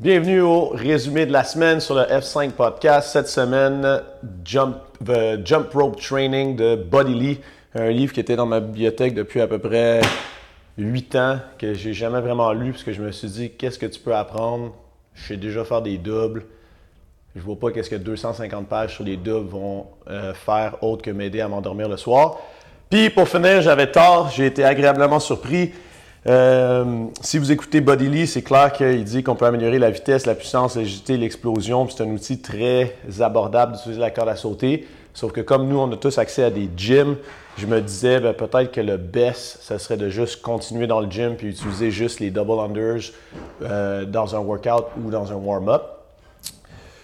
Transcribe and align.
Bienvenue 0.00 0.40
au 0.40 0.70
résumé 0.70 1.26
de 1.26 1.32
la 1.32 1.44
semaine 1.44 1.78
sur 1.78 1.94
le 1.94 2.04
F5 2.04 2.52
Podcast. 2.52 3.10
Cette 3.10 3.28
semaine, 3.28 4.00
Jump, 4.42 4.78
The 5.04 5.46
Jump 5.46 5.74
Rope 5.74 6.00
Training 6.00 6.56
de 6.56 6.74
Buddy 6.74 7.12
Lee, 7.12 7.40
un 7.74 7.90
livre 7.90 8.14
qui 8.14 8.20
était 8.20 8.34
dans 8.34 8.46
ma 8.46 8.60
bibliothèque 8.60 9.12
depuis 9.12 9.42
à 9.42 9.46
peu 9.46 9.58
près 9.58 10.00
8 10.78 11.16
ans, 11.16 11.38
que 11.58 11.74
j'ai 11.74 11.92
jamais 11.92 12.22
vraiment 12.22 12.50
lu 12.54 12.70
parce 12.70 12.82
que 12.82 12.94
je 12.94 13.02
me 13.02 13.12
suis 13.12 13.28
dit, 13.28 13.50
qu'est-ce 13.50 13.78
que 13.78 13.84
tu 13.84 14.00
peux 14.00 14.14
apprendre? 14.14 14.72
Je 15.12 15.28
sais 15.28 15.36
déjà 15.36 15.66
faire 15.66 15.82
des 15.82 15.98
doubles. 15.98 16.46
Je 17.36 17.42
vois 17.42 17.58
pas 17.58 17.70
qu'est-ce 17.70 17.90
que 17.90 17.96
250 17.96 18.68
pages 18.68 18.94
sur 18.94 19.04
les 19.04 19.18
doubles 19.18 19.50
vont 19.50 19.86
euh, 20.08 20.32
faire 20.32 20.82
autre 20.82 21.02
que 21.02 21.10
m'aider 21.10 21.42
à 21.42 21.48
m'endormir 21.48 21.90
le 21.90 21.98
soir. 21.98 22.38
Puis 22.88 23.10
pour 23.10 23.28
finir, 23.28 23.60
j'avais 23.60 23.92
tort, 23.92 24.30
j'ai 24.34 24.46
été 24.46 24.64
agréablement 24.64 25.20
surpris. 25.20 25.72
Euh, 26.26 27.06
si 27.22 27.38
vous 27.38 27.50
écoutez 27.50 27.80
Body 27.80 28.08
Lee, 28.08 28.26
c'est 28.26 28.42
clair 28.42 28.72
qu'il 28.72 29.04
dit 29.04 29.22
qu'on 29.22 29.36
peut 29.36 29.46
améliorer 29.46 29.78
la 29.78 29.90
vitesse, 29.90 30.26
la 30.26 30.34
puissance, 30.34 30.76
l'agilité, 30.76 31.16
l'explosion. 31.16 31.88
C'est 31.88 32.02
un 32.02 32.10
outil 32.10 32.40
très 32.40 32.96
abordable 33.20 33.72
d'utiliser 33.72 34.00
la 34.00 34.10
corde 34.10 34.28
à 34.28 34.36
sauter. 34.36 34.86
Sauf 35.14 35.32
que 35.32 35.40
comme 35.40 35.66
nous, 35.66 35.78
on 35.78 35.90
a 35.92 35.96
tous 35.96 36.18
accès 36.18 36.44
à 36.44 36.50
des 36.50 36.68
gyms, 36.76 37.16
je 37.56 37.66
me 37.66 37.80
disais 37.80 38.20
ben, 38.20 38.32
peut-être 38.32 38.70
que 38.70 38.80
le 38.80 38.96
best, 38.96 39.58
ça 39.62 39.78
serait 39.78 39.96
de 39.96 40.08
juste 40.08 40.40
continuer 40.42 40.86
dans 40.86 41.00
le 41.00 41.10
gym 41.10 41.36
puis 41.36 41.48
utiliser 41.48 41.90
juste 41.90 42.20
les 42.20 42.30
double 42.30 42.60
unders 42.60 43.12
euh, 43.62 44.04
dans 44.04 44.36
un 44.36 44.38
workout 44.38 44.86
ou 45.02 45.10
dans 45.10 45.32
un 45.32 45.36
warm-up. 45.36 45.82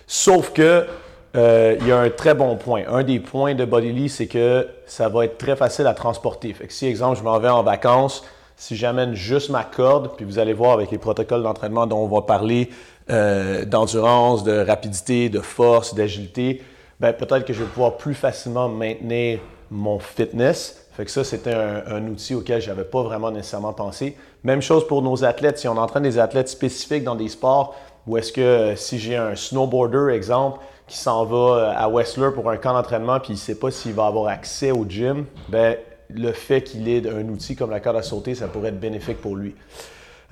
Sauf 0.06 0.52
que 0.52 0.86
euh, 1.34 1.76
il 1.80 1.88
y 1.88 1.92
a 1.92 1.98
un 1.98 2.10
très 2.10 2.34
bon 2.34 2.56
point. 2.56 2.84
Un 2.88 3.02
des 3.02 3.18
points 3.18 3.54
de 3.54 3.64
Body 3.64 3.92
Lee, 3.92 4.08
c'est 4.08 4.26
que 4.26 4.68
ça 4.86 5.08
va 5.08 5.24
être 5.24 5.36
très 5.36 5.56
facile 5.56 5.86
à 5.86 5.94
transporter. 5.94 6.52
Fait 6.52 6.66
que 6.66 6.72
si, 6.72 6.86
exemple, 6.86 7.18
je 7.18 7.24
m'en 7.24 7.38
vais 7.38 7.48
en 7.48 7.62
vacances, 7.62 8.22
si 8.56 8.74
j'amène 8.74 9.14
juste 9.14 9.50
ma 9.50 9.64
corde, 9.64 10.16
puis 10.16 10.24
vous 10.24 10.38
allez 10.38 10.54
voir 10.54 10.72
avec 10.72 10.90
les 10.90 10.98
protocoles 10.98 11.42
d'entraînement 11.42 11.86
dont 11.86 11.98
on 11.98 12.08
va 12.08 12.22
parler 12.22 12.70
euh, 13.10 13.64
d'endurance, 13.64 14.44
de 14.44 14.64
rapidité, 14.66 15.28
de 15.28 15.40
force, 15.40 15.94
d'agilité, 15.94 16.62
ben 16.98 17.12
peut-être 17.12 17.44
que 17.44 17.52
je 17.52 17.62
vais 17.62 17.68
pouvoir 17.68 17.98
plus 17.98 18.14
facilement 18.14 18.68
maintenir 18.68 19.40
mon 19.70 19.98
fitness. 19.98 20.86
Fait 20.96 21.04
que 21.04 21.10
ça, 21.10 21.24
c'était 21.24 21.52
un, 21.52 22.06
outil 22.08 22.34
auquel 22.34 22.62
je 22.62 22.68
n'avais 22.68 22.84
pas 22.84 23.02
vraiment 23.02 23.30
nécessairement 23.30 23.74
pensé. 23.74 24.16
Même 24.44 24.62
chose 24.62 24.86
pour 24.86 25.02
nos 25.02 25.24
athlètes. 25.24 25.58
Si 25.58 25.68
on 25.68 25.76
entraîne 25.76 26.04
des 26.04 26.18
athlètes 26.18 26.48
spécifiques 26.48 27.04
dans 27.04 27.16
des 27.16 27.28
sports, 27.28 27.76
ou 28.06 28.16
est-ce 28.16 28.32
que 28.32 28.40
euh, 28.40 28.76
si 28.76 28.98
j'ai 28.98 29.16
un 29.16 29.36
snowboarder, 29.36 30.14
exemple, 30.14 30.60
qui 30.86 30.96
s'en 30.96 31.24
va 31.26 31.36
euh, 31.36 31.72
à 31.76 31.88
Whistler 31.88 32.30
pour 32.34 32.48
un 32.50 32.56
camp 32.56 32.72
d'entraînement, 32.72 33.20
puis 33.20 33.30
il 33.30 33.36
ne 33.36 33.40
sait 33.40 33.56
pas 33.56 33.70
s'il 33.70 33.92
va 33.92 34.06
avoir 34.06 34.28
accès 34.28 34.70
au 34.70 34.86
gym, 34.88 35.26
ben 35.48 35.76
le 36.08 36.32
fait 36.32 36.62
qu'il 36.62 36.88
ait 36.88 37.08
un 37.08 37.28
outil 37.28 37.56
comme 37.56 37.70
la 37.70 37.80
corde 37.80 37.96
à 37.96 38.02
sauter, 38.02 38.34
ça 38.34 38.48
pourrait 38.48 38.68
être 38.68 38.80
bénéfique 38.80 39.20
pour 39.20 39.36
lui. 39.36 39.54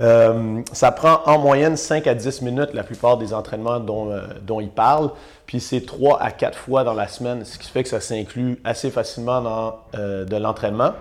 Euh, 0.00 0.61
ça 0.72 0.91
prend 0.91 1.20
en 1.27 1.39
moyenne 1.39 1.77
5 1.77 2.06
à 2.06 2.14
10 2.14 2.42
minutes 2.42 2.75
la 2.75 2.83
plupart 2.83 3.17
des 3.17 3.33
entraînements 3.33 3.78
dont, 3.78 4.11
euh, 4.11 4.61
il 4.61 4.70
parle. 4.70 5.11
Puis 5.47 5.61
c'est 5.61 5.86
3 5.86 6.20
à 6.20 6.30
4 6.30 6.58
fois 6.58 6.84
dans 6.84 6.95
la 6.95 7.06
semaine, 7.06 7.45
ce 7.45 7.58
qui 7.58 7.69
fait 7.69 7.83
que 7.83 7.89
ça 7.89 8.00
s'inclut 8.00 8.61
assez 8.64 8.91
facilement 8.91 9.41
dans 9.41 9.78
euh, 9.95 10.25
de 10.25 10.36
l'entraînement. 10.36 10.92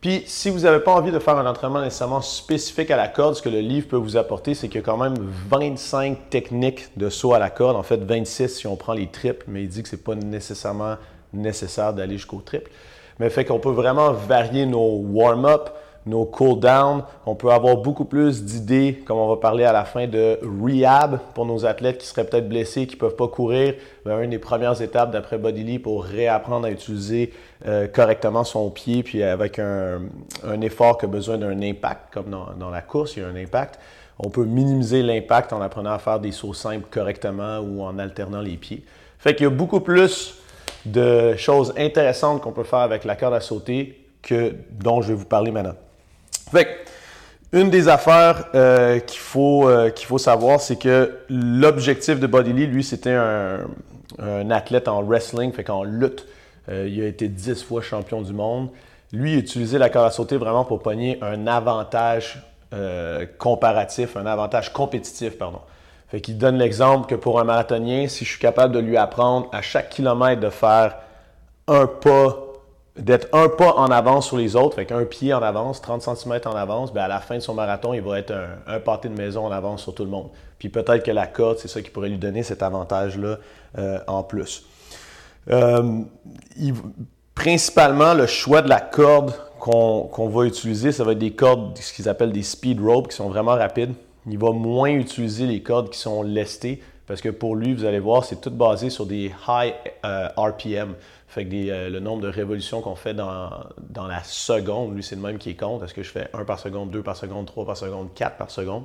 Puis 0.00 0.24
si 0.26 0.50
vous 0.50 0.60
n'avez 0.60 0.80
pas 0.80 0.92
envie 0.92 1.12
de 1.12 1.18
faire 1.20 1.36
un 1.36 1.46
entraînement 1.46 1.80
nécessairement 1.80 2.22
spécifique 2.22 2.90
à 2.90 2.96
la 2.96 3.06
corde, 3.06 3.36
ce 3.36 3.42
que 3.42 3.48
le 3.48 3.60
livre 3.60 3.86
peut 3.88 3.96
vous 3.96 4.16
apporter, 4.16 4.54
c'est 4.54 4.68
qu'il 4.68 4.80
y 4.80 4.82
a 4.82 4.86
quand 4.86 4.96
même 4.96 5.14
25 5.48 6.28
techniques 6.28 6.88
de 6.96 7.08
saut 7.08 7.34
à 7.34 7.38
la 7.38 7.50
corde. 7.50 7.76
En 7.76 7.84
fait, 7.84 7.98
26 7.98 8.48
si 8.48 8.66
on 8.66 8.74
prend 8.76 8.94
les 8.94 9.06
triples, 9.06 9.44
mais 9.46 9.62
il 9.62 9.68
dit 9.68 9.82
que 9.82 9.88
ce 9.88 9.94
n'est 9.94 10.02
pas 10.02 10.16
nécessairement 10.16 10.96
nécessaire 11.32 11.92
d'aller 11.94 12.16
jusqu'au 12.18 12.40
triple 12.40 12.70
mais 13.22 13.30
fait 13.30 13.44
qu'on 13.44 13.60
peut 13.60 13.70
vraiment 13.70 14.12
varier 14.12 14.66
nos 14.66 14.96
warm-up, 14.96 15.70
nos 16.06 16.24
cool-down. 16.24 17.04
On 17.24 17.36
peut 17.36 17.50
avoir 17.50 17.76
beaucoup 17.76 18.04
plus 18.04 18.42
d'idées, 18.42 19.00
comme 19.06 19.16
on 19.16 19.28
va 19.28 19.36
parler 19.36 19.62
à 19.62 19.70
la 19.70 19.84
fin, 19.84 20.08
de 20.08 20.40
rehab 20.42 21.20
pour 21.32 21.46
nos 21.46 21.64
athlètes 21.64 21.98
qui 21.98 22.06
seraient 22.08 22.24
peut-être 22.24 22.48
blessés, 22.48 22.88
qui 22.88 22.96
ne 22.96 22.98
peuvent 22.98 23.14
pas 23.14 23.28
courir. 23.28 23.74
Ben, 24.04 24.20
une 24.22 24.30
des 24.30 24.40
premières 24.40 24.82
étapes 24.82 25.12
d'après 25.12 25.38
Bodily 25.38 25.78
pour 25.78 26.02
réapprendre 26.02 26.66
à 26.66 26.72
utiliser 26.72 27.32
euh, 27.68 27.86
correctement 27.86 28.42
son 28.42 28.70
pied, 28.70 29.04
puis 29.04 29.22
avec 29.22 29.60
un, 29.60 30.00
effort 30.60 30.98
qui 30.98 31.04
a 31.04 31.08
besoin 31.08 31.38
d'un 31.38 31.62
impact, 31.62 32.12
comme 32.12 32.28
dans, 32.28 32.48
dans, 32.58 32.70
la 32.70 32.80
course, 32.80 33.16
il 33.16 33.22
y 33.22 33.24
a 33.24 33.28
un 33.28 33.36
impact. 33.36 33.78
On 34.18 34.30
peut 34.30 34.44
minimiser 34.44 35.00
l'impact 35.04 35.52
en 35.52 35.60
apprenant 35.60 35.92
à 35.92 36.00
faire 36.00 36.18
des 36.18 36.32
sauts 36.32 36.54
simples 36.54 36.88
correctement 36.90 37.60
ou 37.60 37.82
en 37.84 38.00
alternant 38.00 38.40
les 38.40 38.56
pieds. 38.56 38.82
Fait 39.20 39.36
qu'il 39.36 39.44
y 39.44 39.46
a 39.46 39.50
beaucoup 39.50 39.78
plus 39.78 40.41
de 40.86 41.36
choses 41.36 41.72
intéressantes 41.76 42.42
qu'on 42.42 42.52
peut 42.52 42.64
faire 42.64 42.80
avec 42.80 43.04
la 43.04 43.16
corde 43.16 43.34
à 43.34 43.40
sauter 43.40 44.06
que, 44.22 44.54
dont 44.70 45.02
je 45.02 45.08
vais 45.08 45.14
vous 45.14 45.24
parler 45.24 45.50
maintenant. 45.50 45.74
Fait 46.50 46.82
une 47.52 47.68
des 47.68 47.88
affaires 47.88 48.46
euh, 48.54 48.98
qu'il 48.98 49.20
faut, 49.20 49.68
euh, 49.68 49.90
qu'il 49.90 50.06
faut 50.06 50.18
savoir, 50.18 50.60
c'est 50.60 50.76
que 50.76 51.18
l'objectif 51.28 52.18
de 52.18 52.26
Bodily, 52.26 52.66
lui, 52.66 52.82
c'était 52.82 53.12
un, 53.12 53.60
athlète 54.50 54.88
en 54.88 55.02
wrestling, 55.02 55.52
fait 55.52 55.64
qu'en 55.64 55.84
lutte. 55.84 56.26
Euh, 56.68 56.88
il 56.88 57.02
a 57.02 57.06
été 57.06 57.28
dix 57.28 57.62
fois 57.62 57.82
champion 57.82 58.22
du 58.22 58.32
monde. 58.32 58.70
Lui, 59.12 59.34
il 59.34 59.38
utilisait 59.40 59.78
la 59.78 59.90
corde 59.90 60.06
à 60.06 60.10
sauter 60.10 60.36
vraiment 60.36 60.64
pour 60.64 60.82
pogner 60.82 61.18
un 61.22 61.46
avantage 61.46 62.42
comparatif, 63.36 64.16
un 64.16 64.24
avantage 64.24 64.72
compétitif, 64.72 65.36
pardon. 65.36 65.60
Fait 66.12 66.20
qu'il 66.20 66.36
donne 66.36 66.58
l'exemple 66.58 67.06
que 67.06 67.14
pour 67.14 67.40
un 67.40 67.44
marathonien, 67.44 68.06
si 68.06 68.26
je 68.26 68.32
suis 68.32 68.38
capable 68.38 68.74
de 68.74 68.80
lui 68.80 68.98
apprendre 68.98 69.48
à 69.50 69.62
chaque 69.62 69.88
kilomètre 69.88 70.42
de 70.42 70.50
faire 70.50 70.96
un 71.66 71.86
pas, 71.86 72.36
d'être 72.98 73.28
un 73.32 73.48
pas 73.48 73.72
en 73.76 73.86
avance 73.86 74.26
sur 74.26 74.36
les 74.36 74.54
autres, 74.54 74.74
fait 74.74 74.84
qu'un 74.84 75.06
pied 75.06 75.32
en 75.32 75.42
avance, 75.42 75.80
30 75.80 76.02
cm 76.02 76.40
en 76.44 76.54
avance, 76.54 76.92
bien 76.92 77.04
à 77.04 77.08
la 77.08 77.20
fin 77.20 77.36
de 77.36 77.40
son 77.40 77.54
marathon, 77.54 77.94
il 77.94 78.02
va 78.02 78.18
être 78.18 78.34
un, 78.66 78.78
pâté 78.80 79.08
de 79.08 79.16
maison 79.16 79.46
en 79.46 79.50
avance 79.50 79.84
sur 79.84 79.94
tout 79.94 80.04
le 80.04 80.10
monde. 80.10 80.28
Puis 80.58 80.68
peut-être 80.68 81.02
que 81.02 81.10
la 81.10 81.26
corde, 81.26 81.56
c'est 81.56 81.68
ça 81.68 81.80
qui 81.80 81.88
pourrait 81.88 82.10
lui 82.10 82.18
donner 82.18 82.42
cet 82.42 82.62
avantage-là 82.62 83.38
euh, 83.78 83.98
en 84.06 84.22
plus. 84.22 84.66
Euh, 85.50 86.02
principalement, 87.34 88.12
le 88.12 88.26
choix 88.26 88.60
de 88.60 88.68
la 88.68 88.80
corde 88.80 89.32
qu'on 89.58 90.28
va 90.28 90.44
utiliser, 90.44 90.92
ça 90.92 91.04
va 91.04 91.12
être 91.12 91.18
des 91.18 91.32
cordes, 91.32 91.78
ce 91.78 91.90
qu'ils 91.90 92.10
appellent 92.10 92.32
des 92.32 92.42
speed 92.42 92.82
ropes, 92.82 93.08
qui 93.08 93.16
sont 93.16 93.30
vraiment 93.30 93.52
rapides. 93.52 93.94
Il 94.26 94.38
va 94.38 94.52
moins 94.52 94.90
utiliser 94.90 95.46
les 95.46 95.62
cordes 95.62 95.90
qui 95.90 95.98
sont 95.98 96.22
lestées 96.22 96.80
parce 97.06 97.20
que 97.20 97.28
pour 97.28 97.56
lui, 97.56 97.74
vous 97.74 97.84
allez 97.84 97.98
voir, 97.98 98.24
c'est 98.24 98.40
tout 98.40 98.50
basé 98.50 98.88
sur 98.88 99.06
des 99.06 99.32
high 99.48 99.74
euh, 100.04 100.28
RPM. 100.36 100.94
Fait 101.26 101.44
que 101.44 101.54
euh, 101.54 101.90
le 101.90 102.00
nombre 102.00 102.22
de 102.22 102.28
révolutions 102.28 102.80
qu'on 102.80 102.94
fait 102.94 103.14
dans, 103.14 103.50
dans, 103.90 104.06
la 104.06 104.22
seconde, 104.22 104.94
lui, 104.94 105.02
c'est 105.02 105.16
le 105.16 105.22
même 105.22 105.38
qui 105.38 105.56
compte. 105.56 105.82
Est-ce 105.82 105.94
que 105.94 106.02
je 106.02 106.10
fais 106.10 106.28
1 106.32 106.44
par 106.44 106.58
seconde, 106.58 106.90
2 106.90 107.02
par 107.02 107.16
seconde, 107.16 107.46
3 107.46 107.66
par 107.66 107.76
seconde, 107.76 108.14
4 108.14 108.36
par 108.36 108.50
seconde? 108.50 108.84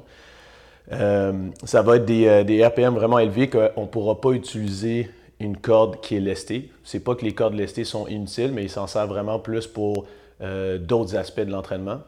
Euh, 0.91 1.49
ça 1.63 1.81
va 1.81 1.97
être 1.97 2.05
des, 2.05 2.43
des 2.43 2.65
RPM 2.65 2.95
vraiment 2.95 3.19
élevés 3.19 3.49
qu'on 3.49 3.81
ne 3.81 3.87
pourra 3.87 4.19
pas 4.19 4.31
utiliser 4.31 5.11
une 5.39 5.55
corde 5.55 6.01
qui 6.01 6.15
est 6.15 6.21
lestée. 6.21 6.71
C'est 6.83 7.01
pas 7.01 7.13
que 7.13 7.23
les 7.23 7.33
cordes 7.33 7.53
lestées 7.53 7.83
sont 7.83 8.07
inutiles, 8.07 8.51
mais 8.51 8.63
ils 8.63 8.69
s'en 8.69 8.87
servent 8.87 9.09
vraiment 9.09 9.39
plus 9.39 9.67
pour 9.67 10.05
d'autres 10.39 11.15
aspects 11.15 11.41
de 11.41 11.51
l'entraînement. 11.51 11.99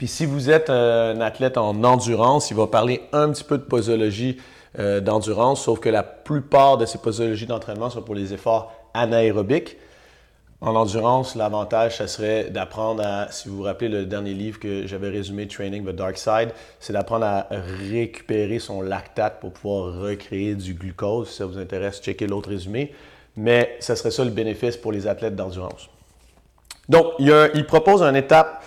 Puis 0.00 0.08
si 0.08 0.24
vous 0.24 0.48
êtes 0.48 0.70
un 0.70 1.20
athlète 1.20 1.58
en 1.58 1.84
endurance, 1.84 2.50
il 2.50 2.56
va 2.56 2.66
parler 2.66 3.02
un 3.12 3.30
petit 3.32 3.44
peu 3.44 3.58
de 3.58 3.62
posologie 3.64 4.38
euh, 4.78 4.98
d'endurance, 5.02 5.64
sauf 5.64 5.78
que 5.78 5.90
la 5.90 6.02
plupart 6.02 6.78
de 6.78 6.86
ces 6.86 6.96
posologies 6.96 7.44
d'entraînement 7.44 7.90
sont 7.90 8.00
pour 8.00 8.14
les 8.14 8.32
efforts 8.32 8.72
anaérobiques. 8.94 9.76
En 10.62 10.74
endurance, 10.74 11.34
l'avantage, 11.34 11.98
ça 11.98 12.06
serait 12.06 12.44
d'apprendre 12.44 13.02
à, 13.04 13.30
si 13.30 13.50
vous 13.50 13.58
vous 13.58 13.62
rappelez 13.64 13.90
le 13.90 14.06
dernier 14.06 14.32
livre 14.32 14.58
que 14.58 14.86
j'avais 14.86 15.10
résumé, 15.10 15.46
Training 15.46 15.84
the 15.84 15.94
Dark 15.94 16.16
Side, 16.16 16.52
c'est 16.78 16.94
d'apprendre 16.94 17.26
à 17.26 17.48
récupérer 17.50 18.58
son 18.58 18.80
lactate 18.80 19.38
pour 19.38 19.52
pouvoir 19.52 20.00
recréer 20.00 20.54
du 20.54 20.72
glucose. 20.72 21.28
Si 21.28 21.36
ça 21.36 21.44
vous 21.44 21.58
intéresse, 21.58 22.00
checkez 22.00 22.26
l'autre 22.26 22.48
résumé. 22.48 22.94
Mais 23.36 23.76
ça 23.80 23.96
serait 23.96 24.12
ça 24.12 24.24
le 24.24 24.30
bénéfice 24.30 24.78
pour 24.78 24.92
les 24.92 25.06
athlètes 25.06 25.36
d'endurance. 25.36 25.90
Donc, 26.88 27.12
il, 27.18 27.50
il 27.52 27.66
propose 27.66 28.00
une 28.00 28.16
étape 28.16 28.64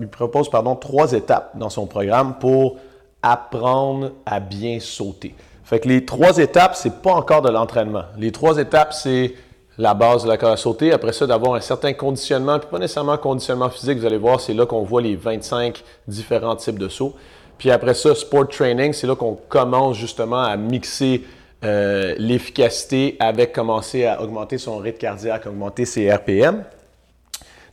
il 0.00 0.08
propose 0.08 0.48
pardon, 0.48 0.76
trois 0.76 1.12
étapes 1.12 1.56
dans 1.56 1.70
son 1.70 1.86
programme 1.86 2.34
pour 2.38 2.76
apprendre 3.22 4.12
à 4.24 4.40
bien 4.40 4.78
sauter. 4.80 5.34
Fait 5.64 5.80
que 5.80 5.88
les 5.88 6.04
trois 6.04 6.38
étapes, 6.38 6.76
c'est 6.76 7.02
pas 7.02 7.12
encore 7.12 7.42
de 7.42 7.50
l'entraînement. 7.50 8.04
Les 8.16 8.30
trois 8.30 8.58
étapes, 8.58 8.92
c'est 8.92 9.34
la 9.78 9.94
base 9.94 10.22
de 10.22 10.28
la 10.28 10.36
corde 10.36 10.52
à 10.52 10.56
sauter. 10.56 10.92
Après 10.92 11.12
ça, 11.12 11.26
d'avoir 11.26 11.54
un 11.54 11.60
certain 11.60 11.92
conditionnement, 11.92 12.58
puis 12.58 12.68
pas 12.70 12.78
nécessairement 12.78 13.18
conditionnement 13.18 13.68
physique. 13.68 13.98
Vous 13.98 14.06
allez 14.06 14.16
voir, 14.16 14.40
c'est 14.40 14.54
là 14.54 14.64
qu'on 14.64 14.82
voit 14.82 15.02
les 15.02 15.16
25 15.16 15.82
différents 16.06 16.56
types 16.56 16.78
de 16.78 16.88
sauts. 16.88 17.14
Puis 17.58 17.70
après 17.70 17.94
ça, 17.94 18.14
sport 18.14 18.48
training, 18.48 18.92
c'est 18.92 19.06
là 19.06 19.16
qu'on 19.16 19.38
commence 19.48 19.96
justement 19.96 20.42
à 20.42 20.56
mixer 20.56 21.24
euh, 21.64 22.14
l'efficacité 22.18 23.16
avec 23.18 23.52
commencer 23.52 24.04
à 24.04 24.22
augmenter 24.22 24.58
son 24.58 24.76
rythme 24.76 24.98
cardiaque, 24.98 25.46
augmenter 25.46 25.84
ses 25.84 26.12
RPM. 26.12 26.64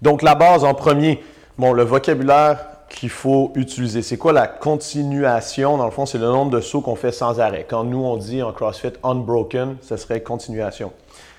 Donc 0.01 0.21
la 0.21 0.35
base 0.35 0.63
en 0.63 0.73
premier, 0.73 1.21
Bon, 1.59 1.71
le 1.71 1.83
vocabulaire 1.83 2.65
qu'il 2.89 3.11
faut 3.11 3.51
utiliser, 3.53 4.01
c'est 4.01 4.17
quoi 4.17 4.33
la 4.33 4.47
continuation? 4.47 5.77
Dans 5.77 5.85
le 5.85 5.91
fond, 5.91 6.07
c'est 6.07 6.17
le 6.17 6.25
nombre 6.25 6.49
de 6.49 6.61
sauts 6.61 6.81
qu'on 6.81 6.95
fait 6.95 7.11
sans 7.11 7.39
arrêt. 7.39 7.67
Quand 7.69 7.83
nous, 7.83 8.03
on 8.03 8.17
dit 8.17 8.41
en 8.41 8.51
CrossFit 8.51 8.93
unbroken, 9.03 9.77
ce 9.81 9.95
serait 9.95 10.21
continuation. 10.23 10.91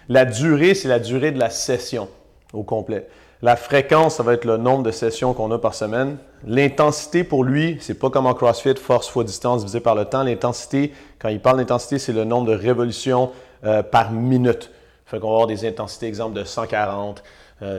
La 0.09 0.25
durée, 0.25 0.75
c'est 0.75 0.87
la 0.87 1.01
durée 1.01 1.33
de 1.33 1.41
la 1.41 1.51
session 1.51 2.09
au 2.53 2.63
complet. 2.63 3.09
La 3.43 3.57
fréquence, 3.57 4.15
ça 4.15 4.23
va 4.23 4.35
être 4.35 4.45
le 4.45 4.57
nombre 4.57 4.85
de 4.85 4.93
sessions 4.93 5.35
qu'on 5.35 5.51
a 5.51 5.59
par 5.59 5.75
semaine. 5.75 6.17
L'intensité 6.47 7.25
pour 7.25 7.43
lui, 7.43 7.79
c'est 7.81 7.99
pas 7.99 8.09
comme 8.09 8.27
en 8.27 8.35
CrossFit, 8.35 8.77
force 8.77 9.09
fois 9.09 9.25
distance 9.25 9.63
divisé 9.63 9.81
par 9.81 9.97
le 9.97 10.05
temps. 10.05 10.23
L'intensité, 10.23 10.93
quand 11.19 11.29
il 11.29 11.41
parle 11.41 11.57
d'intensité, 11.57 11.99
c'est 11.99 12.13
le 12.13 12.23
nombre 12.23 12.47
de 12.47 12.57
révolutions 12.57 13.33
euh, 13.65 13.83
par 13.83 14.13
minute. 14.13 14.71
Fait 15.07 15.19
qu'on 15.19 15.27
va 15.27 15.33
avoir 15.33 15.47
des 15.49 15.67
intensités, 15.67 16.07
exemple, 16.07 16.39
de 16.39 16.45
140, 16.45 17.25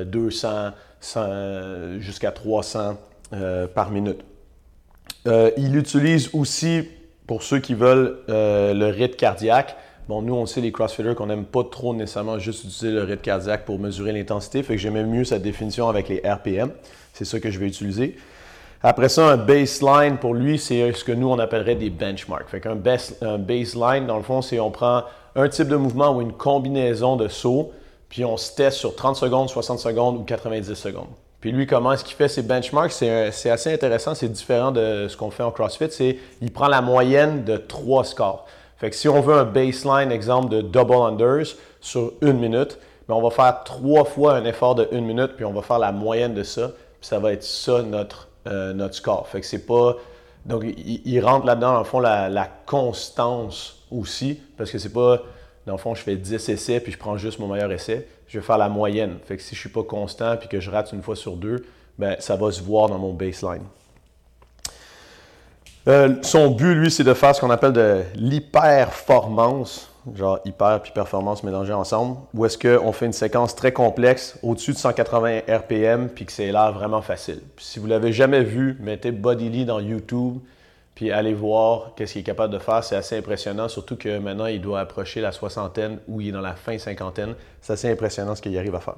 200, 0.05 0.47
euh, 0.49 0.69
jusqu'à 1.99 2.31
300 2.31 2.97
euh, 3.33 3.67
par 3.67 3.91
minute. 3.91 4.19
il 5.25 5.75
utilise 5.75 6.29
aussi, 6.33 6.83
pour 7.27 7.43
ceux 7.43 7.59
qui 7.59 7.73
veulent, 7.73 8.19
le 8.27 8.89
rythme 8.89 9.15
cardiaque. 9.15 9.75
Bon, 10.07 10.21
nous, 10.21 10.35
on 10.35 10.45
sait, 10.45 10.61
les 10.61 10.71
CrossFitters, 10.71 11.15
qu'on 11.15 11.25
n'aime 11.25 11.45
pas 11.45 11.63
trop 11.63 11.95
nécessairement 11.95 12.37
juste 12.37 12.63
utiliser 12.63 12.91
le 12.91 13.03
rythme 13.03 13.21
cardiaque 13.21 13.65
pour 13.65 13.79
mesurer 13.79 14.11
l'intensité. 14.11 14.61
Fait 14.61 14.75
que 14.75 14.81
j'aimais 14.81 15.03
mieux 15.03 15.23
cette 15.23 15.41
définition 15.41 15.89
avec 15.89 16.09
les 16.09 16.21
RPM. 16.23 16.71
C'est 17.13 17.25
ça 17.25 17.39
que 17.39 17.49
je 17.49 17.57
vais 17.57 17.67
utiliser. 17.67 18.15
Après 18.83 19.09
ça, 19.09 19.29
un 19.29 19.37
baseline, 19.37 20.17
pour 20.17 20.35
lui, 20.35 20.59
c'est 20.59 20.93
ce 20.93 21.03
que 21.03 21.11
nous, 21.11 21.27
on 21.27 21.39
appellerait 21.39 21.73
des 21.73 21.89
benchmarks. 21.89 22.47
Fait 22.49 22.59
qu'un 22.59 22.77
un 23.21 23.37
baseline, 23.39 24.05
dans 24.05 24.17
le 24.17 24.21
fond, 24.21 24.43
c'est 24.43 24.59
on 24.59 24.69
prend 24.69 25.05
un 25.35 25.49
type 25.49 25.67
de 25.67 25.75
mouvement 25.75 26.15
ou 26.15 26.21
une 26.21 26.33
combinaison 26.33 27.15
de 27.15 27.27
sauts, 27.27 27.71
puis 28.09 28.25
on 28.25 28.37
se 28.37 28.53
teste 28.53 28.77
sur 28.77 28.95
30 28.95 29.15
secondes, 29.15 29.49
60 29.49 29.79
secondes 29.79 30.17
ou 30.17 30.23
90 30.23 30.73
secondes. 30.73 31.07
Puis 31.41 31.51
lui, 31.51 31.67
comment 31.67 31.93
est-ce 31.93 32.03
qu'il 32.03 32.15
fait 32.15 32.27
ses 32.27 32.41
benchmarks? 32.41 32.91
C'est 32.91 33.49
assez 33.49 33.71
intéressant, 33.71 34.15
c'est 34.15 34.29
différent 34.29 34.71
de 34.71 35.07
ce 35.07 35.15
qu'on 35.15 35.29
fait 35.29 35.43
en 35.43 35.51
CrossFit. 35.51 35.91
C'est 35.91 36.17
il 36.41 36.51
prend 36.51 36.67
la 36.67 36.81
moyenne 36.81 37.43
de 37.43 37.57
trois 37.57 38.03
scores. 38.03 38.47
Fait 38.77 38.89
que 38.89 38.95
si 38.95 39.07
on 39.07 39.21
veut 39.21 39.35
un 39.35 39.45
baseline, 39.45 40.11
exemple 40.11 40.49
de 40.49 40.61
double 40.61 40.95
unders 40.95 41.55
sur 41.81 42.13
une 42.21 42.39
minute, 42.39 42.79
bien 43.07 43.15
on 43.15 43.21
va 43.21 43.29
faire 43.29 43.63
trois 43.63 44.05
fois 44.05 44.35
un 44.35 44.45
effort 44.45 44.75
de 44.75 44.87
une 44.91 45.05
minute, 45.05 45.33
puis 45.35 45.45
on 45.45 45.53
va 45.53 45.61
faire 45.61 45.79
la 45.79 45.91
moyenne 45.91 46.33
de 46.33 46.43
ça, 46.43 46.69
puis 46.99 47.07
ça 47.07 47.19
va 47.19 47.31
être 47.31 47.43
ça 47.43 47.83
notre, 47.83 48.27
euh, 48.47 48.73
notre 48.73 48.95
score. 48.95 49.27
Fait 49.27 49.39
que 49.39 49.45
c'est 49.45 49.65
pas. 49.65 49.97
Donc, 50.45 50.63
il, 50.63 51.19
rentre 51.21 51.45
là-dedans, 51.45 51.73
dans 51.73 51.83
fond, 51.83 51.99
la, 51.99 52.49
constance 52.65 53.83
aussi, 53.91 54.39
parce 54.57 54.71
que 54.71 54.77
c'est 54.77 54.93
pas. 54.93 55.21
Dans 55.65 55.73
le 55.73 55.79
fond, 55.79 55.95
je 55.95 56.01
fais 56.01 56.15
10 56.15 56.49
essais, 56.49 56.79
puis 56.79 56.91
je 56.91 56.97
prends 56.97 57.17
juste 57.17 57.39
mon 57.39 57.47
meilleur 57.47 57.71
essai. 57.71 58.07
Je 58.27 58.39
vais 58.39 58.45
faire 58.45 58.57
la 58.57 58.69
moyenne. 58.69 59.17
Fait 59.25 59.39
si 59.39 59.55
je 59.55 59.59
suis 59.59 59.69
pas 59.69 59.83
constant, 59.83 60.37
puis 60.37 60.47
que 60.47 60.59
je 60.59 60.69
rate 60.69 60.91
une 60.93 61.01
fois 61.01 61.15
sur 61.15 61.35
deux, 61.35 61.65
ben 61.97 62.15
ça 62.19 62.35
va 62.35 62.51
se 62.51 62.61
voir 62.61 62.89
dans 62.89 62.99
mon 62.99 63.13
baseline. 63.13 63.63
Euh, 65.87 66.15
son 66.23 66.49
but, 66.51 66.73
lui, 66.73 66.91
c'est 66.91 67.03
de 67.03 67.13
faire 67.13 67.35
ce 67.35 67.41
qu'on 67.41 67.51
appelle 67.51 67.73
de 67.73 68.01
l'hyperformance, 68.15 69.89
genre 70.15 70.39
hyper 70.43 70.81
puis 70.81 70.91
performance 70.91 71.43
mélangés 71.43 71.73
ensemble, 71.73 72.17
où 72.33 72.45
est-ce 72.45 72.57
qu'on 72.57 72.91
fait 72.91 73.05
une 73.05 73.13
séquence 73.13 73.55
très 73.55 73.71
complexe 73.71 74.37
au-dessus 74.41 74.73
de 74.73 74.77
180 74.77 75.41
RPM 75.47 76.09
puis 76.09 76.25
que 76.25 76.31
c'est 76.31 76.51
l'air 76.51 76.71
vraiment 76.73 77.01
facile. 77.01 77.41
si 77.57 77.79
vous 77.79 77.85
l'avez 77.85 78.13
jamais 78.13 78.43
vu, 78.43 78.77
mettez 78.79 79.11
Bodily 79.11 79.65
dans 79.65 79.79
YouTube 79.79 80.39
puis 80.95 81.11
allez 81.11 81.33
voir 81.33 81.91
qu'est-ce 81.95 82.13
qu'il 82.13 82.21
est 82.21 82.25
capable 82.25 82.53
de 82.53 82.59
faire. 82.59 82.83
C'est 82.83 82.95
assez 82.95 83.17
impressionnant, 83.17 83.67
surtout 83.67 83.97
que 83.97 84.17
maintenant 84.17 84.45
il 84.45 84.61
doit 84.61 84.79
approcher 84.79 85.19
la 85.19 85.33
soixantaine 85.33 85.99
ou 86.07 86.21
il 86.21 86.29
est 86.29 86.31
dans 86.31 86.41
la 86.41 86.55
fin 86.55 86.77
cinquantaine. 86.77 87.35
C'est 87.61 87.73
assez 87.73 87.91
impressionnant 87.91 88.33
ce 88.33 88.41
qu'il 88.41 88.57
arrive 88.57 88.75
à 88.75 88.79
faire. 88.79 88.95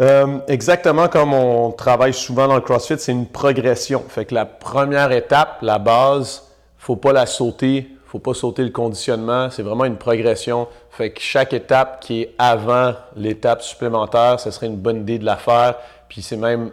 Euh, 0.00 0.38
exactement 0.48 1.08
comme 1.08 1.34
on 1.34 1.72
travaille 1.72 2.14
souvent 2.14 2.48
dans 2.48 2.54
le 2.54 2.62
CrossFit, 2.62 2.98
c'est 2.98 3.12
une 3.12 3.26
progression. 3.26 4.02
Fait 4.08 4.24
que 4.24 4.34
la 4.34 4.46
première 4.46 5.12
étape, 5.12 5.58
la 5.60 5.78
base, 5.78 6.42
faut 6.78 6.96
pas 6.96 7.12
la 7.12 7.26
sauter, 7.26 7.90
faut 8.06 8.18
pas 8.18 8.32
sauter 8.32 8.64
le 8.64 8.70
conditionnement. 8.70 9.50
C'est 9.50 9.62
vraiment 9.62 9.84
une 9.84 9.98
progression. 9.98 10.68
Fait 10.90 11.10
que 11.10 11.20
chaque 11.20 11.52
étape 11.52 12.00
qui 12.00 12.22
est 12.22 12.34
avant 12.38 12.94
l'étape 13.14 13.60
supplémentaire, 13.60 14.40
ce 14.40 14.50
serait 14.50 14.68
une 14.68 14.78
bonne 14.78 15.02
idée 15.02 15.18
de 15.18 15.26
la 15.26 15.36
faire. 15.36 15.74
Puis 16.08 16.22
c'est 16.22 16.36
même 16.36 16.72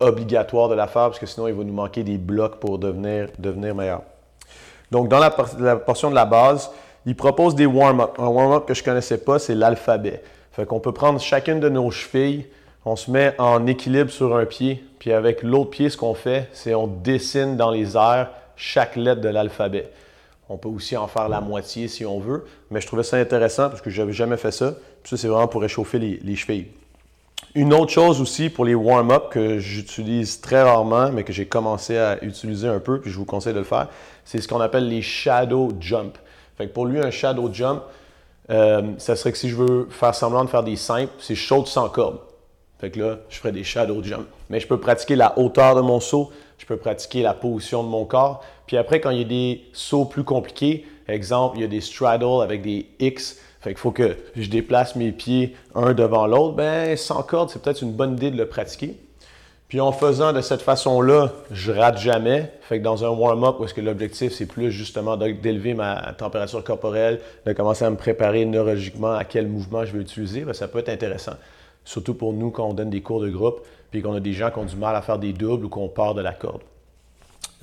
obligatoire 0.00 0.68
de 0.68 0.74
la 0.74 0.86
faire 0.86 1.06
parce 1.06 1.18
que 1.18 1.26
sinon 1.26 1.48
il 1.48 1.54
va 1.54 1.64
nous 1.64 1.72
manquer 1.72 2.02
des 2.02 2.18
blocs 2.18 2.56
pour 2.56 2.78
devenir, 2.78 3.28
devenir 3.38 3.74
meilleur. 3.74 4.02
Donc 4.90 5.08
dans 5.08 5.18
la, 5.18 5.30
portion 5.30 6.10
de 6.10 6.14
la 6.14 6.24
base, 6.24 6.70
il 7.06 7.16
propose 7.16 7.54
des 7.54 7.66
warm-up. 7.66 8.12
Un 8.18 8.28
warm-up 8.28 8.66
que 8.66 8.74
je 8.74 8.82
connaissais 8.82 9.18
pas, 9.18 9.38
c'est 9.38 9.54
l'alphabet. 9.54 10.22
Fait 10.52 10.66
qu'on 10.66 10.80
peut 10.80 10.92
prendre 10.92 11.20
chacune 11.20 11.60
de 11.60 11.68
nos 11.68 11.90
chevilles, 11.90 12.46
on 12.84 12.96
se 12.96 13.10
met 13.10 13.34
en 13.38 13.66
équilibre 13.66 14.10
sur 14.10 14.36
un 14.36 14.44
pied, 14.44 14.82
puis 14.98 15.12
avec 15.12 15.42
l'autre 15.42 15.70
pied, 15.70 15.90
ce 15.90 15.96
qu'on 15.96 16.14
fait, 16.14 16.48
c'est 16.52 16.74
on 16.74 16.86
dessine 16.86 17.56
dans 17.56 17.70
les 17.70 17.96
airs 17.96 18.30
chaque 18.56 18.96
lettre 18.96 19.20
de 19.20 19.28
l'alphabet. 19.28 19.90
On 20.48 20.56
peut 20.56 20.68
aussi 20.68 20.96
en 20.96 21.08
faire 21.08 21.28
la 21.28 21.40
moitié 21.40 21.88
si 21.88 22.06
on 22.06 22.20
veut, 22.20 22.44
mais 22.70 22.80
je 22.80 22.86
trouvais 22.86 23.02
ça 23.02 23.16
intéressant 23.16 23.68
parce 23.68 23.82
que 23.82 23.90
je 23.90 24.00
n'avais 24.00 24.12
jamais 24.12 24.36
fait 24.36 24.52
ça. 24.52 24.74
Ça, 25.04 25.16
c'est 25.16 25.28
vraiment 25.28 25.48
pour 25.48 25.60
réchauffer 25.60 25.98
les, 25.98 26.36
chevilles. 26.36 26.68
Une 27.56 27.72
autre 27.72 27.90
chose 27.90 28.20
aussi 28.20 28.50
pour 28.50 28.66
les 28.66 28.74
warm-up 28.74 29.30
que 29.30 29.58
j'utilise 29.58 30.42
très 30.42 30.60
rarement, 30.60 31.10
mais 31.10 31.24
que 31.24 31.32
j'ai 31.32 31.46
commencé 31.46 31.96
à 31.96 32.22
utiliser 32.22 32.68
un 32.68 32.80
peu, 32.80 33.00
puis 33.00 33.10
je 33.10 33.16
vous 33.16 33.24
conseille 33.24 33.54
de 33.54 33.60
le 33.60 33.64
faire, 33.64 33.88
c'est 34.26 34.42
ce 34.42 34.46
qu'on 34.46 34.60
appelle 34.60 34.86
les 34.90 35.00
shadow 35.00 35.70
jump. 35.80 36.18
Fait 36.58 36.66
pour 36.66 36.84
lui, 36.84 37.00
un 37.00 37.10
shadow 37.10 37.48
jump, 37.50 37.82
euh, 38.50 38.82
ça 38.98 39.16
serait 39.16 39.32
que 39.32 39.38
si 39.38 39.48
je 39.48 39.56
veux 39.56 39.88
faire 39.88 40.14
semblant 40.14 40.44
de 40.44 40.50
faire 40.50 40.64
des 40.64 40.76
simples, 40.76 41.14
c'est 41.18 41.34
chaud 41.34 41.64
sans 41.64 41.88
corde. 41.88 42.18
Fait 42.78 42.94
là, 42.94 43.20
je 43.30 43.38
ferai 43.38 43.52
des 43.52 43.64
shadow 43.64 44.02
jump. 44.02 44.26
Mais 44.50 44.60
je 44.60 44.66
peux 44.66 44.78
pratiquer 44.78 45.16
la 45.16 45.38
hauteur 45.38 45.74
de 45.76 45.80
mon 45.80 45.98
saut, 45.98 46.30
je 46.58 46.66
peux 46.66 46.76
pratiquer 46.76 47.22
la 47.22 47.32
position 47.32 47.82
de 47.82 47.88
mon 47.88 48.04
corps. 48.04 48.44
Puis 48.66 48.76
après, 48.76 49.00
quand 49.00 49.08
il 49.08 49.18
y 49.20 49.22
a 49.22 49.24
des 49.24 49.64
sauts 49.72 50.04
plus 50.04 50.24
compliqués, 50.24 50.84
exemple, 51.08 51.56
il 51.56 51.62
y 51.62 51.64
a 51.64 51.68
des 51.68 51.80
straddles 51.80 52.42
avec 52.42 52.60
des 52.60 52.86
X, 53.00 53.38
fait 53.66 53.72
qu'il 53.72 53.80
faut 53.80 53.90
que 53.90 54.16
je 54.36 54.48
déplace 54.48 54.94
mes 54.94 55.10
pieds 55.10 55.56
un 55.74 55.92
devant 55.92 56.28
l'autre, 56.28 56.54
ben 56.54 56.96
sans 56.96 57.24
corde, 57.24 57.50
c'est 57.50 57.60
peut-être 57.60 57.82
une 57.82 57.90
bonne 57.90 58.12
idée 58.12 58.30
de 58.30 58.36
le 58.36 58.46
pratiquer. 58.46 58.96
Puis 59.66 59.80
en 59.80 59.90
faisant 59.90 60.32
de 60.32 60.40
cette 60.40 60.62
façon-là, 60.62 61.32
je 61.50 61.72
rate 61.72 61.98
jamais. 61.98 62.52
Fait 62.60 62.78
que 62.78 62.84
dans 62.84 63.04
un 63.04 63.08
warm-up, 63.08 63.56
où 63.58 63.64
est-ce 63.64 63.74
que 63.74 63.80
l'objectif, 63.80 64.32
c'est 64.32 64.46
plus 64.46 64.70
justement 64.70 65.16
d'élever 65.16 65.74
ma 65.74 66.12
température 66.16 66.62
corporelle, 66.62 67.18
de 67.44 67.52
commencer 67.54 67.84
à 67.84 67.90
me 67.90 67.96
préparer 67.96 68.44
neurologiquement 68.44 69.14
à 69.14 69.24
quel 69.24 69.48
mouvement 69.48 69.84
je 69.84 69.94
vais 69.94 70.00
utiliser, 70.00 70.42
ben, 70.42 70.52
ça 70.52 70.68
peut 70.68 70.78
être 70.78 70.90
intéressant 70.90 71.34
surtout 71.84 72.14
pour 72.14 72.34
nous 72.34 72.52
quand 72.52 72.68
on 72.68 72.72
donne 72.72 72.90
des 72.90 73.00
cours 73.00 73.20
de 73.20 73.30
groupe, 73.30 73.66
puis 73.90 74.00
qu'on 74.00 74.14
a 74.14 74.20
des 74.20 74.32
gens 74.32 74.52
qui 74.52 74.60
ont 74.60 74.64
du 74.64 74.76
mal 74.76 74.94
à 74.94 75.02
faire 75.02 75.18
des 75.18 75.32
doubles 75.32 75.64
ou 75.64 75.68
qu'on 75.68 75.88
part 75.88 76.14
de 76.14 76.22
la 76.22 76.34
corde. 76.34 76.62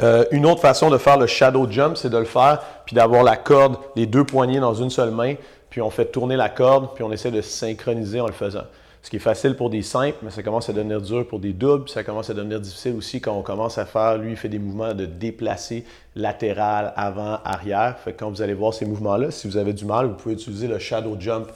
Euh, 0.01 0.25
une 0.31 0.45
autre 0.47 0.61
façon 0.61 0.89
de 0.89 0.97
faire 0.97 1.17
le 1.17 1.27
shadow 1.27 1.69
jump, 1.69 1.97
c'est 1.97 2.09
de 2.09 2.17
le 2.17 2.25
faire, 2.25 2.61
puis 2.85 2.95
d'avoir 2.95 3.23
la 3.23 3.37
corde, 3.37 3.77
les 3.95 4.07
deux 4.07 4.23
poignées 4.23 4.59
dans 4.59 4.73
une 4.73 4.89
seule 4.89 5.11
main, 5.11 5.35
puis 5.73 5.81
on 5.81 5.89
fait 5.89 6.05
tourner 6.05 6.35
la 6.35 6.49
corde, 6.49 6.93
puis 6.93 7.03
on 7.03 7.11
essaie 7.11 7.31
de 7.31 7.41
synchroniser 7.41 8.21
en 8.21 8.27
le 8.27 8.31
faisant. 8.31 8.65
Ce 9.01 9.09
qui 9.09 9.15
est 9.15 9.19
facile 9.19 9.55
pour 9.55 9.71
des 9.71 9.81
simples, 9.81 10.17
mais 10.21 10.29
ça 10.29 10.43
commence 10.43 10.69
à 10.69 10.73
devenir 10.73 11.01
dur 11.01 11.27
pour 11.27 11.39
des 11.39 11.51
doubles, 11.51 11.85
puis 11.85 11.93
ça 11.93 12.03
commence 12.03 12.29
à 12.29 12.35
devenir 12.35 12.61
difficile 12.61 12.93
aussi 12.95 13.21
quand 13.21 13.33
on 13.33 13.41
commence 13.41 13.79
à 13.79 13.87
faire, 13.87 14.19
lui, 14.19 14.29
il 14.29 14.37
fait 14.37 14.49
des 14.49 14.59
mouvements 14.59 14.93
de 14.93 15.07
déplacer 15.07 15.83
latéral, 16.15 16.93
avant, 16.95 17.39
arrière. 17.43 17.97
Fait 17.97 18.13
que 18.13 18.19
quand 18.19 18.29
vous 18.29 18.43
allez 18.43 18.53
voir 18.53 18.71
ces 18.71 18.85
mouvements-là, 18.85 19.31
si 19.31 19.47
vous 19.47 19.57
avez 19.57 19.73
du 19.73 19.83
mal, 19.83 20.05
vous 20.05 20.13
pouvez 20.13 20.35
utiliser 20.35 20.67
le 20.67 20.77
shadow 20.77 21.17
jump 21.19 21.47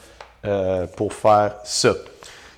euh, 0.46 0.88
pour 0.88 1.14
faire 1.14 1.54
ça. 1.64 1.94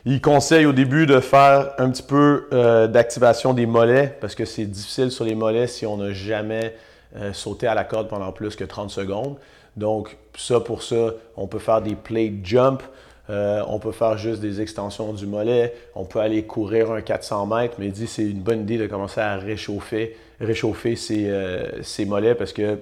Il 0.06 0.22
conseille 0.22 0.66
au 0.66 0.72
début 0.72 1.08
de 1.08 1.20
faire 1.20 1.74
un 1.78 1.90
petit 1.90 2.04
peu 2.04 2.48
euh, 2.54 2.88
d'activation 2.88 3.54
des 3.54 3.66
mollets 3.66 4.18
parce 4.22 4.34
que 4.34 4.46
c'est 4.46 4.64
difficile 4.64 5.12
sur 5.12 5.26
les 5.26 5.36
mollets 5.36 5.68
si 5.68 5.86
on 5.86 5.98
n'a 5.98 6.14
jamais 6.14 6.74
euh, 7.18 7.34
sauté 7.34 7.68
à 7.68 7.76
la 7.76 7.84
corde 7.84 8.08
pendant 8.08 8.32
plus 8.32 8.56
que 8.56 8.64
30 8.64 8.90
secondes. 8.90 9.36
Donc, 9.78 10.18
ça 10.38 10.60
pour 10.60 10.84
ça, 10.84 11.14
on 11.38 11.48
peut 11.48 11.60
faire 11.60 11.82
des 11.82 11.96
plate 11.96 12.44
jump, 12.44 12.82
euh, 13.30 13.64
on 13.68 13.80
peut 13.80 13.92
faire 13.92 14.18
juste 14.18 14.42
des 14.42 14.62
extensions 14.62 15.14
du 15.14 15.28
mollet, 15.28 15.74
on 15.96 16.06
peut 16.06 16.20
aller 16.20 16.44
courir 16.44 16.92
un 16.92 17.02
400 17.02 17.46
mètres, 17.46 17.76
mais 17.78 17.88
il 17.88 17.92
dit 17.92 18.08
c'est 18.08 18.24
une 18.24 18.42
bonne 18.42 18.62
idée 18.62 18.78
de 18.78 18.88
commencer 18.88 19.22
à 19.22 19.38
réchauffer, 19.38 20.18
réchauffer 20.40 20.96
ses, 20.96 22.06
mollets 22.06 22.36
parce 22.36 22.54
que 22.54 22.80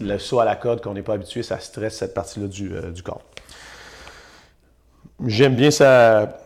le 0.00 0.18
saut 0.18 0.40
à 0.40 0.44
la 0.44 0.56
corde 0.56 0.80
qu'on 0.80 0.94
n'est 0.94 1.02
pas 1.02 1.14
habitué, 1.14 1.42
ça 1.42 1.58
stresse 1.58 1.96
cette 1.96 2.14
partie-là 2.14 2.46
du 2.46 3.02
corps. 3.02 3.22
J'aime 5.26 5.54
bien 5.54 5.70
sa, 5.70 6.38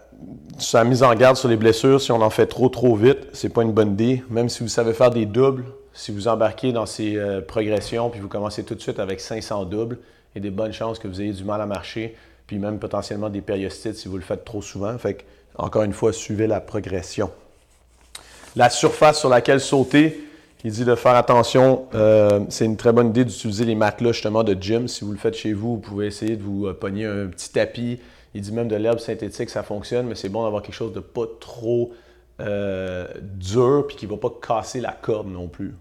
mise 0.85 1.05
en 1.05 1.15
garde 1.15 1.37
sur 1.37 1.49
les 1.49 1.57
blessures. 1.57 2.01
Si 2.01 2.11
on 2.11 2.21
en 2.21 2.31
fait 2.31 2.47
trop, 2.47 2.69
trop 2.69 2.97
vite, 2.97 3.29
c'est 3.33 3.51
pas 3.51 3.63
une 3.63 3.73
bonne 3.73 3.93
idée. 3.93 4.25
Même 4.31 4.49
si 4.49 4.65
vous 4.65 4.69
savez 4.69 4.95
faire 4.95 5.11
des 5.11 5.27
doubles, 5.27 5.65
si 5.95 6.11
vous 6.11 6.27
embarquez 6.27 6.73
dans 6.73 6.87
ces 6.87 7.17
euh, 7.17 7.41
progressions, 7.41 8.11
puis 8.11 8.21
vous 8.21 8.29
commencez 8.29 8.65
tout 8.65 8.75
de 8.75 8.81
suite 8.81 8.99
avec 8.99 9.21
500 9.21 9.65
doubles, 9.65 9.99
il 10.35 10.39
y 10.39 10.41
a 10.41 10.43
des 10.43 10.51
bonnes 10.51 10.73
chances 10.73 10.99
que 10.99 11.07
vous 11.07 11.23
ayez 11.23 11.33
du 11.33 11.45
mal 11.45 11.61
à 11.61 11.67
marcher, 11.67 12.17
puis 12.49 12.59
même 12.59 12.81
potentiellement 12.81 13.31
des 13.31 13.41
périostites 13.41 13.95
si 13.95 14.09
vous 14.09 14.17
le 14.17 14.23
faites 14.23 14.45
trop 14.45 14.61
souvent. 14.61 14.99
Fait 14.99 15.15
que, 15.15 15.23
encore 15.57 15.85
une 15.85 15.93
fois, 15.93 16.13
suivez 16.13 16.49
la 16.49 16.61
progression. 16.61 17.31
La 18.57 18.71
surface 18.71 19.21
sur 19.21 19.29
laquelle 19.29 19.61
sauter, 19.61 20.21
il 20.65 20.73
dit 20.73 20.85
de 20.85 20.97
faire 20.97 21.15
attention. 21.15 21.87
Euh, 21.95 22.41
c'est 22.49 22.65
une 22.65 22.77
très 22.77 22.93
bonne 22.93 23.11
idée 23.11 23.25
d'utiliser 23.25 23.65
les 23.65 23.77
matelas 23.77 24.13
justement 24.13 24.43
de 24.43 24.61
gym. 24.61 24.89
Si 24.89 25.05
vous 25.05 25.13
le 25.13 25.19
faites 25.19 25.37
chez 25.37 25.53
vous, 25.53 25.77
vous 25.77 25.81
pouvez 25.81 26.07
essayer 26.07 26.37
de 26.37 26.43
vous 26.43 26.67
euh, 26.67 26.75
pogner 26.75 27.07
un 27.07 27.29
petit 27.29 27.51
tapis 27.51 28.01
il 28.37 28.41
dit 28.41 28.51
même 28.51 28.67
de 28.67 28.75
l'herbe 28.75 28.99
synthétique, 28.99 29.49
ça 29.49 29.63
fonctionne, 29.63 30.09
mais 30.09 30.17
c'est 30.17 30.29
bon 30.29 30.43
d'avoir 30.43 30.61
quelque 30.61 30.75
chose 30.75 30.93
de 30.93 30.99
pas 30.99 31.27
trop 31.39 31.93
dur 32.37 33.85
puis 33.87 33.97
qui 33.97 34.07
ne 34.07 34.11
va 34.11 34.17
pas 34.17 34.33
casser 34.43 34.81
la 34.81 34.91
corde 34.91 35.29
non 35.29 35.47
plus. 35.47 35.73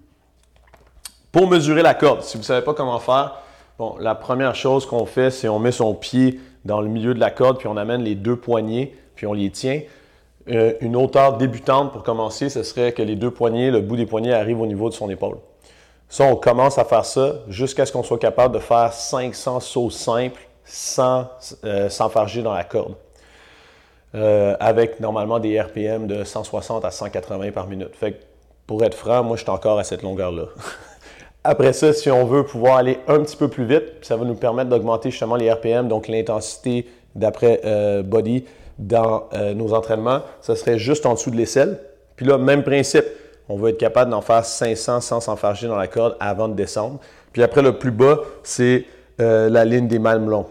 Pour 1.34 1.50
mesurer 1.50 1.82
la 1.82 1.96
corde, 1.96 2.22
si 2.22 2.38
vous 2.38 2.44
ne 2.44 2.46
savez 2.46 2.64
pas 2.64 2.76
comment 2.76 3.00
faire, 3.00 3.40
bon, 3.80 3.96
la 4.00 4.14
première 4.14 4.54
chose 4.54 4.86
qu'on 4.86 5.08
fait, 5.08 5.32
c'est 5.32 5.50
on 5.50 5.58
met 5.58 5.72
son 5.72 5.96
pied 5.96 6.40
dans 6.64 6.80
le 6.80 6.88
milieu 6.88 7.16
de 7.16 7.20
la 7.20 7.32
corde 7.32 7.58
puis 7.58 7.68
on 7.68 7.76
amène 7.76 8.04
les 8.04 8.14
deux 8.14 8.36
poignets 8.36 8.94
puis 9.16 9.26
on 9.26 9.34
les 9.34 9.50
tient. 9.50 9.82
Euh, 10.50 10.74
une 10.80 10.96
hauteur 10.96 11.38
débutante 11.38 11.92
pour 11.92 12.04
commencer, 12.04 12.50
ce 12.50 12.62
serait 12.62 12.92
que 12.92 13.02
les 13.02 13.16
deux 13.16 13.32
poignets, 13.32 13.72
le 13.72 13.82
bout 13.82 13.96
des 13.96 14.06
poignets 14.06 14.32
arrive 14.32 14.62
au 14.62 14.68
niveau 14.68 14.90
de 14.90 14.94
son 14.94 15.10
épaule. 15.10 15.38
Ça, 16.08 16.26
on 16.26 16.36
commence 16.36 16.78
à 16.78 16.86
faire 16.86 17.04
ça 17.04 17.38
jusqu'à 17.48 17.88
ce 17.88 17.92
qu'on 17.92 18.04
soit 18.04 18.20
capable 18.20 18.54
de 18.54 18.60
faire 18.60 18.94
500 18.94 19.60
sauts 19.60 19.90
simples 19.90 20.48
sans 20.64 21.28
euh, 21.66 21.90
s'enfarger 21.90 22.44
dans 22.44 22.54
la 22.54 22.64
corde. 22.64 22.94
Euh, 24.14 24.56
avec 24.60 25.00
normalement 25.00 25.40
des 25.40 25.60
RPM 25.60 26.06
de 26.06 26.24
160 26.24 26.86
à 26.86 26.92
180 26.92 27.52
par 27.54 27.66
minute. 27.66 27.90
Pour 28.68 28.84
être 28.84 28.96
franc, 28.96 29.24
moi, 29.24 29.36
je 29.36 29.42
suis 29.42 29.50
encore 29.50 29.80
à 29.80 29.84
cette 29.84 30.04
longueur-là. 30.04 30.44
Après 31.46 31.74
ça, 31.74 31.92
si 31.92 32.10
on 32.10 32.26
veut 32.26 32.44
pouvoir 32.44 32.78
aller 32.78 33.00
un 33.08 33.20
petit 33.20 33.36
peu 33.36 33.50
plus 33.50 33.66
vite, 33.66 33.84
ça 34.02 34.16
va 34.16 34.24
nous 34.24 34.36
permettre 34.36 34.70
d'augmenter 34.70 35.12
justement 35.12 35.36
les 35.36 35.52
RPM, 35.52 35.90
donc 35.90 36.08
l'intensité 36.08 36.88
d'après 37.16 37.60
euh, 37.66 38.02
body 38.02 38.46
dans 38.80 39.28
euh, 39.34 39.54
nos 39.54 39.74
entraînements. 39.74 40.22
Ça 40.42 40.56
serait 40.56 40.80
juste 40.80 41.06
en 41.06 41.16
dessous 41.16 41.32
de 41.32 41.36
l'aisselle. 41.36 41.80
Puis 42.16 42.26
là, 42.26 42.38
même 42.38 42.64
principe, 42.64 43.06
on 43.50 43.58
va 43.58 43.70
être 43.72 43.78
capable 43.78 44.12
d'en 44.12 44.22
faire 44.22 44.46
500 44.46 45.02
sans 45.02 45.20
s'enfarger 45.20 45.68
dans 45.68 45.76
la 45.76 45.88
corde 45.88 46.16
avant 46.22 46.48
de 46.48 46.54
descendre. 46.54 47.00
Puis 47.34 47.44
après, 47.44 47.62
le 47.62 47.78
plus 47.78 47.92
bas, 47.92 48.20
c'est 48.44 48.86
la 49.20 49.66
ligne 49.66 49.88
des 49.88 50.00
malmes 50.00 50.30
longs. 50.30 50.48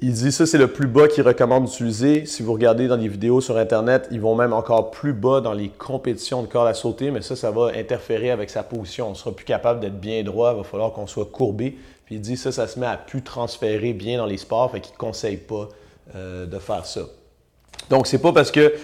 Il 0.00 0.12
dit 0.12 0.30
ça, 0.30 0.46
c'est 0.46 0.58
le 0.58 0.68
plus 0.68 0.86
bas 0.86 1.08
qu'il 1.08 1.26
recommande 1.26 1.64
d'utiliser. 1.64 2.24
Si 2.24 2.44
vous 2.44 2.52
regardez 2.52 2.86
dans 2.86 2.96
des 2.96 3.08
vidéos 3.08 3.40
sur 3.40 3.56
Internet, 3.56 4.06
ils 4.12 4.20
vont 4.20 4.36
même 4.36 4.52
encore 4.52 4.92
plus 4.92 5.12
bas 5.12 5.40
dans 5.40 5.54
les 5.54 5.70
compétitions 5.70 6.40
de 6.42 6.46
corde 6.46 6.68
à 6.68 6.74
sauter, 6.74 7.10
mais 7.10 7.20
ça, 7.20 7.34
ça 7.34 7.50
va 7.50 7.72
interférer 7.74 8.30
avec 8.30 8.48
sa 8.48 8.62
position. 8.62 9.08
On 9.08 9.10
ne 9.10 9.14
sera 9.16 9.32
plus 9.32 9.44
capable 9.44 9.80
d'être 9.80 9.98
bien 9.98 10.22
droit, 10.22 10.52
il 10.52 10.58
va 10.58 10.62
falloir 10.62 10.92
qu'on 10.92 11.08
soit 11.08 11.26
courbé. 11.26 11.76
Puis 12.06 12.14
il 12.14 12.20
dit 12.20 12.36
ça, 12.36 12.52
ça 12.52 12.68
se 12.68 12.78
met 12.78 12.86
à 12.86 12.96
plus 12.96 13.22
transférer 13.22 13.92
bien 13.92 14.18
dans 14.18 14.26
les 14.26 14.36
sports, 14.36 14.70
fait 14.70 14.80
qu'il 14.80 14.92
ne 14.92 14.98
conseille 14.98 15.36
pas 15.36 15.68
euh, 16.14 16.46
de 16.46 16.58
faire 16.60 16.86
ça. 16.86 17.00
Donc, 17.90 18.06
c'est 18.06 18.22
pas 18.22 18.32
parce 18.32 18.50
que. 18.50 18.74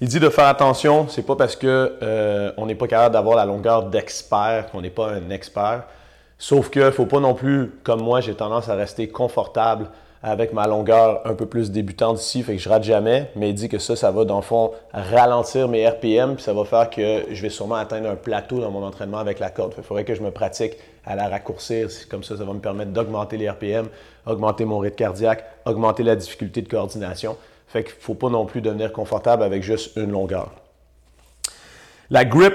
Il 0.00 0.08
dit 0.08 0.18
de 0.18 0.30
faire 0.30 0.46
attention, 0.46 1.06
c'est 1.08 1.22
pas 1.22 1.36
parce 1.36 1.54
que 1.54 1.96
euh, 2.02 2.50
on 2.56 2.66
n'est 2.66 2.74
pas 2.74 2.88
capable 2.88 3.12
d'avoir 3.12 3.36
la 3.36 3.44
longueur 3.44 3.84
d'expert 3.84 4.68
qu'on 4.72 4.80
n'est 4.80 4.90
pas 4.90 5.12
un 5.12 5.30
expert. 5.30 5.84
Sauf 6.38 6.70
qu'il 6.70 6.82
ne 6.82 6.90
faut 6.90 7.06
pas 7.06 7.20
non 7.20 7.34
plus, 7.34 7.70
comme 7.84 8.02
moi, 8.02 8.20
j'ai 8.20 8.34
tendance 8.34 8.68
à 8.68 8.74
rester 8.74 9.06
confortable 9.06 9.90
avec 10.22 10.52
ma 10.52 10.68
longueur 10.68 11.20
un 11.24 11.34
peu 11.34 11.46
plus 11.46 11.70
débutante 11.70 12.20
ici, 12.20 12.42
fait 12.42 12.54
que 12.54 12.62
je 12.62 12.68
rate 12.68 12.84
jamais, 12.84 13.30
mais 13.34 13.50
il 13.50 13.54
dit 13.54 13.68
que 13.68 13.78
ça, 13.78 13.96
ça 13.96 14.10
va 14.12 14.24
dans 14.24 14.36
le 14.36 14.42
fond 14.42 14.70
ralentir 14.92 15.68
mes 15.68 15.86
RPM, 15.88 16.36
puis 16.36 16.44
ça 16.44 16.52
va 16.52 16.64
faire 16.64 16.90
que 16.90 17.24
je 17.30 17.42
vais 17.42 17.48
sûrement 17.48 17.74
atteindre 17.74 18.08
un 18.08 18.14
plateau 18.14 18.60
dans 18.60 18.70
mon 18.70 18.84
entraînement 18.84 19.18
avec 19.18 19.40
la 19.40 19.50
corde. 19.50 19.74
Il 19.76 19.82
faudrait 19.82 20.04
que 20.04 20.14
je 20.14 20.22
me 20.22 20.30
pratique 20.30 20.74
à 21.04 21.16
la 21.16 21.28
raccourcir, 21.28 21.88
comme 22.08 22.22
ça, 22.22 22.36
ça 22.36 22.44
va 22.44 22.52
me 22.52 22.60
permettre 22.60 22.92
d'augmenter 22.92 23.36
les 23.36 23.50
RPM, 23.50 23.88
augmenter 24.24 24.64
mon 24.64 24.78
rythme 24.78 24.96
cardiaque, 24.96 25.44
augmenter 25.64 26.04
la 26.04 26.14
difficulté 26.14 26.62
de 26.62 26.68
coordination. 26.68 27.36
Fait 27.66 27.82
qu'il 27.82 27.94
ne 27.94 28.00
faut 28.00 28.14
pas 28.14 28.28
non 28.28 28.46
plus 28.46 28.60
devenir 28.60 28.92
confortable 28.92 29.42
avec 29.42 29.62
juste 29.62 29.96
une 29.96 30.12
longueur. 30.12 30.52
La 32.10 32.24
grip, 32.24 32.54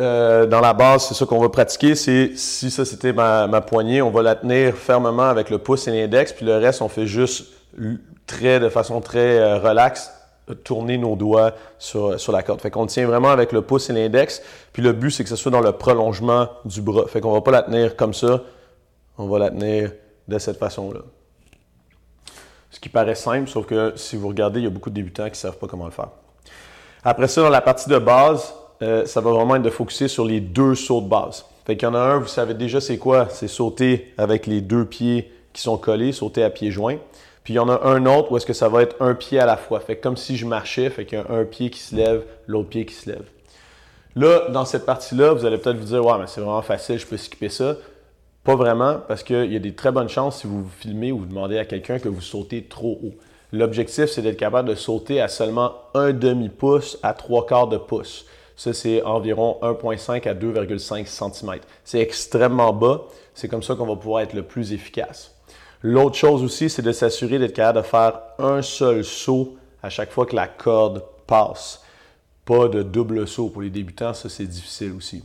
euh, 0.00 0.46
dans 0.46 0.60
la 0.60 0.72
base, 0.72 1.06
c'est 1.06 1.14
ça 1.14 1.26
qu'on 1.26 1.38
va 1.38 1.48
pratiquer. 1.50 1.94
C'est 1.94 2.32
si 2.34 2.70
ça 2.70 2.84
c'était 2.84 3.12
ma, 3.12 3.60
poignée, 3.60 4.00
on 4.02 4.10
va 4.10 4.22
la 4.22 4.34
tenir 4.34 4.74
fermement 4.74 5.28
avec 5.28 5.50
le 5.50 5.58
pouce 5.58 5.86
et 5.88 5.90
l'index, 5.90 6.32
puis 6.32 6.46
le 6.46 6.56
reste, 6.56 6.80
on 6.80 6.88
fait 6.88 7.06
juste 7.06 7.48
très, 8.26 8.60
de 8.60 8.68
façon 8.68 9.00
très 9.00 9.38
euh, 9.38 9.58
relaxe, 9.58 10.10
tourner 10.64 10.98
nos 10.98 11.16
doigts 11.16 11.52
sur, 11.78 12.16
la 12.32 12.42
corde. 12.42 12.60
Fait 12.60 12.70
qu'on 12.70 12.86
tient 12.86 13.06
vraiment 13.06 13.28
avec 13.28 13.52
le 13.52 13.62
pouce 13.62 13.90
et 13.90 13.92
l'index. 13.92 14.42
Puis 14.72 14.82
le 14.82 14.92
but, 14.92 15.10
c'est 15.10 15.22
que 15.22 15.28
ce 15.28 15.36
soit 15.36 15.52
dans 15.52 15.60
le 15.60 15.72
prolongement 15.72 16.48
du 16.64 16.80
bras. 16.80 17.06
Fait 17.06 17.20
qu'on 17.20 17.32
va 17.32 17.40
pas 17.40 17.52
la 17.52 17.62
tenir 17.62 17.94
comme 17.94 18.14
ça, 18.14 18.42
on 19.18 19.26
va 19.26 19.38
la 19.38 19.50
tenir 19.50 19.92
de 20.26 20.38
cette 20.38 20.58
façon-là. 20.58 21.00
Ce 22.70 22.80
qui 22.80 22.88
paraît 22.88 23.14
simple, 23.14 23.48
sauf 23.48 23.66
que 23.66 23.92
si 23.96 24.16
vous 24.16 24.28
regardez, 24.28 24.60
il 24.60 24.64
y 24.64 24.66
a 24.66 24.70
beaucoup 24.70 24.90
de 24.90 24.94
débutants 24.94 25.24
qui 25.24 25.32
ne 25.32 25.36
savent 25.36 25.58
pas 25.58 25.66
comment 25.66 25.84
le 25.84 25.90
faire. 25.90 26.08
Après 27.04 27.28
ça, 27.28 27.42
dans 27.42 27.48
la 27.48 27.60
partie 27.60 27.88
de 27.88 27.98
base, 27.98 28.54
euh, 28.82 29.04
ça 29.04 29.20
va 29.20 29.30
vraiment 29.30 29.56
être 29.56 29.62
de 29.62 29.70
focuser 29.70 30.08
sur 30.08 30.24
les 30.24 30.40
deux 30.40 30.74
sauts 30.74 31.00
de 31.00 31.08
base. 31.08 31.44
Fait 31.66 31.76
qu'il 31.76 31.86
y 31.86 31.90
en 31.90 31.94
a 31.94 32.00
un, 32.00 32.18
vous 32.18 32.28
savez 32.28 32.54
déjà 32.54 32.80
c'est 32.80 32.98
quoi? 32.98 33.28
C'est 33.28 33.48
sauter 33.48 34.12
avec 34.16 34.46
les 34.46 34.60
deux 34.60 34.84
pieds 34.84 35.30
qui 35.52 35.62
sont 35.62 35.76
collés, 35.76 36.12
sauter 36.12 36.42
à 36.42 36.50
pieds 36.50 36.70
joints. 36.70 36.98
Puis 37.44 37.54
il 37.54 37.56
y 37.56 37.60
en 37.60 37.68
a 37.68 37.86
un 37.86 38.06
autre 38.06 38.32
où 38.32 38.36
est-ce 38.36 38.46
que 38.46 38.52
ça 38.52 38.68
va 38.68 38.82
être 38.82 38.96
un 39.00 39.14
pied 39.14 39.38
à 39.38 39.46
la 39.46 39.56
fois. 39.56 39.80
Fait 39.80 39.96
comme 39.96 40.16
si 40.16 40.36
je 40.36 40.46
marchais, 40.46 40.90
fait 40.90 41.04
qu'il 41.04 41.18
y 41.18 41.22
a 41.22 41.30
un 41.30 41.44
pied 41.44 41.70
qui 41.70 41.80
se 41.80 41.94
lève, 41.94 42.24
l'autre 42.46 42.68
pied 42.68 42.84
qui 42.84 42.94
se 42.94 43.10
lève. 43.10 43.24
Là, 44.16 44.48
dans 44.50 44.64
cette 44.64 44.86
partie-là, 44.86 45.32
vous 45.32 45.44
allez 45.44 45.58
peut-être 45.58 45.76
vous 45.76 45.86
dire, 45.86 46.04
ouais, 46.04 46.18
mais 46.18 46.26
c'est 46.26 46.40
vraiment 46.40 46.62
facile, 46.62 46.98
je 46.98 47.06
peux 47.06 47.16
skipper 47.16 47.48
ça. 47.48 47.76
Pas 48.42 48.56
vraiment, 48.56 48.96
parce 49.06 49.22
qu'il 49.22 49.52
y 49.52 49.56
a 49.56 49.60
des 49.60 49.74
très 49.74 49.92
bonnes 49.92 50.08
chances 50.08 50.40
si 50.40 50.46
vous 50.46 50.64
vous 50.64 50.70
filmez 50.80 51.12
ou 51.12 51.18
vous 51.18 51.26
demandez 51.26 51.58
à 51.58 51.64
quelqu'un 51.64 51.98
que 51.98 52.08
vous 52.08 52.20
sautez 52.20 52.64
trop 52.64 52.98
haut. 53.02 53.14
L'objectif, 53.52 54.06
c'est 54.06 54.22
d'être 54.22 54.36
capable 54.36 54.68
de 54.68 54.74
sauter 54.74 55.20
à 55.20 55.28
seulement 55.28 55.74
un 55.94 56.12
demi-pouce 56.12 56.98
à 57.02 57.14
trois 57.14 57.46
quarts 57.46 57.68
de 57.68 57.76
pouce. 57.76 58.26
Ça, 58.60 58.74
c'est 58.74 59.02
environ 59.04 59.56
1,5 59.62 60.28
à 60.28 60.34
2,5 60.34 61.06
cm. 61.06 61.60
C'est 61.82 62.00
extrêmement 62.00 62.74
bas. 62.74 63.06
C'est 63.32 63.48
comme 63.48 63.62
ça 63.62 63.74
qu'on 63.74 63.86
va 63.86 63.96
pouvoir 63.96 64.20
être 64.20 64.34
le 64.34 64.42
plus 64.42 64.74
efficace. 64.74 65.34
L'autre 65.82 66.16
chose 66.16 66.44
aussi, 66.44 66.68
c'est 66.68 66.82
de 66.82 66.92
s'assurer 66.92 67.38
d'être 67.38 67.54
capable 67.54 67.78
de 67.78 67.86
faire 67.86 68.20
un 68.38 68.60
seul 68.60 69.02
saut 69.02 69.56
à 69.82 69.88
chaque 69.88 70.10
fois 70.10 70.26
que 70.26 70.36
la 70.36 70.46
corde 70.46 71.02
passe. 71.26 71.80
Pas 72.44 72.68
de 72.68 72.82
double 72.82 73.26
saut 73.26 73.48
pour 73.48 73.62
les 73.62 73.70
débutants, 73.70 74.12
ça 74.12 74.28
c'est 74.28 74.44
difficile 74.44 74.92
aussi. 74.92 75.24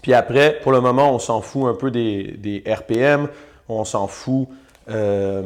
Puis 0.00 0.14
après, 0.14 0.58
pour 0.62 0.72
le 0.72 0.80
moment, 0.80 1.14
on 1.14 1.18
s'en 1.18 1.42
fout 1.42 1.66
un 1.66 1.74
peu 1.74 1.90
des, 1.90 2.64
RPM, 2.66 3.28
on 3.68 3.84
s'en 3.84 4.06
fout 4.06 4.48
euh, 4.88 5.42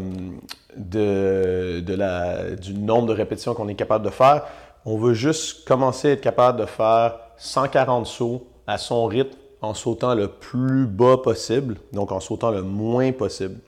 du 0.76 2.74
nombre 2.74 3.08
de 3.08 3.12
répétitions 3.12 3.54
qu'on 3.54 3.66
est 3.66 3.74
capable 3.74 4.04
de 4.04 4.10
faire. 4.10 4.44
On 4.84 4.96
veut 4.96 5.14
juste 5.14 5.64
commencer 5.66 6.08
à 6.08 6.12
être 6.12 6.20
capable 6.20 6.60
de 6.60 6.66
faire 6.66 7.14
140 7.36 8.06
sauts 8.06 8.46
à 8.66 8.78
son 8.78 9.06
rythme 9.06 9.38
en 9.60 9.74
sautant 9.74 10.14
le 10.14 10.28
plus 10.28 10.86
bas 10.86 11.18
possible, 11.18 11.76
donc 11.92 12.10
en 12.10 12.18
sautant 12.18 12.50
le 12.50 12.62
moins 12.62 13.12
possible. 13.12 13.60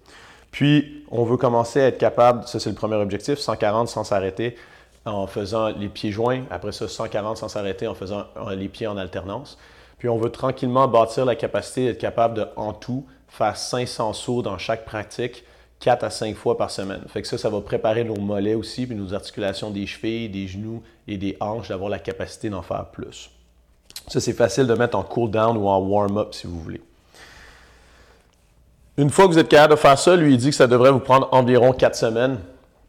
Puis, 0.51 1.05
on 1.11 1.25
veut 1.25 1.37
commencer 1.37 1.81
à 1.81 1.87
être 1.87 1.99
capable, 1.99 2.47
ça 2.49 2.59
c'est 2.59 2.71
le 2.71 2.77
premier 2.77 2.97
objectif, 2.97 3.39
140 3.39 3.89
sans 3.89 4.05
s'arrêter 4.05 4.57
en 5.05 5.27
faisant 5.27 5.69
les 5.69 5.89
pieds 5.89 6.11
joints, 6.11 6.45
après 6.51 6.73
ça 6.73 6.89
140 6.89 7.37
sans 7.37 7.49
s'arrêter 7.49 7.87
en 7.87 7.95
faisant 7.95 8.25
les 8.57 8.69
pieds 8.69 8.87
en 8.87 8.97
alternance. 8.97 9.59
Puis 9.99 10.09
on 10.09 10.17
veut 10.17 10.31
tranquillement 10.31 10.89
bâtir 10.89 11.25
la 11.25 11.37
capacité 11.37 11.87
d'être 11.87 11.99
capable 11.99 12.35
de, 12.35 12.47
en 12.57 12.73
tout, 12.73 13.05
faire 13.29 13.57
500 13.57 14.13
sauts 14.13 14.43
dans 14.43 14.59
chaque 14.59 14.85
pratique 14.85 15.45
4 15.81 16.05
à 16.05 16.11
5 16.11 16.35
fois 16.37 16.57
par 16.57 16.71
semaine. 16.71 17.03
Fait 17.09 17.23
que 17.23 17.29
ça, 17.29 17.37
ça 17.37 17.51
va 17.51 17.61
préparer 17.61 18.05
nos 18.05 18.17
mollets 18.17 18.55
aussi, 18.55 18.87
puis 18.87 18.97
nos 18.97 19.13
articulations 19.13 19.71
des 19.71 19.87
chevilles, 19.87 20.29
des 20.29 20.47
genoux 20.47 20.83
et 21.07 21.17
des 21.19 21.37
hanches, 21.41 21.69
d'avoir 21.69 21.91
la 21.91 21.99
capacité 21.99 22.49
d'en 22.49 22.63
faire 22.63 22.87
plus. 22.87 23.31
Ça, 24.09 24.21
c'est 24.21 24.33
facile 24.33 24.67
de 24.67 24.75
mettre 24.75 24.97
en 24.97 25.03
cool 25.03 25.31
down 25.31 25.57
ou 25.57 25.69
en 25.69 25.79
warm-up 25.79 26.35
si 26.35 26.47
vous 26.47 26.61
voulez. 26.61 26.81
Une 28.97 29.11
fois 29.11 29.27
que 29.27 29.33
vous 29.33 29.39
êtes 29.39 29.49
capable 29.49 29.75
de 29.75 29.79
faire 29.79 29.99
ça, 29.99 30.15
lui, 30.15 30.35
il 30.35 30.39
dit 30.39 30.51
que 30.51 30.57
ça 30.57 30.67
devrait 30.67 30.93
vous 30.93 31.01
prendre 31.01 31.29
environ 31.33 31.73
4 31.73 31.97
semaines. 31.97 32.39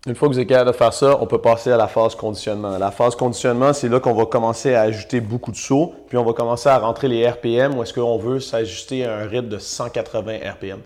Une 0.08 0.14
fois 0.14 0.28
que 0.28 0.36
vous 0.36 0.40
êtes 0.40 0.48
capable 0.48 0.72
de 0.72 0.76
faire 0.76 0.94
ça, 0.94 1.18
on 1.20 1.26
peut 1.26 1.42
passer 1.42 1.72
à 1.72 1.78
la 1.78 1.88
phase 1.88 2.14
conditionnement. 2.14 2.78
La 2.78 2.92
phase 2.92 3.16
conditionnement, 3.16 3.74
c'est 3.74 3.90
là 3.90 4.00
qu'on 4.00 4.14
va 4.14 4.28
commencer 4.28 4.76
à 4.76 4.82
ajouter 4.82 5.20
beaucoup 5.20 5.52
de 5.52 5.58
sauts, 5.58 5.96
puis 6.08 6.18
on 6.18 6.24
va 6.24 6.34
commencer 6.34 6.70
à 6.70 6.78
rentrer 6.78 7.08
les 7.08 7.28
RPM, 7.28 7.76
où 7.76 7.82
est-ce 7.82 7.92
qu'on 7.92 8.20
veut 8.20 8.40
s'ajuster 8.40 9.04
à 9.04 9.18
un 9.18 9.28
rythme 9.28 9.50
de 9.50 9.58
180 9.58 10.38
RPM. 10.52 10.80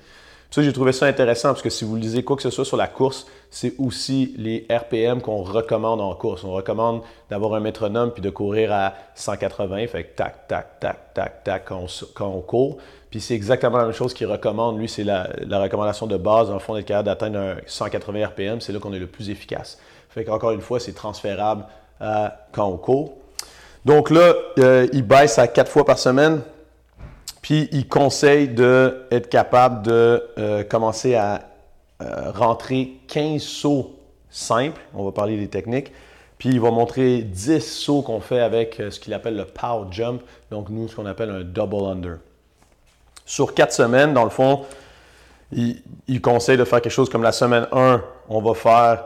Ça, 0.51 0.63
j'ai 0.63 0.74
trouvé 0.74 0.94
ça 0.94 1.06
intéressant 1.06 1.50
parce 1.50 1.62
que 1.62 1.70
si 1.70 1.86
vous 1.86 1.96
lisez 1.96 2.24
quoi 2.24 2.36
que 2.36 2.41
ce 2.41 2.50
soit 2.50 2.65
sur 2.65 2.75
la 2.75 2.88
course, 2.88 3.27
c'est 3.51 3.75
aussi 3.77 4.34
les 4.36 4.65
RPM 4.68 5.22
qu'on 5.22 5.44
recommande 5.44 6.01
en 6.01 6.15
course. 6.15 6.44
On 6.44 6.53
recommande 6.53 7.01
d'avoir 7.29 7.53
un 7.53 7.60
métronome 7.60 8.12
puis 8.12 8.24
de 8.24 8.32
courir 8.32 8.74
à 8.74 8.96
180, 9.13 9.88
fait 9.88 10.06
que 10.06 10.15
tac, 10.15 10.48
tac, 10.48 10.79
tac, 10.79 11.13
tac, 11.13 11.44
tac 11.44 11.65
quand 11.65 12.27
on, 12.27 12.41
court. 12.41 12.77
Puis 13.12 13.22
c'est 13.22 13.36
exactement 13.36 13.77
la 13.77 13.84
même 13.84 13.94
chose 13.94 14.15
qu'il 14.15 14.25
recommande. 14.25 14.79
Lui, 14.79 14.89
c'est 14.89 15.03
la, 15.03 15.27
recommandation 15.51 16.08
de 16.08 16.18
base, 16.18 16.50
en 16.50 16.58
fond, 16.58 16.74
d'être 16.74 16.86
capable 16.86 17.06
d'atteindre 17.06 17.38
un 17.38 17.56
180 17.68 18.25
RPM. 18.29 18.60
C'est 18.60 18.74
là 18.74 18.79
qu'on 18.79 18.94
est 18.94 19.00
le 19.00 19.08
plus 19.08 19.29
efficace. 19.29 19.77
Fait 20.10 20.24
qu'encore 20.24 20.51
une 20.51 20.62
fois, 20.62 20.79
c'est 20.79 20.94
transférable 20.94 21.65
à 22.01 22.48
quand 22.53 22.65
on 22.65 22.77
court. 22.77 23.13
Donc 23.86 24.10
là, 24.10 24.34
euh, 24.58 24.88
il 24.94 25.03
baisse 25.03 25.38
à 25.38 25.48
4 25.48 25.72
fois 25.72 25.86
par 25.86 26.00
semaine. 26.00 26.41
Puis 27.41 27.69
il 27.72 27.88
conseille 27.88 28.50
d'être 28.50 29.29
capable 29.29 29.86
de 29.86 30.24
euh, 30.38 30.63
commencer 30.63 31.15
à 31.15 31.41
euh, 32.01 32.31
rentrer 32.31 32.93
15 33.08 33.41
sauts 33.41 33.96
simples. 34.29 34.81
On 34.93 35.05
va 35.05 35.12
parler 35.12 35.38
des 35.38 35.48
techniques. 35.48 35.91
Puis 36.38 36.50
il 36.50 36.60
va 36.60 36.72
montrer 36.72 37.22
10 37.22 37.60
sauts 37.60 38.01
qu'on 38.01 38.22
fait 38.22 38.39
avec 38.39 38.79
euh, 38.79 38.91
ce 38.91 39.00
qu'il 39.00 39.13
appelle 39.13 39.36
le 39.36 39.46
power 39.46 39.88
jump. 39.91 40.22
Donc 40.51 40.69
nous, 40.69 40.88
ce 40.88 40.96
qu'on 40.96 41.05
appelle 41.05 41.29
un 41.29 41.43
double 41.43 41.86
under. 41.86 42.17
Sur 43.25 43.53
4 43.53 43.72
semaines, 43.72 44.13
dans 44.13 44.24
le 44.24 44.29
fond, 44.29 44.65
il, 45.51 45.81
il, 46.08 46.22
conseille 46.22 46.58
de 46.58 46.63
faire 46.63 46.81
quelque 46.81 46.91
chose 46.91 47.10
comme 47.10 47.24
la 47.24 47.31
semaine 47.31 47.67
1, 47.72 48.03
on 48.27 48.41
va 48.41 48.53
faire 48.53 49.05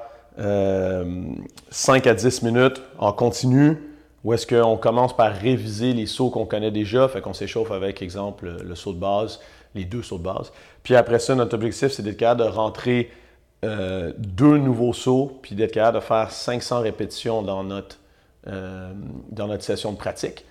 5 1.69 2.07
à 2.07 2.13
10 2.13 2.41
minutes 2.41 2.81
en 2.97 3.13
continu 3.13 3.92
ou 4.23 4.33
est-ce 4.33 4.47
qu'on 4.47 4.77
commence 4.77 5.15
par 5.15 5.33
réviser 5.33 5.93
les 5.93 6.05
sauts 6.05 6.29
qu'on 6.29 6.45
connaît 6.45 6.71
déjà, 6.71 7.07
fait 7.07 7.21
qu'on 7.21 7.33
s'échauffe 7.33 7.71
avec, 7.71 8.01
exemple, 8.01 8.57
le 8.63 8.75
saut 8.75 8.93
de 8.93 8.99
base, 8.99 9.39
les 9.75 9.85
deux 9.85 10.03
sauts 10.03 10.17
de 10.17 10.23
base. 10.23 10.51
Puis 10.83 10.95
après 10.95 11.19
ça, 11.19 11.35
notre 11.35 11.55
objectif, 11.55 11.91
c'est 11.91 12.03
d'être 12.03 12.17
capable 12.17 12.41
de 12.41 12.47
rentrer 12.47 13.11
euh, 13.63 14.11
deux 14.17 14.57
nouveaux 14.57 14.93
sauts, 14.93 15.39
puis 15.41 15.55
d'être 15.55 15.71
capable 15.71 15.99
de 15.99 16.03
faire 16.03 16.31
500 16.31 16.81
répétitions 16.81 17.41
dans 17.41 17.63
notre, 17.63 17.97
euh, 18.47 18.91
dans 19.29 19.47
notre 19.47 19.63
session 19.63 19.93
de 19.93 19.97
pratique. 19.97 20.45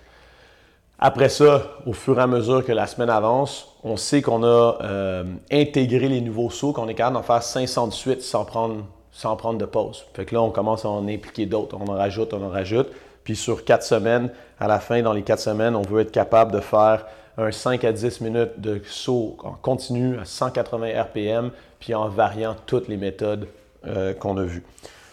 Après 0.99 1.29
ça, 1.29 1.63
au 1.85 1.93
fur 1.93 2.17
et 2.17 2.21
à 2.21 2.27
mesure 2.27 2.65
que 2.65 2.71
la 2.71 2.87
semaine 2.87 3.09
avance, 3.09 3.75
on 3.83 3.97
sait 3.97 4.21
qu'on 4.21 4.43
a 4.43 4.77
euh, 4.81 5.23
intégré 5.51 6.07
les 6.07 6.21
nouveaux 6.21 6.49
sauts, 6.49 6.73
qu'on 6.73 6.87
est 6.87 6.95
capable 6.95 7.17
d'en 7.17 7.23
faire 7.23 7.43
500 7.43 7.87
de 7.87 7.93
suite 7.93 8.21
sans 8.21 8.45
prendre, 8.45 8.85
sans 9.11 9.35
prendre 9.35 9.59
de 9.59 9.65
pause. 9.65 10.05
Fait 10.13 10.25
que 10.25 10.33
là, 10.33 10.41
on 10.41 10.49
commence 10.49 10.85
à 10.85 10.89
en 10.89 11.07
impliquer 11.07 11.45
d'autres. 11.45 11.77
On 11.79 11.91
en 11.91 11.95
rajoute, 11.95 12.33
on 12.33 12.43
en 12.43 12.49
rajoute. 12.49 12.87
Puis 13.23 13.35
sur 13.35 13.63
quatre 13.63 13.83
semaines, 13.83 14.29
à 14.59 14.67
la 14.67 14.79
fin, 14.79 15.01
dans 15.01 15.13
les 15.13 15.23
quatre 15.23 15.39
semaines, 15.39 15.75
on 15.75 15.81
veut 15.81 16.01
être 16.01 16.11
capable 16.11 16.51
de 16.51 16.59
faire 16.59 17.05
un 17.37 17.51
5 17.51 17.83
à 17.83 17.91
10 17.91 18.21
minutes 18.21 18.59
de 18.59 18.81
saut 18.85 19.37
en 19.43 19.51
continu 19.51 20.19
à 20.19 20.25
180 20.25 21.01
RPM, 21.01 21.51
puis 21.79 21.93
en 21.95 22.07
variant 22.09 22.55
toutes 22.65 22.87
les 22.87 22.97
méthodes 22.97 23.47
euh, 23.87 24.13
qu'on 24.13 24.37
a 24.37 24.43
vues. 24.43 24.63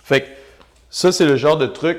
Fait 0.04 0.22
que 0.22 0.26
ça, 0.90 1.12
c'est 1.12 1.24
le 1.24 1.36
genre 1.36 1.56
de 1.56 1.66
truc 1.66 1.98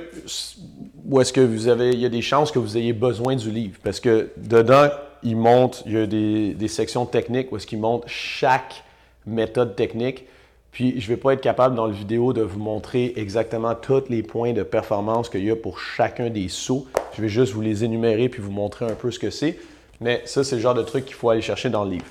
où 1.06 1.20
est-ce 1.22 1.34
que 1.34 1.42
vous 1.42 1.68
avez, 1.68 1.92
il 1.92 2.00
y 2.00 2.06
a 2.06 2.10
des 2.10 2.22
chances 2.22 2.52
que 2.52 2.60
vous 2.60 2.78
ayez 2.78 2.94
besoin 2.94 3.36
du 3.36 3.52
livre. 3.52 3.78
Parce 3.84 4.00
que 4.00 4.32
dedans, 4.38 4.90
il 5.24 5.38
montre, 5.38 5.84
il 5.86 5.94
y 5.94 5.98
a 5.98 6.06
des, 6.06 6.68
sections 6.68 7.06
techniques 7.06 7.52
où 7.52 7.58
est-ce 7.58 7.68
qu'il 7.68 7.80
montre 7.80 8.08
chaque 8.08 8.84
méthode 9.26 9.76
technique. 9.76 10.26
Puis 10.72 11.02
je 11.02 11.06
ne 11.06 11.16
vais 11.16 11.18
pas 11.18 11.34
être 11.34 11.42
capable 11.42 11.76
dans 11.76 11.86
la 11.86 11.94
vidéo 11.94 12.32
de 12.32 12.42
vous 12.42 12.60
montrer 12.60 13.14
exactement 13.18 13.76
tous 13.76 14.04
les 14.10 14.24
points 14.24 14.54
de 14.54 14.64
performance 14.64 15.30
qu'il 15.30 15.44
y 15.44 15.52
a 15.52 15.56
pour 15.56 15.80
chacun 15.80 16.30
des 16.30 16.48
sauts. 16.48 16.86
Je 17.14 17.22
vais 17.22 17.30
juste 17.30 17.54
vous 17.54 17.62
les 17.62 17.84
énumérer 17.84 18.30
puis 18.30 18.42
vous 18.42 18.52
montrer 18.52 18.86
un 18.86 18.96
peu 18.96 19.12
ce 19.12 19.20
que 19.20 19.30
c'est. 19.30 19.58
Mais 20.00 20.22
ça, 20.26 20.44
c'est 20.44 20.56
le 20.56 20.62
genre 20.62 20.74
de 20.74 20.84
truc 20.84 21.06
qu'il 21.06 21.16
faut 21.16 21.30
aller 21.30 21.42
chercher 21.42 21.70
dans 21.70 21.84
le 21.84 21.92
livre. 21.92 22.06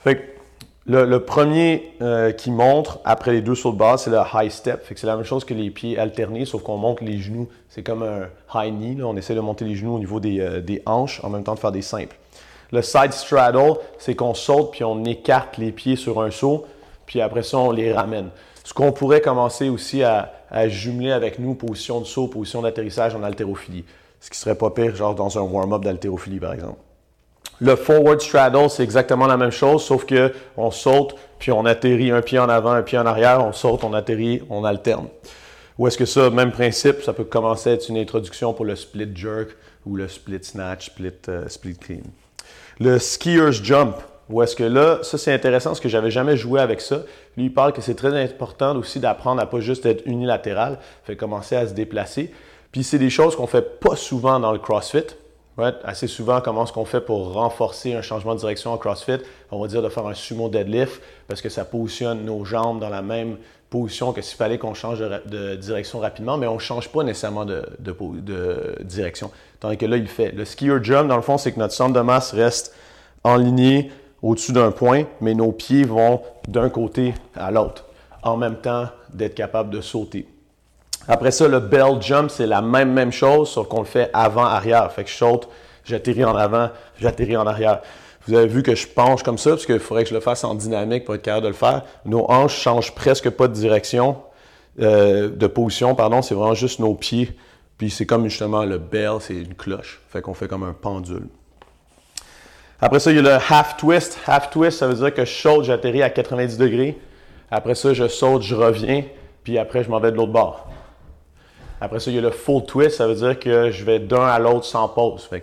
Fait 0.00 0.16
que 0.16 0.22
le, 0.88 1.18
premier 1.18 1.92
euh, 2.00 2.30
qui 2.30 2.50
montre 2.50 3.00
après 3.04 3.32
les 3.32 3.40
deux 3.40 3.54
sauts 3.56 3.72
de 3.72 3.76
base, 3.76 4.04
c'est 4.04 4.10
le 4.10 4.20
high 4.32 4.50
step. 4.50 4.84
Fait 4.84 4.94
que 4.94 5.00
c'est 5.00 5.06
la 5.06 5.16
même 5.16 5.24
chose 5.24 5.44
que 5.44 5.52
les 5.52 5.70
pieds 5.70 5.98
alternés, 5.98 6.44
sauf 6.44 6.62
qu'on 6.62 6.76
monte 6.76 7.00
les 7.00 7.18
genoux. 7.18 7.48
C'est 7.68 7.82
comme 7.82 8.02
un 8.02 8.28
high 8.54 8.72
knee. 8.72 9.02
On 9.02 9.16
essaie 9.16 9.34
de 9.34 9.40
monter 9.40 9.64
les 9.64 9.74
genoux 9.74 9.96
au 9.96 9.98
niveau 9.98 10.20
des, 10.20 10.40
euh, 10.40 10.60
des, 10.60 10.82
hanches 10.86 11.22
en 11.24 11.28
même 11.28 11.42
temps 11.42 11.54
de 11.54 11.58
faire 11.58 11.72
des 11.72 11.82
simples. 11.82 12.16
Le 12.72 12.82
side 12.82 13.12
straddle, 13.12 13.74
c'est 13.98 14.14
qu'on 14.14 14.34
saute 14.34 14.72
puis 14.72 14.84
on 14.84 15.04
écarte 15.04 15.58
les 15.58 15.72
pieds 15.72 15.96
sur 15.96 16.20
un 16.22 16.30
saut, 16.30 16.66
puis 17.06 17.20
après 17.20 17.42
ça, 17.42 17.58
on 17.58 17.70
les 17.70 17.92
ramène. 17.92 18.30
Ce 18.64 18.74
qu'on 18.74 18.92
pourrait 18.92 19.20
commencer 19.20 19.68
aussi 19.68 20.02
à, 20.02 20.32
jumeler 20.68 21.12
avec 21.12 21.38
nous, 21.38 21.54
position 21.54 22.00
de 22.00 22.04
saut, 22.04 22.26
position 22.26 22.62
d'atterrissage 22.62 23.14
en 23.14 23.22
haltérophilie. 23.22 23.84
Ce 24.20 24.30
qui 24.30 24.38
serait 24.38 24.56
pas 24.56 24.70
pire, 24.70 24.94
genre 24.96 25.14
dans 25.14 25.38
un 25.38 25.42
warm-up 25.42 25.84
d'haltérophilie, 25.84 26.40
par 26.40 26.52
exemple. 26.52 26.78
Le 27.60 27.76
forward 27.76 28.20
straddle, 28.20 28.68
c'est 28.68 28.82
exactement 28.82 29.26
la 29.26 29.36
même 29.36 29.50
chose, 29.50 29.84
sauf 29.84 30.04
que 30.04 30.32
on 30.56 30.70
saute, 30.70 31.14
puis 31.38 31.52
on 31.52 31.64
atterrit 31.64 32.10
un 32.10 32.22
pied 32.22 32.38
en 32.38 32.48
avant, 32.48 32.72
un 32.72 32.82
pied 32.82 32.98
en 32.98 33.06
arrière, 33.06 33.44
on 33.44 33.52
saute, 33.52 33.84
on 33.84 33.94
atterrit, 33.94 34.42
on 34.50 34.64
alterne. 34.64 35.06
Ou 35.78 35.86
est-ce 35.86 35.98
que 35.98 36.04
ça, 36.04 36.30
même 36.30 36.52
principe, 36.52 37.02
ça 37.02 37.12
peut 37.12 37.24
commencer 37.24 37.70
à 37.70 37.72
être 37.74 37.88
une 37.88 37.98
introduction 37.98 38.52
pour 38.52 38.64
le 38.64 38.76
split 38.76 39.14
jerk 39.14 39.56
ou 39.84 39.96
le 39.96 40.08
split 40.08 40.42
snatch, 40.42 40.86
split, 40.86 41.12
euh, 41.28 41.48
split 41.48 41.76
clean. 41.76 42.02
Le 42.80 42.98
skier's 42.98 43.62
jump, 43.62 43.96
ou 44.28 44.42
est-ce 44.42 44.56
que 44.56 44.64
là, 44.64 44.98
ça 45.02 45.18
c'est 45.18 45.32
intéressant 45.32 45.70
parce 45.70 45.80
que 45.80 45.88
j'avais 45.88 46.10
jamais 46.10 46.36
joué 46.36 46.60
avec 46.60 46.80
ça. 46.80 47.02
Lui, 47.36 47.44
il 47.44 47.54
parle 47.54 47.72
que 47.72 47.80
c'est 47.80 47.94
très 47.94 48.20
important 48.20 48.76
aussi 48.76 48.98
d'apprendre 48.98 49.40
à 49.40 49.46
pas 49.46 49.60
juste 49.60 49.86
être 49.86 50.04
unilatéral, 50.06 50.78
fait 51.04 51.16
commencer 51.16 51.54
à 51.54 51.66
se 51.66 51.74
déplacer. 51.74 52.32
Puis 52.72 52.82
c'est 52.82 52.98
des 52.98 53.10
choses 53.10 53.36
qu'on 53.36 53.46
fait 53.46 53.80
pas 53.80 53.96
souvent 53.96 54.40
dans 54.40 54.52
le 54.52 54.58
CrossFit. 54.58 55.06
Assez 55.84 56.06
souvent, 56.06 56.42
comment 56.42 56.64
est-ce 56.64 56.72
qu'on 56.72 56.84
fait 56.84 57.00
pour 57.00 57.32
renforcer 57.32 57.94
un 57.94 58.02
changement 58.02 58.34
de 58.34 58.40
direction 58.40 58.72
en 58.72 58.76
CrossFit? 58.76 59.20
On 59.50 59.58
va 59.58 59.68
dire 59.68 59.80
de 59.80 59.88
faire 59.88 60.06
un 60.06 60.12
sumo 60.12 60.50
deadlift 60.50 61.00
parce 61.28 61.40
que 61.40 61.48
ça 61.48 61.64
positionne 61.64 62.26
nos 62.26 62.44
jambes 62.44 62.78
dans 62.78 62.90
la 62.90 63.00
même 63.00 63.38
position 63.70 64.12
que 64.12 64.20
s'il 64.20 64.36
fallait 64.36 64.58
qu'on 64.58 64.74
change 64.74 64.98
de, 64.98 65.56
direction 65.56 65.98
rapidement, 66.00 66.36
mais 66.36 66.46
on 66.46 66.54
ne 66.54 66.60
change 66.60 66.90
pas 66.90 67.02
nécessairement 67.04 67.46
de, 67.46 67.64
de, 67.78 68.76
direction. 68.82 69.30
Tandis 69.60 69.78
que 69.78 69.86
là, 69.86 69.96
il 69.96 70.08
fait. 70.08 70.32
Le 70.32 70.44
skier 70.44 70.76
jump, 70.82 71.08
dans 71.08 71.16
le 71.16 71.22
fond, 71.22 71.38
c'est 71.38 71.52
que 71.52 71.58
notre 71.58 71.74
centre 71.74 71.94
de 71.94 72.00
masse 72.00 72.32
reste 72.32 72.74
en 73.24 73.36
ligne 73.36 73.90
au-dessus 74.26 74.52
d'un 74.52 74.72
point, 74.72 75.04
mais 75.20 75.34
nos 75.34 75.52
pieds 75.52 75.84
vont 75.84 76.20
d'un 76.48 76.68
côté 76.68 77.14
à 77.36 77.52
l'autre, 77.52 77.84
en 78.24 78.36
même 78.36 78.56
temps 78.56 78.86
d'être 79.14 79.36
capable 79.36 79.70
de 79.70 79.80
sauter. 79.80 80.26
Après 81.06 81.30
ça, 81.30 81.46
le 81.46 81.60
bell 81.60 82.00
jump, 82.00 82.28
c'est 82.28 82.48
la 82.48 82.60
même, 82.60 82.92
même 82.92 83.12
chose, 83.12 83.50
sauf 83.50 83.68
qu'on 83.68 83.80
le 83.80 83.86
fait 83.86 84.10
avant-arrière. 84.12 84.90
Fait 84.90 85.04
que 85.04 85.10
je 85.10 85.14
saute, 85.14 85.48
j'atterris 85.84 86.24
en 86.24 86.34
avant, 86.34 86.70
j'atterris 86.98 87.36
en 87.36 87.46
arrière. 87.46 87.82
Vous 88.26 88.34
avez 88.34 88.48
vu 88.48 88.64
que 88.64 88.74
je 88.74 88.88
penche 88.88 89.22
comme 89.22 89.38
ça, 89.38 89.50
parce 89.50 89.64
qu'il 89.64 89.78
faudrait 89.78 90.02
que 90.02 90.10
je 90.10 90.14
le 90.14 90.20
fasse 90.20 90.42
en 90.42 90.56
dynamique 90.56 91.04
pour 91.04 91.14
être 91.14 91.22
capable 91.22 91.44
de 91.44 91.50
le 91.50 91.54
faire. 91.54 91.82
Nos 92.04 92.28
hanches 92.28 92.58
changent 92.60 92.92
presque 92.96 93.30
pas 93.30 93.46
de 93.46 93.52
direction, 93.52 94.16
euh, 94.80 95.28
de 95.30 95.46
position, 95.46 95.94
pardon. 95.94 96.20
C'est 96.20 96.34
vraiment 96.34 96.54
juste 96.54 96.80
nos 96.80 96.94
pieds. 96.94 97.36
Puis 97.78 97.90
c'est 97.90 98.06
comme 98.06 98.24
justement 98.24 98.64
le 98.64 98.78
bell, 98.78 99.18
c'est 99.20 99.36
une 99.36 99.54
cloche. 99.54 100.00
Fait 100.08 100.20
qu'on 100.20 100.34
fait 100.34 100.48
comme 100.48 100.64
un 100.64 100.72
pendule. 100.72 101.28
Après 102.80 103.00
ça, 103.00 103.10
il 103.10 103.16
y 103.16 103.18
a 103.18 103.22
le 103.22 103.32
half 103.32 103.76
twist. 103.78 104.18
Half 104.26 104.50
twist, 104.50 104.78
ça 104.78 104.86
veut 104.86 104.94
dire 104.94 105.14
que 105.14 105.24
je 105.24 105.32
saute, 105.32 105.64
j'atterris 105.64 106.02
à 106.02 106.10
90 106.10 106.58
degrés. 106.58 106.98
Après 107.50 107.74
ça, 107.74 107.94
je 107.94 108.06
saute, 108.06 108.42
je 108.42 108.54
reviens. 108.54 109.04
Puis 109.44 109.58
après, 109.58 109.82
je 109.82 109.90
m'en 109.90 110.00
vais 110.00 110.12
de 110.12 110.16
l'autre 110.16 110.32
bord. 110.32 110.68
Après 111.80 112.00
ça, 112.00 112.10
il 112.10 112.16
y 112.16 112.18
a 112.18 112.22
le 112.22 112.30
full 112.30 112.64
twist, 112.64 112.96
ça 112.96 113.06
veut 113.06 113.14
dire 113.14 113.38
que 113.38 113.70
je 113.70 113.84
vais 113.84 113.98
d'un 113.98 114.26
à 114.26 114.38
l'autre 114.38 114.64
sans 114.64 114.88
pause. 114.88 115.24
Fait 115.24 115.42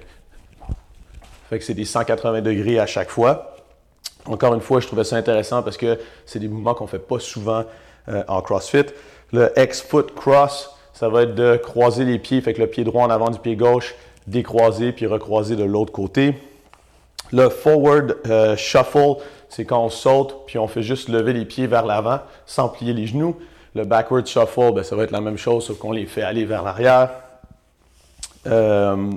que, 1.60 1.64
c'est 1.64 1.74
des 1.74 1.86
180 1.86 2.42
degrés 2.42 2.80
à 2.80 2.88
chaque 2.88 3.10
fois. 3.10 3.56
Encore 4.26 4.54
une 4.54 4.62
fois, 4.62 4.80
je 4.80 4.88
trouvais 4.88 5.04
ça 5.04 5.16
intéressant 5.16 5.62
parce 5.62 5.78
que 5.78 6.00
c'est 6.26 6.40
des 6.40 6.48
mouvements 6.48 6.74
qu'on 6.74 6.86
ne 6.86 6.90
fait 6.90 7.00
pas 7.00 7.20
souvent 7.20 7.66
euh, 8.10 8.24
en 8.28 8.42
CrossFit. 8.42 8.86
Le 9.32 9.52
X-foot 9.56 10.16
cross, 10.16 10.72
ça 10.94 11.10
va 11.10 11.24
être 11.24 11.36
de 11.36 11.58
croiser 11.58 12.06
les 12.06 12.20
pieds, 12.20 12.42
fait 12.42 12.54
que 12.54 12.62
le 12.62 12.68
pied 12.68 12.84
droit 12.84 13.04
en 13.04 13.10
avant 13.10 13.30
du 13.30 13.40
pied 13.40 13.56
gauche, 13.56 13.96
décroiser 14.26 14.92
puis 14.92 15.06
recroiser 15.06 15.56
de 15.56 15.64
l'autre 15.64 15.92
côté. 15.92 16.36
Le 17.32 17.50
forward 17.50 18.18
euh, 18.28 18.56
shuffle, 18.56 19.16
c'est 19.50 19.66
quand 19.66 19.84
on 19.84 19.90
saute 19.90 20.46
puis 20.46 20.60
on 20.60 20.68
fait 20.68 20.84
juste 20.84 21.10
lever 21.10 21.34
les 21.34 21.46
pieds 21.46 21.68
vers 21.68 21.86
l'avant 21.86 22.20
sans 22.46 22.70
plier 22.70 22.94
les 22.94 23.08
genoux. 23.08 23.38
Le 23.76 23.86
backward 23.86 24.26
shuffle, 24.28 24.74
ben, 24.74 24.84
ça 24.84 24.96
va 24.96 25.04
être 25.04 25.12
la 25.12 25.22
même 25.22 25.38
chose, 25.38 25.66
sauf 25.66 25.78
qu'on 25.80 25.92
les 25.92 26.06
fait 26.06 26.22
aller 26.22 26.46
vers 26.46 26.64
l'arrière. 26.64 27.10
Euh, 28.46 29.12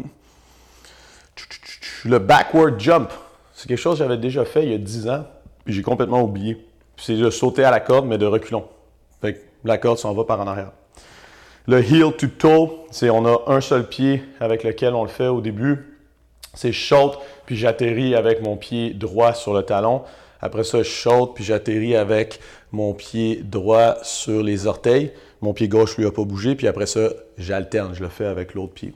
le 2.04 2.18
backward 2.18 2.80
jump, 2.80 3.12
c'est 3.52 3.68
quelque 3.68 3.78
chose 3.78 3.98
que 3.98 4.04
j'avais 4.04 4.16
déjà 4.16 4.44
fait 4.44 4.64
il 4.64 4.70
y 4.70 4.74
a 4.74 4.78
10 4.78 5.08
ans, 5.08 5.24
puis 5.64 5.74
j'ai 5.74 5.82
complètement 5.82 6.22
oublié. 6.22 6.64
C'est 6.96 7.16
de 7.16 7.28
sauter 7.30 7.64
à 7.64 7.70
la 7.70 7.80
corde, 7.80 8.06
mais 8.06 8.16
de 8.16 8.26
reculons. 8.26 8.64
Fait 9.20 9.44
la 9.64 9.78
corde 9.78 9.98
s'en 9.98 10.14
va 10.14 10.24
par 10.24 10.40
en 10.40 10.46
arrière. 10.46 10.70
Le 11.66 11.82
heel 11.82 12.12
to 12.16 12.28
toe, 12.28 12.86
c'est 12.90 13.10
on 13.10 13.26
a 13.26 13.42
un 13.48 13.60
seul 13.60 13.88
pied 13.88 14.22
avec 14.38 14.62
lequel 14.62 14.94
on 14.94 15.02
le 15.02 15.08
fait 15.08 15.26
au 15.26 15.40
début. 15.40 15.98
C'est 16.54 16.72
saute, 16.72 17.18
puis 17.46 17.56
j'atterris 17.56 18.14
avec 18.14 18.42
mon 18.42 18.56
pied 18.56 18.92
droit 18.92 19.32
sur 19.32 19.54
le 19.54 19.62
talon. 19.62 20.02
Après 20.40 20.64
ça, 20.64 20.82
je 20.82 20.90
saute, 20.90 21.34
puis 21.34 21.44
j'atterris 21.44 21.96
avec 21.96 22.40
mon 22.72 22.92
pied 22.92 23.40
droit 23.42 23.96
sur 24.02 24.42
les 24.42 24.66
orteils. 24.66 25.12
Mon 25.40 25.54
pied 25.54 25.68
gauche, 25.68 25.96
lui, 25.96 26.06
a 26.06 26.10
pas 26.10 26.24
bougé. 26.24 26.54
Puis 26.54 26.66
après 26.66 26.86
ça, 26.86 27.08
j'alterne. 27.38 27.94
Je 27.94 28.02
le 28.02 28.08
fais 28.08 28.26
avec 28.26 28.54
l'autre 28.54 28.74
pied. 28.74 28.92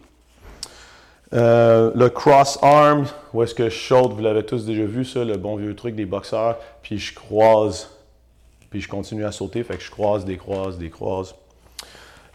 Euh, 1.32 1.92
le 1.94 2.08
cross 2.08 2.58
arm, 2.60 3.06
où 3.32 3.42
est-ce 3.42 3.54
que 3.54 3.68
je 3.68 3.78
saute, 3.78 4.12
vous 4.12 4.22
l'avez 4.22 4.44
tous 4.44 4.66
déjà 4.66 4.84
vu, 4.84 5.04
ça, 5.04 5.24
le 5.24 5.36
bon 5.36 5.56
vieux 5.56 5.76
truc 5.76 5.94
des 5.94 6.06
boxeurs. 6.06 6.58
Puis 6.82 6.98
je 6.98 7.14
croise, 7.14 7.88
puis 8.68 8.80
je 8.80 8.88
continue 8.88 9.24
à 9.24 9.32
sauter. 9.32 9.62
Fait 9.62 9.76
que 9.76 9.82
je 9.82 9.90
croise, 9.90 10.24
décroise, 10.24 10.76
décroise. 10.76 11.34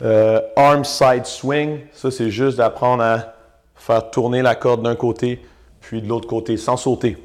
Euh, 0.02 0.42
arm 0.56 0.84
side 0.84 1.26
swing, 1.26 1.80
ça, 1.94 2.12
c'est 2.12 2.30
juste 2.30 2.58
d'apprendre 2.58 3.04
à 3.04 3.36
faire 3.76 4.10
tourner 4.10 4.42
la 4.42 4.56
corde 4.56 4.84
d'un 4.84 4.96
côté, 4.96 5.42
puis 5.88 6.02
de 6.02 6.08
l'autre 6.08 6.28
côté, 6.28 6.58
sans 6.58 6.78
sauter. 6.78 7.16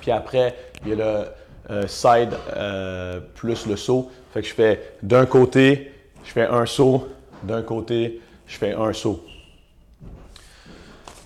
Puis 0.00 0.10
après, 0.10 0.54
il 0.82 0.90
y 0.90 0.92
a 0.92 0.96
le 0.96 1.24
euh, 1.70 1.86
side 1.86 2.30
euh, 2.54 3.20
plus 3.34 3.66
le 3.66 3.76
saut. 3.76 4.10
Fait 4.32 4.42
que 4.42 4.48
je 4.48 4.54
fais 4.54 4.94
d'un 5.02 5.24
côté, 5.24 5.92
je 6.24 6.30
fais 6.30 6.46
un 6.46 6.66
saut, 6.66 7.08
d'un 7.42 7.62
côté, 7.62 8.20
je 8.46 8.58
fais 8.58 8.74
un 8.74 8.92
saut. 8.92 9.24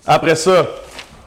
Après 0.05 0.35
ça, 0.35 0.65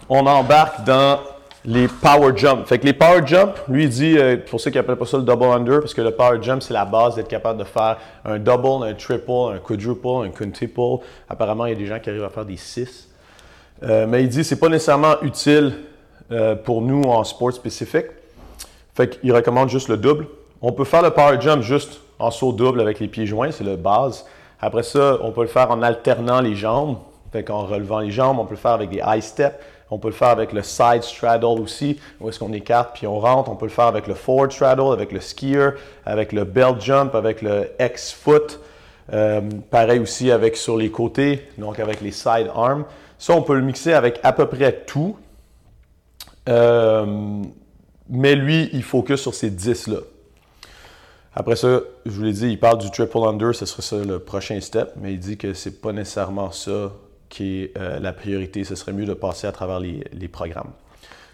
on 0.09 0.25
embarque 0.27 0.85
dans 0.85 1.21
les 1.65 1.89
power 1.89 2.33
jump. 2.35 2.67
Fait 2.67 2.79
que 2.79 2.87
les 2.87 2.93
power 2.95 3.27
jump, 3.27 3.55
lui 3.69 3.85
il 3.85 3.91
dit, 3.91 4.17
euh, 4.17 4.39
pour 4.49 4.61
ceux 4.61 4.71
qui 4.71 4.79
n'appellent 4.79 4.97
pas 4.97 5.05
ça 5.05 5.19
le 5.19 5.25
double 5.25 5.45
under, 5.45 5.81
parce 5.81 5.93
que 5.93 6.01
le 6.01 6.13
power 6.13 6.39
jump, 6.41 6.63
c'est 6.63 6.75
la 6.75 6.85
base 6.87 7.17
d'être 7.17 7.29
capable 7.29 7.59
de 7.59 7.65
faire 7.65 7.99
un 8.25 8.39
double, 8.39 8.87
un 8.87 8.95
triple, 8.95 9.53
un 9.53 9.59
quadruple, 9.59 10.27
un 10.27 10.31
quintuple. 10.31 11.05
Apparemment, 11.29 11.67
il 11.67 11.73
y 11.73 11.77
a 11.77 11.79
des 11.79 11.87
gens 11.87 11.99
qui 11.99 12.09
arrivent 12.09 12.25
à 12.25 12.31
faire 12.31 12.47
des 12.47 12.57
six. 12.57 13.09
Mais 13.83 14.23
il 14.23 14.29
dit, 14.29 14.45
c'est 14.45 14.59
pas 14.59 14.69
nécessairement 14.69 15.21
utile 15.23 15.75
euh, 16.33 16.57
pour 16.57 16.83
nous 16.83 17.03
en 17.03 17.23
sport 17.23 17.53
spécifique. 17.53 18.07
Fait 18.97 19.17
recommande 19.25 19.69
juste 19.69 19.87
le 19.87 19.97
double. 19.97 20.27
On 20.61 20.73
peut 20.73 20.83
faire 20.83 21.03
le 21.03 21.11
power 21.11 21.41
jump 21.41 21.63
juste 21.63 22.01
en 22.19 22.33
saut 22.33 22.53
double 22.53 22.81
avec 22.81 22.99
les 22.99 23.07
pieds 23.07 23.27
joints, 23.27 23.53
c'est 23.53 23.63
le 23.63 23.77
base. 23.77 24.27
Après 24.61 24.83
ça, 24.83 25.19
on 25.21 25.31
peut 25.31 25.43
le 25.43 25.47
faire 25.47 25.71
en 25.71 25.83
alternant 25.83 26.41
les 26.41 26.57
jambes. 26.57 26.97
Fait 27.31 27.45
qu'en 27.45 27.65
relevant 27.67 28.01
les 28.01 28.11
jambes, 28.11 28.41
on 28.41 28.45
peut 28.45 28.55
le 28.55 28.61
faire 28.61 28.73
avec 28.73 28.91
des 28.91 29.01
high 29.07 29.23
steps, 29.23 29.55
On 29.89 29.99
peut 29.99 30.09
le 30.09 30.15
faire 30.15 30.31
avec 30.31 30.53
le 30.53 30.65
side 30.65 31.03
straddle 31.03 31.61
aussi, 31.61 32.01
où 32.21 32.29
est-ce 32.29 32.41
qu'on 32.41 32.53
écarte 32.53 32.95
puis 32.95 33.07
on 33.07 33.21
rentre. 33.21 33.49
On 33.49 33.55
peut 33.55 33.67
le 33.67 33.71
faire 33.71 33.85
avec 33.85 34.09
le 34.09 34.15
forward 34.15 34.51
straddle, 34.51 34.93
avec 34.93 35.13
le 35.13 35.21
skier, 35.21 35.69
avec 36.05 36.33
le 36.33 36.43
belt 36.43 36.81
jump, 36.81 37.15
avec 37.15 37.41
le 37.41 37.69
X-foot. 37.79 38.59
Euh, 39.13 39.43
pareil 39.71 40.01
aussi 40.01 40.33
avec 40.33 40.57
sur 40.57 40.77
les 40.77 40.91
côtés, 40.91 41.47
donc 41.57 41.79
avec 41.79 42.01
les 42.01 42.11
side 42.11 42.51
arms. 42.53 42.85
Ça, 43.19 43.33
on 43.35 43.43
peut 43.43 43.55
le 43.55 43.63
mixer 43.63 43.93
avec 43.93 44.21
à 44.23 44.33
peu 44.33 44.47
près 44.47 44.85
tout. 44.87 45.17
Euh, 46.49 47.43
mais 48.09 48.35
lui, 48.35 48.71
il 48.73 48.83
focus 48.83 49.21
sur 49.21 49.35
ces 49.35 49.51
10-là. 49.51 49.99
Après 51.35 51.57
ça, 51.57 51.81
je 52.07 52.11
vous 52.11 52.23
l'ai 52.23 52.33
dit, 52.33 52.49
il 52.49 52.59
parle 52.59 52.79
du 52.79 52.91
triple 52.91 53.19
under, 53.19 53.55
ce 53.55 53.67
serait 53.67 53.83
ça 53.83 53.97
le 53.97 54.19
prochain 54.19 54.59
step, 54.61 54.93
mais 54.97 55.13
il 55.13 55.21
dit 55.21 55.37
que 55.37 55.53
c'est 55.53 55.83
pas 55.83 55.93
nécessairement 55.93 56.51
ça 56.51 56.93
qui 57.29 57.63
est 57.63 57.77
euh, 57.77 57.99
la 58.01 58.13
priorité. 58.13 58.65
Ce 58.65 58.75
serait 58.75 58.93
mieux 58.93 59.05
de 59.05 59.13
passer 59.13 59.47
à 59.47 59.53
travers 59.53 59.81
les, 59.81 60.29
programmes. 60.29 60.71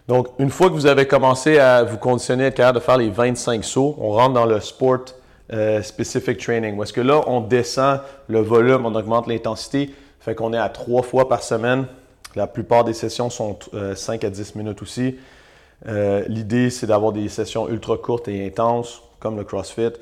Donc, 0.08 0.28
une 0.40 0.50
fois 0.50 0.68
que 0.68 0.74
vous 0.74 0.86
avez 0.86 1.06
commencé 1.06 1.58
à 1.58 1.84
vous 1.84 1.98
conditionner 1.98 2.46
à 2.46 2.72
de 2.72 2.80
faire 2.80 2.98
les 2.98 3.10
25 3.10 3.62
sauts, 3.64 3.94
on 4.00 4.10
rentre 4.10 4.32
dans 4.32 4.46
le 4.46 4.58
sport 4.60 5.04
euh, 5.52 5.82
specific 5.82 6.38
training. 6.38 6.76
Où 6.76 6.82
est-ce 6.82 6.92
que 6.92 7.00
là, 7.00 7.20
on 7.28 7.40
descend 7.40 8.00
le 8.26 8.40
volume, 8.40 8.86
on 8.86 8.94
augmente 8.96 9.28
l'intensité, 9.28 9.94
fait 10.22 10.34
qu'on 10.34 10.52
est 10.52 10.58
à 10.58 10.68
trois 10.68 11.02
fois 11.02 11.28
par 11.28 11.42
semaine. 11.42 11.86
La 12.34 12.46
plupart 12.46 12.84
des 12.84 12.94
sessions 12.94 13.28
sont 13.28 13.58
5 13.94 14.24
à 14.24 14.30
10 14.30 14.54
minutes 14.56 14.80
aussi. 14.80 15.16
Euh, 15.86 16.24
l'idée, 16.28 16.70
c'est 16.70 16.86
d'avoir 16.86 17.12
des 17.12 17.28
sessions 17.28 17.68
ultra 17.68 17.96
courtes 17.96 18.28
et 18.28 18.46
intenses, 18.46 19.02
comme 19.18 19.36
le 19.36 19.44
CrossFit. 19.44 19.92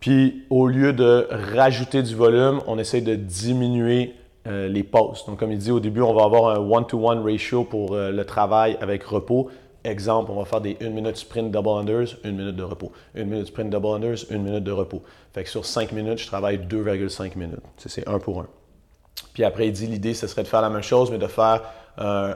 Puis, 0.00 0.44
au 0.50 0.66
lieu 0.66 0.92
de 0.92 1.28
rajouter 1.30 2.02
du 2.02 2.14
volume, 2.14 2.60
on 2.66 2.78
essaie 2.78 3.00
de 3.00 3.14
diminuer 3.14 4.14
euh, 4.46 4.68
les 4.68 4.82
pauses. 4.82 5.24
Donc, 5.26 5.38
comme 5.38 5.52
il 5.52 5.58
dit 5.58 5.70
au 5.70 5.80
début, 5.80 6.02
on 6.02 6.12
va 6.12 6.24
avoir 6.24 6.48
un 6.50 6.58
one-to-one 6.58 7.22
ratio 7.22 7.64
pour 7.64 7.94
euh, 7.94 8.10
le 8.10 8.24
travail 8.24 8.76
avec 8.80 9.04
repos. 9.04 9.48
Exemple, 9.84 10.30
on 10.30 10.38
va 10.38 10.44
faire 10.44 10.60
des 10.60 10.76
1 10.80 10.90
minute 10.90 11.16
sprint 11.16 11.50
double 11.50 11.68
unders, 11.68 12.16
1 12.24 12.30
minute 12.32 12.56
de 12.56 12.62
repos. 12.62 12.92
1 13.16 13.24
minute 13.24 13.46
sprint 13.46 13.70
double 13.70 14.04
unders, 14.04 14.26
1 14.30 14.38
minute 14.38 14.64
de 14.64 14.72
repos. 14.72 15.02
Fait 15.32 15.44
que 15.44 15.50
sur 15.50 15.64
5 15.64 15.92
minutes, 15.92 16.18
je 16.18 16.26
travaille 16.26 16.58
2,5 16.58 17.36
minutes. 17.36 17.58
C'est 17.78 18.06
un 18.08 18.18
pour 18.18 18.40
un. 18.40 18.46
Puis 19.32 19.44
après, 19.44 19.66
il 19.68 19.72
dit 19.72 19.86
l'idée, 19.86 20.14
ce 20.14 20.26
serait 20.26 20.42
de 20.42 20.48
faire 20.48 20.62
la 20.62 20.70
même 20.70 20.82
chose, 20.82 21.10
mais 21.10 21.18
de 21.18 21.26
faire 21.26 21.62
un 21.98 22.34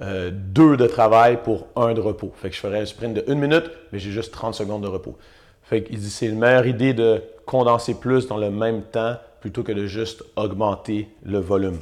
euh, 0.00 0.30
deux 0.32 0.76
de 0.76 0.86
travail 0.86 1.38
pour 1.42 1.66
un 1.74 1.92
de 1.92 2.00
repos. 2.00 2.32
Fait 2.36 2.50
que 2.50 2.54
je 2.54 2.60
ferais 2.60 2.80
un 2.80 2.86
sprint 2.86 3.14
de 3.14 3.24
une 3.26 3.40
minute, 3.40 3.70
mais 3.92 3.98
j'ai 3.98 4.12
juste 4.12 4.32
30 4.32 4.54
secondes 4.54 4.82
de 4.82 4.88
repos. 4.88 5.18
Fait 5.64 5.82
qu'il 5.82 5.98
dit 5.98 6.10
c'est 6.10 6.26
une 6.26 6.38
meilleure 6.38 6.66
idée 6.66 6.94
de 6.94 7.22
condenser 7.44 7.94
plus 7.94 8.28
dans 8.28 8.36
le 8.36 8.50
même 8.50 8.82
temps 8.82 9.16
plutôt 9.40 9.62
que 9.62 9.72
de 9.72 9.86
juste 9.86 10.22
augmenter 10.36 11.08
le 11.24 11.38
volume. 11.38 11.78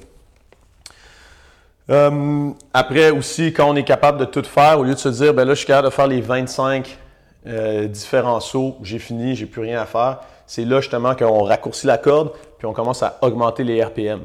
Euh, 1.91 2.51
après 2.73 3.11
aussi, 3.11 3.53
quand 3.53 3.69
on 3.69 3.77
est 3.77 3.85
capable 3.85 4.19
de 4.19 4.25
tout 4.25 4.43
faire, 4.43 4.81
au 4.81 4.85
lieu 4.85 4.95
de 4.95 4.99
se 4.99 5.09
dire, 5.09 5.35
ben 5.35 5.45
là, 5.45 5.53
je 5.53 5.59
suis 5.59 5.67
capable 5.67 5.89
de 5.89 5.93
faire 5.93 6.07
les 6.07 6.21
25 6.21 6.99
euh, 7.47 7.87
différents 7.87 8.41
sauts, 8.41 8.77
j'ai 8.83 8.99
fini, 8.99 9.37
j'ai 9.37 9.47
plus 9.47 9.61
rien 9.61 9.81
à 9.81 9.87
faire, 9.87 10.21
c'est 10.47 10.65
là 10.65 10.81
justement 10.81 11.15
qu'on 11.15 11.45
raccourcit 11.45 11.87
la 11.87 11.99
corde, 11.99 12.33
puis 12.59 12.67
on 12.67 12.73
commence 12.73 13.03
à 13.03 13.19
augmenter 13.23 13.63
les 13.63 13.83
RPM. 13.85 14.21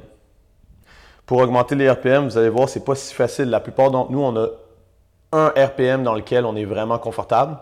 Pour 1.31 1.39
augmenter 1.39 1.75
les 1.75 1.89
RPM, 1.89 2.25
vous 2.25 2.37
allez 2.37 2.49
voir, 2.49 2.67
c'est 2.67 2.83
pas 2.83 2.93
si 2.93 3.13
facile. 3.13 3.49
La 3.49 3.61
plupart 3.61 3.89
d'entre 3.89 4.11
nous, 4.11 4.21
on 4.21 4.35
a 4.35 4.49
un 5.31 5.47
RPM 5.55 6.03
dans 6.03 6.13
lequel 6.13 6.43
on 6.43 6.57
est 6.57 6.65
vraiment 6.65 6.97
confortable. 6.97 7.55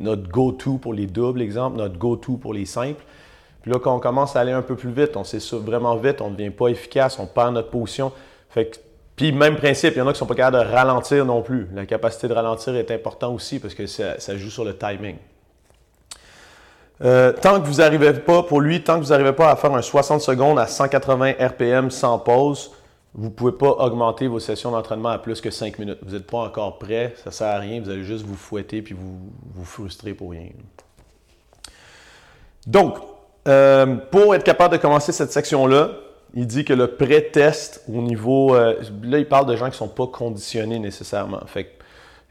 Notre 0.00 0.28
go-to 0.28 0.78
pour 0.78 0.92
les 0.92 1.06
doubles, 1.06 1.40
exemple, 1.40 1.76
notre 1.76 1.96
go-to 1.96 2.36
pour 2.36 2.52
les 2.52 2.64
simples. 2.64 3.04
Puis 3.60 3.70
là, 3.70 3.78
quand 3.78 3.94
on 3.94 4.00
commence 4.00 4.34
à 4.34 4.40
aller 4.40 4.50
un 4.50 4.62
peu 4.62 4.74
plus 4.74 4.90
vite, 4.90 5.16
on 5.16 5.22
s'essouffle 5.22 5.64
vraiment 5.64 5.94
vite, 5.94 6.20
on 6.20 6.30
ne 6.30 6.34
devient 6.34 6.50
pas 6.50 6.66
efficace, 6.66 7.16
on 7.20 7.26
perd 7.26 7.54
notre 7.54 7.70
position. 7.70 8.10
Fait 8.50 8.82
puis 9.14 9.30
même 9.30 9.54
principe, 9.54 9.94
il 9.94 9.98
y 9.98 10.02
en 10.02 10.08
a 10.08 10.12
qui 10.12 10.18
sont 10.18 10.26
pas 10.26 10.34
capables 10.34 10.66
de 10.66 10.72
ralentir 10.72 11.24
non 11.24 11.42
plus. 11.42 11.68
La 11.76 11.86
capacité 11.86 12.26
de 12.26 12.34
ralentir 12.34 12.74
est 12.74 12.90
importante 12.90 13.32
aussi 13.32 13.60
parce 13.60 13.74
que 13.74 13.86
ça, 13.86 14.36
joue 14.36 14.50
sur 14.50 14.64
le 14.64 14.76
timing. 14.76 15.14
Euh, 17.04 17.32
tant 17.32 17.60
que 17.60 17.66
vous 17.68 17.76
n'arrivez 17.76 18.14
pas, 18.14 18.42
pour 18.42 18.60
lui, 18.60 18.82
tant 18.82 18.98
que 18.98 19.04
vous 19.04 19.10
n'arrivez 19.10 19.32
pas 19.32 19.48
à 19.48 19.54
faire 19.54 19.72
un 19.72 19.80
60 19.80 20.20
secondes 20.20 20.58
à 20.58 20.66
180 20.66 21.34
RPM 21.38 21.88
sans 21.92 22.18
pause, 22.18 22.72
vous 23.14 23.26
ne 23.26 23.30
pouvez 23.30 23.52
pas 23.52 23.70
augmenter 23.70 24.26
vos 24.26 24.40
sessions 24.40 24.70
d'entraînement 24.70 25.10
à 25.10 25.18
plus 25.18 25.40
que 25.40 25.50
5 25.50 25.78
minutes. 25.78 25.98
Vous 26.02 26.14
n'êtes 26.14 26.26
pas 26.26 26.38
encore 26.38 26.78
prêt, 26.78 27.14
ça 27.16 27.30
ne 27.30 27.34
sert 27.34 27.48
à 27.48 27.58
rien, 27.58 27.80
vous 27.80 27.90
allez 27.90 28.04
juste 28.04 28.24
vous 28.24 28.36
fouetter 28.36 28.80
puis 28.80 28.94
vous 28.94 29.18
vous 29.54 29.64
frustrer 29.64 30.14
pour 30.14 30.30
rien. 30.30 30.48
Donc, 32.66 32.96
euh, 33.48 33.96
pour 34.10 34.34
être 34.34 34.44
capable 34.44 34.76
de 34.76 34.80
commencer 34.80 35.12
cette 35.12 35.32
section-là, 35.32 35.90
il 36.34 36.46
dit 36.46 36.64
que 36.64 36.72
le 36.72 36.86
pré-test 36.86 37.84
au 37.88 38.00
niveau. 38.00 38.54
Euh, 38.54 38.76
là, 39.02 39.18
il 39.18 39.28
parle 39.28 39.46
de 39.46 39.56
gens 39.56 39.66
qui 39.66 39.72
ne 39.72 39.76
sont 39.76 39.88
pas 39.88 40.06
conditionnés 40.06 40.78
nécessairement. 40.78 41.40
Fait 41.46 41.72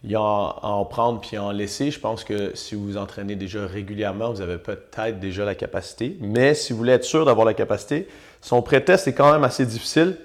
il 0.03 0.09
y 0.09 0.15
a 0.15 0.19
en, 0.19 0.83
prendre 0.85 1.21
puis 1.21 1.37
en 1.37 1.51
laisser. 1.51 1.91
Je 1.91 1.99
pense 1.99 2.23
que 2.23 2.55
si 2.55 2.73
vous 2.73 2.83
vous 2.85 2.97
entraînez 2.97 3.35
déjà 3.35 3.67
régulièrement, 3.67 4.31
vous 4.31 4.41
avez 4.41 4.57
peut-être 4.57 5.19
déjà 5.19 5.45
la 5.45 5.53
capacité. 5.53 6.17
Mais 6.21 6.55
si 6.55 6.73
vous 6.73 6.79
voulez 6.79 6.93
être 6.93 7.03
sûr 7.03 7.23
d'avoir 7.23 7.45
la 7.45 7.53
capacité, 7.53 8.07
son 8.41 8.63
pré-test 8.63 9.07
est 9.07 9.13
quand 9.13 9.31
même 9.31 9.43
assez 9.43 9.63
difficile 9.63 10.17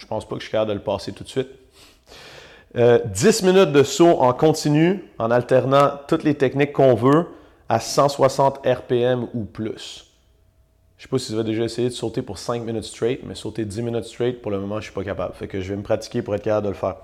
je 0.00 0.06
pense 0.06 0.26
pas 0.26 0.34
que 0.34 0.40
je 0.40 0.46
suis 0.46 0.52
capable 0.52 0.70
de 0.70 0.74
le 0.74 0.82
passer 0.82 1.12
tout 1.12 1.24
de 1.24 1.28
suite. 1.28 1.48
10 2.74 2.78
euh, 2.80 3.46
minutes 3.46 3.72
de 3.72 3.82
saut 3.82 4.20
en 4.20 4.32
continu 4.32 5.04
en 5.18 5.30
alternant 5.30 5.92
toutes 6.08 6.22
les 6.22 6.34
techniques 6.34 6.72
qu'on 6.72 6.94
veut 6.94 7.26
à 7.68 7.80
160 7.80 8.66
RPM 8.66 9.28
ou 9.34 9.44
plus. 9.44 10.06
Je 10.96 11.06
ne 11.06 11.08
sais 11.08 11.08
pas 11.08 11.18
si 11.18 11.32
vous 11.32 11.38
avez 11.38 11.48
déjà 11.48 11.64
essayé 11.64 11.88
de 11.88 11.94
sauter 11.94 12.22
pour 12.22 12.38
5 12.38 12.62
minutes 12.62 12.84
straight, 12.84 13.20
mais 13.24 13.34
sauter 13.34 13.64
10 13.64 13.82
minutes 13.82 14.04
straight, 14.04 14.40
pour 14.40 14.50
le 14.50 14.58
moment, 14.60 14.76
je 14.76 14.80
ne 14.80 14.84
suis 14.84 14.92
pas 14.92 15.04
capable. 15.04 15.34
Fait 15.34 15.48
que 15.48 15.60
je 15.60 15.70
vais 15.70 15.76
me 15.76 15.82
pratiquer 15.82 16.22
pour 16.22 16.34
être 16.34 16.42
capable 16.42 16.66
de 16.66 16.72
le 16.72 16.76
faire. 16.76 16.96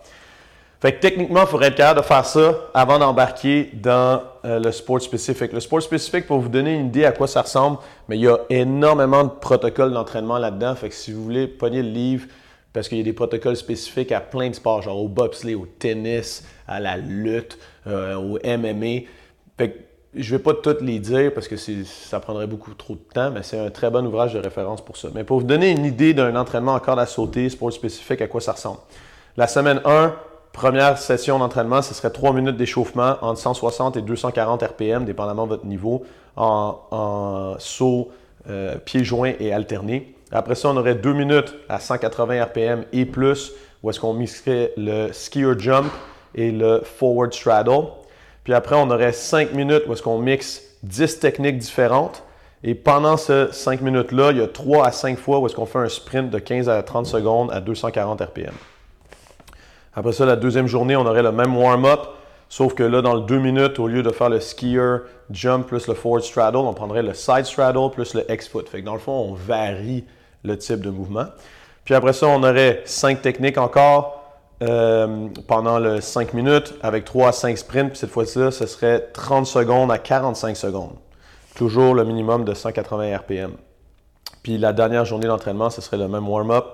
Fait 0.80 0.92
que 0.92 1.00
techniquement, 1.00 1.40
il 1.42 1.46
faudrait 1.46 1.68
être 1.68 1.76
capable 1.76 2.00
de 2.00 2.04
faire 2.04 2.24
ça 2.24 2.54
avant 2.74 2.98
d'embarquer 2.98 3.70
dans 3.72 4.22
euh, 4.44 4.58
le 4.58 4.70
sport 4.70 5.00
spécifique. 5.00 5.52
Le 5.52 5.60
sport 5.60 5.80
spécifique, 5.80 6.26
pour 6.26 6.38
vous 6.38 6.50
donner 6.50 6.74
une 6.74 6.88
idée 6.88 7.06
à 7.06 7.12
quoi 7.12 7.26
ça 7.26 7.42
ressemble, 7.42 7.78
mais 8.08 8.18
il 8.18 8.22
y 8.24 8.28
a 8.28 8.38
énormément 8.50 9.24
de 9.24 9.30
protocoles 9.30 9.92
d'entraînement 9.92 10.38
là-dedans. 10.38 10.74
Fait 10.74 10.90
que 10.90 10.94
si 10.94 11.12
vous 11.12 11.24
voulez 11.24 11.46
pogner 11.46 11.82
le 11.82 11.88
livre, 11.88 12.26
parce 12.76 12.88
qu'il 12.88 12.98
y 12.98 13.00
a 13.00 13.04
des 13.04 13.14
protocoles 13.14 13.56
spécifiques 13.56 14.12
à 14.12 14.20
plein 14.20 14.50
de 14.50 14.54
sports, 14.54 14.82
genre 14.82 15.02
au 15.02 15.08
bobsleigh, 15.08 15.54
au 15.54 15.64
tennis, 15.64 16.44
à 16.68 16.78
la 16.78 16.98
lutte, 16.98 17.56
euh, 17.86 18.16
au 18.16 18.38
MMA. 18.44 19.06
Fait 19.56 19.70
que 19.70 19.78
je 20.14 20.34
ne 20.34 20.36
vais 20.36 20.44
pas 20.44 20.52
toutes 20.52 20.82
les 20.82 20.98
dire 20.98 21.32
parce 21.32 21.48
que 21.48 21.56
ça 21.56 22.20
prendrait 22.20 22.46
beaucoup 22.46 22.74
trop 22.74 22.92
de 22.92 23.00
temps, 23.14 23.30
mais 23.30 23.42
c'est 23.42 23.58
un 23.58 23.70
très 23.70 23.88
bon 23.88 24.06
ouvrage 24.06 24.34
de 24.34 24.40
référence 24.40 24.84
pour 24.84 24.98
ça. 24.98 25.08
Mais 25.14 25.24
pour 25.24 25.38
vous 25.38 25.46
donner 25.46 25.70
une 25.70 25.86
idée 25.86 26.12
d'un 26.12 26.36
entraînement 26.36 26.74
en 26.74 26.78
corde 26.78 26.98
à 26.98 27.06
sauter, 27.06 27.48
sport 27.48 27.72
spécifique, 27.72 28.20
à 28.20 28.26
quoi 28.26 28.42
ça 28.42 28.52
ressemble. 28.52 28.80
La 29.38 29.46
semaine 29.46 29.80
1, 29.86 30.14
première 30.52 30.98
session 30.98 31.38
d'entraînement, 31.38 31.80
ce 31.80 31.94
serait 31.94 32.10
3 32.10 32.34
minutes 32.34 32.58
d'échauffement 32.58 33.16
entre 33.22 33.40
160 33.40 33.96
et 33.96 34.02
240 34.02 34.62
RPM, 34.62 35.06
dépendamment 35.06 35.44
de 35.44 35.48
votre 35.48 35.64
niveau, 35.64 36.04
en, 36.36 37.56
saut, 37.58 38.10
euh, 38.50 38.76
pieds 38.76 39.02
joints 39.02 39.32
et 39.40 39.54
alternés. 39.54 40.15
Après 40.32 40.54
ça, 40.54 40.68
on 40.70 40.76
aurait 40.76 40.96
deux 40.96 41.12
minutes 41.12 41.54
à 41.68 41.78
180 41.78 42.44
RPM 42.44 42.84
et 42.92 43.06
plus, 43.06 43.52
où 43.82 43.90
est-ce 43.90 44.00
qu'on 44.00 44.14
mixerait 44.14 44.72
le 44.76 45.12
skier 45.12 45.52
jump 45.58 45.92
et 46.34 46.50
le 46.50 46.80
forward 46.82 47.32
straddle. 47.32 47.88
Puis 48.42 48.52
après, 48.52 48.76
on 48.76 48.90
aurait 48.90 49.12
cinq 49.12 49.52
minutes 49.52 49.84
où 49.86 49.92
est-ce 49.92 50.02
qu'on 50.02 50.18
mixe 50.18 50.62
10 50.82 51.20
techniques 51.20 51.58
différentes. 51.58 52.22
Et 52.64 52.74
pendant 52.74 53.16
ces 53.16 53.46
5 53.52 53.80
minutes-là, 53.80 54.32
il 54.32 54.38
y 54.38 54.42
a 54.42 54.48
3 54.48 54.86
à 54.86 54.92
5 54.92 55.18
fois 55.18 55.38
où 55.38 55.46
est-ce 55.46 55.54
qu'on 55.54 55.66
fait 55.66 55.78
un 55.78 55.88
sprint 55.88 56.30
de 56.30 56.38
15 56.38 56.68
à 56.68 56.82
30 56.82 57.06
secondes 57.06 57.50
à 57.52 57.60
240 57.60 58.20
RPM. 58.20 58.54
Après 59.94 60.12
ça, 60.12 60.26
la 60.26 60.36
deuxième 60.36 60.66
journée, 60.66 60.96
on 60.96 61.06
aurait 61.06 61.22
le 61.22 61.32
même 61.32 61.56
warm-up, 61.56 62.00
sauf 62.48 62.74
que 62.74 62.82
là, 62.82 63.02
dans 63.02 63.14
le 63.14 63.20
2 63.20 63.38
minutes, 63.38 63.78
au 63.78 63.86
lieu 63.86 64.02
de 64.02 64.10
faire 64.10 64.30
le 64.30 64.40
skier 64.40 64.98
jump 65.30 65.66
plus 65.66 65.86
le 65.86 65.94
forward 65.94 66.22
straddle, 66.22 66.58
on 66.58 66.74
prendrait 66.74 67.02
le 67.02 67.14
side 67.14 67.44
straddle 67.44 67.90
plus 67.90 68.14
le 68.14 68.24
X-foot. 68.30 68.68
Fait 68.68 68.80
que 68.80 68.86
dans 68.86 68.94
le 68.94 69.00
fond, 69.00 69.12
on 69.12 69.34
varie 69.34 70.04
le 70.46 70.56
type 70.58 70.80
de 70.80 70.90
mouvement. 70.90 71.26
Puis 71.84 71.94
après 71.94 72.12
ça, 72.12 72.26
on 72.26 72.42
aurait 72.42 72.82
cinq 72.84 73.22
techniques 73.22 73.58
encore 73.58 74.16
euh, 74.62 75.28
pendant 75.46 75.78
le 75.78 76.00
5 76.00 76.32
minutes 76.32 76.74
avec 76.82 77.04
3 77.04 77.28
à 77.28 77.32
5 77.32 77.58
sprints. 77.58 77.90
Puis 77.90 77.98
cette 77.98 78.10
fois-ci, 78.10 78.40
ce 78.50 78.66
serait 78.66 79.00
30 79.12 79.46
secondes 79.46 79.92
à 79.92 79.98
45 79.98 80.56
secondes. 80.56 80.94
Toujours 81.54 81.94
le 81.94 82.04
minimum 82.04 82.44
de 82.44 82.54
180 82.54 83.18
RPM. 83.18 83.52
Puis 84.42 84.56
la 84.56 84.72
dernière 84.72 85.04
journée 85.04 85.26
d'entraînement, 85.26 85.68
ce 85.68 85.82
serait 85.82 85.98
le 85.98 86.08
même 86.08 86.26
warm-up. 86.26 86.64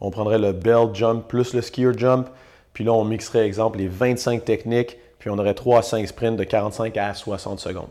On 0.00 0.10
prendrait 0.10 0.38
le 0.38 0.52
bell 0.52 0.88
jump 0.92 1.28
plus 1.28 1.54
le 1.54 1.62
skier 1.62 1.92
jump. 1.96 2.28
Puis 2.72 2.82
là, 2.82 2.92
on 2.92 3.04
mixerait, 3.04 3.46
exemple, 3.46 3.78
les 3.78 3.86
25 3.86 4.44
techniques. 4.44 4.96
Puis 5.20 5.30
on 5.30 5.38
aurait 5.38 5.54
3 5.54 5.78
à 5.78 5.82
5 5.82 6.08
sprints 6.08 6.36
de 6.36 6.44
45 6.44 6.96
à 6.96 7.14
60 7.14 7.60
secondes. 7.60 7.90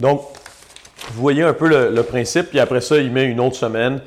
Donc, 0.00 0.20
vous 1.12 1.20
voyez 1.22 1.44
un 1.44 1.54
peu 1.54 1.66
le, 1.66 1.90
le 1.90 2.02
principe. 2.02 2.50
Puis 2.50 2.60
après 2.60 2.82
ça, 2.82 2.98
il 2.98 3.10
met 3.10 3.24
une 3.24 3.40
autre 3.40 3.56
semaine 3.56 4.02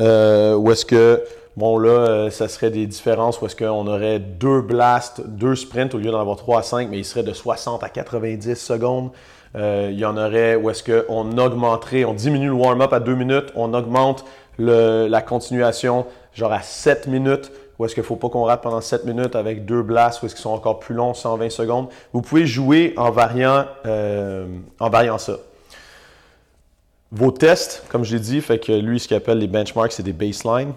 euh, 0.00 0.54
où 0.54 0.70
est-ce 0.70 0.84
que, 0.84 1.22
bon 1.56 1.78
là, 1.78 1.90
euh, 1.90 2.30
ça 2.30 2.48
serait 2.48 2.70
des 2.70 2.86
différences 2.86 3.40
où 3.40 3.46
est-ce 3.46 3.56
qu'on 3.56 3.86
aurait 3.86 4.18
deux 4.18 4.60
blasts, 4.60 5.26
deux 5.26 5.54
sprints 5.54 5.94
au 5.94 5.98
lieu 5.98 6.10
d'en 6.10 6.20
avoir 6.20 6.36
trois 6.36 6.60
à 6.60 6.62
cinq, 6.62 6.88
mais 6.90 6.98
ils 6.98 7.04
seraient 7.04 7.22
de 7.22 7.32
60 7.32 7.82
à 7.82 7.88
90 7.88 8.54
secondes. 8.54 9.10
Euh, 9.54 9.90
il 9.92 9.98
y 9.98 10.04
en 10.04 10.16
aurait 10.16 10.56
où 10.56 10.70
est-ce 10.70 10.82
qu'on 10.82 11.36
augmenterait, 11.36 12.04
on 12.04 12.14
diminue 12.14 12.46
le 12.46 12.54
warm-up 12.54 12.92
à 12.92 13.00
deux 13.00 13.14
minutes, 13.14 13.52
on 13.54 13.74
augmente 13.74 14.24
la 14.58 15.22
continuation 15.22 16.06
genre 16.34 16.52
à 16.52 16.62
7 16.62 17.06
minutes, 17.08 17.50
ou 17.78 17.84
est-ce 17.84 17.94
qu'il 17.94 18.02
ne 18.02 18.06
faut 18.06 18.16
pas 18.16 18.28
qu'on 18.28 18.44
rate 18.44 18.62
pendant 18.62 18.80
7 18.80 19.04
minutes 19.04 19.34
avec 19.34 19.64
deux 19.64 19.82
blasts, 19.82 20.22
ou 20.22 20.26
est-ce 20.26 20.34
qu'ils 20.34 20.42
sont 20.42 20.50
encore 20.50 20.78
plus 20.78 20.94
longs, 20.94 21.14
120 21.14 21.50
secondes? 21.50 21.88
Vous 22.12 22.22
pouvez 22.22 22.46
jouer 22.46 22.94
en 22.96 23.10
variant, 23.10 23.64
euh, 23.86 24.46
en 24.78 24.88
variant 24.88 25.18
ça. 25.18 25.38
Vos 27.14 27.30
tests, 27.30 27.84
comme 27.90 28.04
je 28.04 28.16
l'ai 28.16 28.22
dit, 28.22 28.40
fait 28.40 28.58
que 28.58 28.72
lui, 28.72 28.98
ce 28.98 29.06
qu'il 29.06 29.16
appelle 29.18 29.36
les 29.36 29.46
benchmarks, 29.46 29.92
c'est 29.92 30.02
des 30.02 30.14
baselines. 30.14 30.72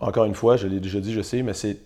Encore 0.00 0.24
une 0.24 0.34
fois, 0.34 0.56
je 0.56 0.66
l'ai 0.66 0.80
déjà 0.80 0.98
dit, 0.98 1.12
je 1.12 1.20
sais, 1.20 1.42
mais 1.42 1.54
c'est 1.54 1.78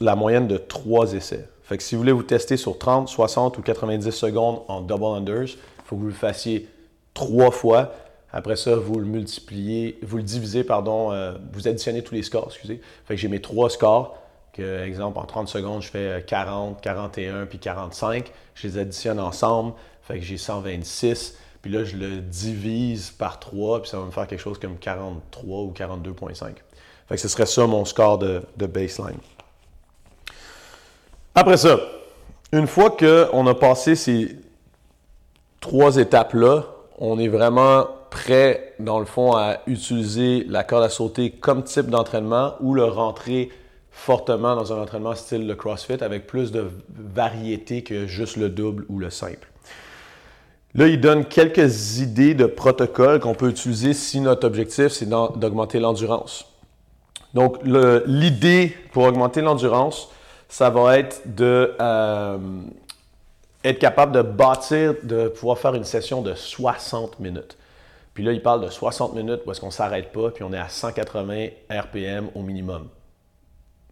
la 0.00 0.14
moyenne 0.14 0.46
de 0.46 0.56
trois 0.56 1.12
essais. 1.12 1.48
Fait 1.64 1.76
que 1.76 1.82
si 1.82 1.96
vous 1.96 2.02
voulez 2.02 2.12
vous 2.12 2.22
tester 2.22 2.56
sur 2.56 2.78
30, 2.78 3.08
60 3.08 3.58
ou 3.58 3.62
90 3.62 4.08
secondes 4.12 4.62
en 4.68 4.80
double 4.82 5.16
unders, 5.16 5.54
il 5.54 5.58
faut 5.84 5.96
que 5.96 6.00
vous 6.00 6.06
le 6.06 6.12
fassiez 6.12 6.68
trois 7.12 7.50
fois. 7.50 7.92
Après 8.32 8.54
ça, 8.54 8.76
vous 8.76 9.00
le 9.00 9.04
multipliez, 9.04 9.98
vous 10.02 10.18
le 10.18 10.22
divisez, 10.22 10.62
pardon, 10.62 11.10
euh, 11.10 11.32
vous 11.52 11.66
additionnez 11.66 12.02
tous 12.02 12.14
les 12.14 12.22
scores, 12.22 12.46
excusez. 12.50 12.80
Fait 13.04 13.16
que 13.16 13.20
j'ai 13.20 13.26
mes 13.26 13.42
trois 13.42 13.68
scores, 13.68 14.16
que, 14.52 14.84
exemple, 14.84 15.18
en 15.18 15.24
30 15.24 15.48
secondes, 15.48 15.82
je 15.82 15.88
fais 15.88 16.24
40, 16.24 16.80
41 16.80 17.46
puis 17.46 17.58
45. 17.58 18.30
Je 18.54 18.68
les 18.68 18.78
additionne 18.78 19.18
ensemble, 19.18 19.72
fait 20.02 20.20
que 20.20 20.24
j'ai 20.24 20.38
126. 20.38 21.36
Puis 21.62 21.70
là, 21.70 21.84
je 21.84 21.96
le 21.96 22.20
divise 22.20 23.10
par 23.10 23.38
3, 23.38 23.82
puis 23.82 23.90
ça 23.90 23.98
va 23.98 24.04
me 24.04 24.10
faire 24.10 24.26
quelque 24.26 24.40
chose 24.40 24.58
comme 24.58 24.76
43 24.78 25.60
ou 25.60 25.72
42,5. 25.72 26.54
Fait 27.08 27.14
que 27.14 27.20
ce 27.20 27.28
serait 27.28 27.46
ça 27.46 27.66
mon 27.66 27.84
score 27.84 28.18
de, 28.18 28.42
de 28.56 28.66
baseline. 28.66 29.18
Après 31.34 31.56
ça, 31.56 31.78
une 32.52 32.66
fois 32.66 32.90
qu'on 32.90 33.46
a 33.46 33.54
passé 33.54 33.94
ces 33.94 34.36
trois 35.60 35.96
étapes-là, 35.96 36.66
on 36.98 37.18
est 37.18 37.28
vraiment 37.28 37.86
prêt, 38.10 38.74
dans 38.78 38.98
le 38.98 39.06
fond, 39.06 39.32
à 39.36 39.60
utiliser 39.66 40.44
la 40.48 40.64
corde 40.64 40.84
à 40.84 40.88
sauter 40.88 41.30
comme 41.30 41.62
type 41.62 41.86
d'entraînement 41.86 42.54
ou 42.60 42.74
le 42.74 42.84
rentrer 42.84 43.50
fortement 43.90 44.56
dans 44.56 44.72
un 44.72 44.82
entraînement 44.82 45.14
style 45.14 45.46
le 45.46 45.54
CrossFit 45.54 46.02
avec 46.02 46.26
plus 46.26 46.50
de 46.50 46.70
variété 46.90 47.82
que 47.82 48.06
juste 48.06 48.36
le 48.36 48.48
double 48.48 48.84
ou 48.88 48.98
le 48.98 49.10
simple. 49.10 49.51
Là, 50.74 50.86
il 50.86 51.00
donne 51.00 51.26
quelques 51.26 51.98
idées 51.98 52.34
de 52.34 52.46
protocoles 52.46 53.20
qu'on 53.20 53.34
peut 53.34 53.50
utiliser 53.50 53.92
si 53.92 54.20
notre 54.20 54.46
objectif, 54.46 54.88
c'est 54.88 55.08
d'augmenter 55.08 55.78
l'endurance. 55.80 56.46
Donc, 57.34 57.58
l'idée 57.64 58.74
pour 58.92 59.04
augmenter 59.04 59.42
l'endurance, 59.42 60.08
ça 60.48 60.70
va 60.70 60.98
être 60.98 61.22
de 61.26 61.74
euh, 61.80 62.38
capable 63.80 64.12
de 64.12 64.22
bâtir, 64.22 64.94
de 65.02 65.28
pouvoir 65.28 65.58
faire 65.58 65.74
une 65.74 65.84
session 65.84 66.22
de 66.22 66.34
60 66.34 67.20
minutes. 67.20 67.56
Puis 68.14 68.24
là, 68.24 68.32
il 68.32 68.42
parle 68.42 68.62
de 68.64 68.68
60 68.68 69.14
minutes 69.14 69.40
est-ce 69.50 69.60
qu'on 69.60 69.68
ne 69.68 69.72
s'arrête 69.72 70.12
pas, 70.12 70.30
puis 70.30 70.44
on 70.44 70.52
est 70.52 70.58
à 70.58 70.68
180 70.68 71.48
RPM 71.70 72.28
au 72.34 72.42
minimum. 72.42 72.88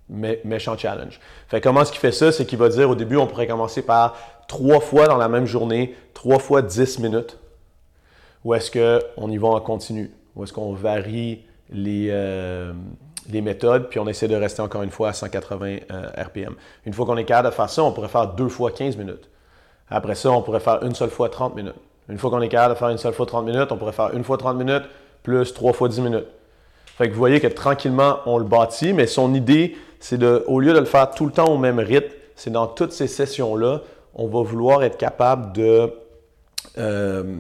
Méchant 0.09 0.77
challenge. 0.77 1.21
Fait 1.49 1.61
comment 1.61 1.83
est-ce 1.83 1.93
qu'il 1.93 2.01
fait 2.01 2.13
ça? 2.13 2.33
C'est 2.33 2.45
qu'il 2.45 2.59
va 2.59 2.69
dire 2.69 2.91
au 2.91 2.97
début, 2.97 3.17
on 3.17 3.27
pourrait 3.27 3.47
commencer 3.47 3.81
par 3.81 4.17
trois 4.51 4.81
fois 4.81 5.07
dans 5.07 5.17
la 5.17 5.29
même 5.29 5.47
journée, 5.47 5.95
trois 6.13 6.41
fois 6.41 6.61
10 6.61 6.99
minutes. 6.99 7.39
Ou 8.45 8.53
est-ce 8.55 8.73
qu'on 8.73 9.31
y 9.31 9.37
va 9.37 9.47
en 9.47 9.61
continu? 9.61 10.11
Ou 10.35 10.43
est-ce 10.43 10.53
qu'on 10.53 10.73
varie 10.73 11.45
les, 11.71 12.09
euh, 12.11 12.73
les 13.31 13.43
méthodes, 13.43 13.89
puis 13.89 14.01
on 14.01 14.09
essaie 14.09 14.27
de 14.27 14.35
rester 14.35 14.61
encore 14.61 14.83
une 14.83 14.91
fois 14.91 15.11
à 15.11 15.13
180 15.13 15.77
euh, 15.93 16.11
RPM. 16.17 16.57
Une 16.85 16.93
fois 16.93 17.07
qu'on 17.07 17.17
est 17.17 17.25
capable 17.25 17.51
de 17.51 17.55
faire 17.55 17.71
ça, 17.71 17.85
on 17.85 17.93
pourrait 17.93 18.09
faire 18.09 18.27
deux 18.27 18.49
fois 18.49 18.73
15 18.73 18.97
minutes. 18.97 19.31
Après 19.89 20.17
ça, 20.17 20.33
on 20.33 20.43
pourrait 20.43 20.59
faire 20.59 20.83
une 20.83 20.97
seule 20.97 21.11
fois 21.11 21.29
30 21.29 21.55
minutes. 21.55 21.77
Une 22.09 22.19
fois 22.19 22.31
qu'on 22.31 22.41
est 22.41 22.49
capable 22.49 22.75
de 22.75 22.79
faire 22.81 22.89
une 22.89 22.99
seule 22.99 23.15
fois 23.15 23.27
30 23.27 23.47
minutes, 23.47 23.71
on 23.71 23.77
pourrait 23.77 23.93
faire 23.93 24.11
une 24.15 24.25
fois 24.25 24.37
30 24.37 24.57
minutes 24.57 24.83
plus 25.23 25.55
trois 25.55 25.73
fois 25.73 25.89
10 25.89 26.01
minutes. 26.01 26.27
Fait 26.87 27.07
que 27.07 27.13
vous 27.13 27.21
voyez 27.21 27.39
que 27.39 27.47
tranquillement, 27.47 28.17
on 28.27 28.37
le 28.39 28.45
bâtit, 28.45 28.95
mais 28.95 29.07
son 29.07 29.33
idée, 29.33 29.77
c'est 30.01 30.19
de, 30.19 30.43
au 30.49 30.59
lieu 30.59 30.73
de 30.73 30.81
le 30.81 30.87
faire 30.87 31.09
tout 31.13 31.25
le 31.25 31.31
temps 31.31 31.47
au 31.47 31.57
même 31.57 31.79
rythme, 31.79 32.13
c'est 32.35 32.51
dans 32.51 32.67
toutes 32.67 32.93
ces 32.93 33.07
sessions-là, 33.07 33.83
on 34.15 34.27
va 34.27 34.43
vouloir 34.43 34.83
être 34.83 34.97
capable 34.97 35.53
de 35.53 35.93
euh, 36.79 37.37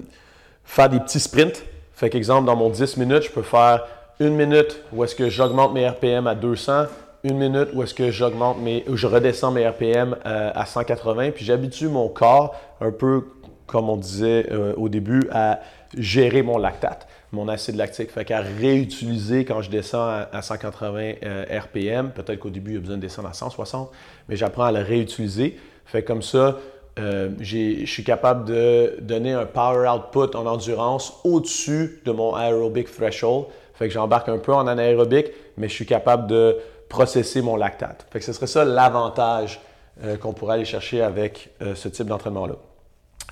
faire 0.64 0.88
des 0.88 1.00
petits 1.00 1.20
sprints. 1.20 1.62
Fait 1.94 2.10
qu'exemple, 2.10 2.46
dans 2.46 2.56
mon 2.56 2.70
10 2.70 2.96
minutes, 2.96 3.24
je 3.24 3.30
peux 3.30 3.42
faire 3.42 3.86
une 4.20 4.34
minute 4.34 4.82
où 4.92 5.04
est-ce 5.04 5.14
que 5.14 5.28
j'augmente 5.28 5.72
mes 5.72 5.88
RPM 5.88 6.26
à 6.26 6.34
200, 6.34 6.84
une 7.24 7.38
minute 7.38 7.68
où 7.74 7.82
est-ce 7.82 7.94
que 7.94 8.10
j'augmente 8.10 8.58
mes, 8.60 8.84
je 8.92 9.06
redescends 9.06 9.50
mes 9.50 9.66
RPM 9.66 10.16
euh, 10.26 10.50
à 10.54 10.66
180, 10.66 11.32
puis 11.32 11.44
j'habitue 11.44 11.88
mon 11.88 12.08
corps 12.08 12.54
un 12.80 12.92
peu 12.92 13.24
comme 13.66 13.88
on 13.88 13.96
disait 13.96 14.46
euh, 14.50 14.74
au 14.76 14.88
début 14.88 15.28
à 15.30 15.60
gérer 15.96 16.42
mon 16.42 16.58
lactate, 16.58 17.06
mon 17.30 17.46
acide 17.48 17.76
lactique. 17.76 18.10
Fait 18.10 18.24
qu'à 18.24 18.40
réutiliser 18.40 19.44
quand 19.44 19.62
je 19.62 19.70
descends 19.70 20.24
à, 20.32 20.42
180 20.42 21.12
euh, 21.22 21.44
RPM, 21.48 22.10
peut-être 22.10 22.40
qu'au 22.40 22.50
début 22.50 22.72
il 22.72 22.74
y 22.74 22.76
a 22.78 22.80
besoin 22.80 22.96
de 22.96 23.02
descendre 23.02 23.28
à 23.28 23.32
160, 23.32 23.90
mais 24.28 24.36
j'apprends 24.36 24.64
à 24.64 24.72
le 24.72 24.80
réutiliser. 24.80 25.56
Fait 25.90 26.02
comme 26.02 26.22
ça, 26.22 26.58
je 26.96 27.84
suis 27.86 28.04
capable 28.04 28.44
de 28.44 28.96
donner 29.00 29.32
un 29.32 29.46
power 29.46 29.88
output 29.88 30.36
en 30.36 30.46
endurance 30.46 31.14
au-dessus 31.24 32.02
de 32.04 32.12
mon 32.12 32.38
aerobic 32.38 32.90
threshold 32.90 33.46
fait 33.80 33.88
que 33.88 33.94
j'embarque 33.94 34.28
un 34.28 34.36
peu 34.36 34.52
en 34.52 34.66
anaérobique, 34.66 35.28
mais 35.56 35.66
je 35.66 35.72
suis 35.72 35.86
capable 35.86 36.26
de 36.26 36.58
processer 36.90 37.40
mon 37.40 37.56
lactate. 37.56 38.06
Fait 38.10 38.18
que 38.18 38.24
ce 38.26 38.34
serait 38.34 38.46
ça 38.46 38.62
l'avantage 38.62 39.58
euh, 40.04 40.18
qu'on 40.18 40.34
pourrait 40.34 40.56
aller 40.56 40.66
chercher 40.66 41.00
avec 41.00 41.48
euh, 41.62 41.74
ce 41.74 41.88
type 41.88 42.06
d'entraînement-là. 42.06 42.56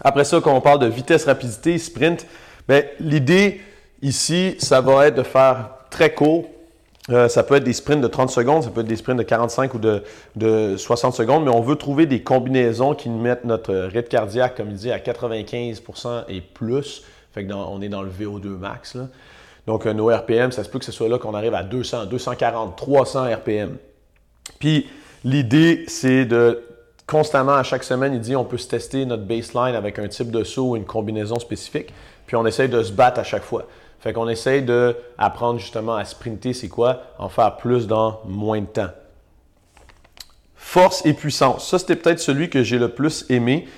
Après 0.01 0.25
ça, 0.25 0.41
quand 0.41 0.55
on 0.55 0.63
parle 0.63 0.79
de 0.79 0.87
vitesse, 0.87 1.27
rapidité, 1.27 1.77
sprint, 1.77 2.27
ben, 2.67 2.83
l'idée 2.99 3.61
ici, 4.01 4.57
ça 4.59 4.81
va 4.81 5.09
être 5.09 5.17
de 5.17 5.23
faire 5.23 5.69
très 5.91 6.15
court. 6.15 6.47
Euh, 7.11 7.29
ça 7.29 7.43
peut 7.43 7.55
être 7.55 7.65
des 7.65 7.73
sprints 7.73 8.03
de 8.03 8.09
30 8.09 8.31
secondes, 8.31 8.63
ça 8.63 8.71
peut 8.71 8.81
être 8.83 8.87
des 8.87 8.97
sprints 8.97 9.19
de 9.19 9.23
45 9.23 9.75
ou 9.75 9.79
de, 9.79 10.03
de 10.37 10.77
60 10.77 11.15
secondes, 11.15 11.45
mais 11.45 11.51
on 11.51 11.63
veut 11.63 11.77
trouver 11.77 12.05
des 12.07 12.23
combinaisons 12.23 12.95
qui 12.95 13.09
mettent 13.09 13.45
notre 13.45 13.75
rythme 13.75 14.09
cardiaque, 14.09 14.57
comme 14.57 14.71
il 14.71 14.77
dit, 14.77 14.93
à 14.93 14.99
95% 14.99 16.25
et 16.29 16.41
plus. 16.41 17.03
Fait 17.33 17.47
que 17.47 17.53
on 17.53 17.81
est 17.81 17.89
dans 17.89 18.03
le 18.03 18.11
VO2 18.11 18.49
max. 18.49 18.97
Donc, 19.67 19.85
nos 19.85 20.09
RPM, 20.09 20.51
ça 20.51 20.65
se 20.65 20.69
peut 20.69 20.79
que 20.79 20.85
ce 20.85 20.93
soit 20.93 21.09
là 21.09 21.19
qu'on 21.19 21.35
arrive 21.35 21.55
à 21.55 21.63
200, 21.63 22.07
240, 22.07 22.77
300 22.77 23.35
RPM. 23.35 23.77
Puis, 24.59 24.87
l'idée, 25.25 25.85
c'est 25.89 26.25
de 26.25 26.65
constamment, 27.07 27.53
à 27.55 27.63
chaque 27.63 27.85
semaine, 27.85 28.15
il 28.15 28.21
dit 28.21 28.35
on 28.35 28.45
peut 28.45 28.59
se 28.59 28.69
tester 28.69 29.05
notre 29.05 29.25
baseline 29.25 29.75
avec 29.75 29.99
un 29.99 30.09
type 30.09 30.31
de 30.31 30.43
saut 30.43 30.71
ou 30.71 30.77
une 30.77 30.87
combinaison 30.87 31.39
spécifique. 31.39 31.93
Puis, 32.27 32.37
on 32.37 32.47
essaye 32.47 32.69
de 32.69 32.83
se 32.83 32.93
battre 32.93 33.21
à 33.21 33.25
chaque 33.25 33.43
fois. 33.43 33.67
Fait 34.01 34.13
qu'on 34.13 34.29
essaye 34.29 34.63
d'apprendre 34.63 35.59
justement 35.59 35.97
à 35.97 36.05
sprinter, 36.05 36.53
c'est 36.53 36.69
quoi? 36.69 37.03
En 37.19 37.29
faire 37.29 37.57
plus 37.57 37.87
dans 37.87 38.21
moins 38.25 38.61
de 38.61 38.67
temps. 38.67 38.91
Force 40.55 41.05
et 41.05 41.15
puissance. 41.15 41.69
Ça, 41.69 41.79
c'était 41.79 41.97
peut-être 41.97 42.21
celui 42.21 42.49
que 42.51 42.63
j'ai 42.63 42.79
le 42.79 42.91
plus 42.91 43.25
aimé. 43.29 43.69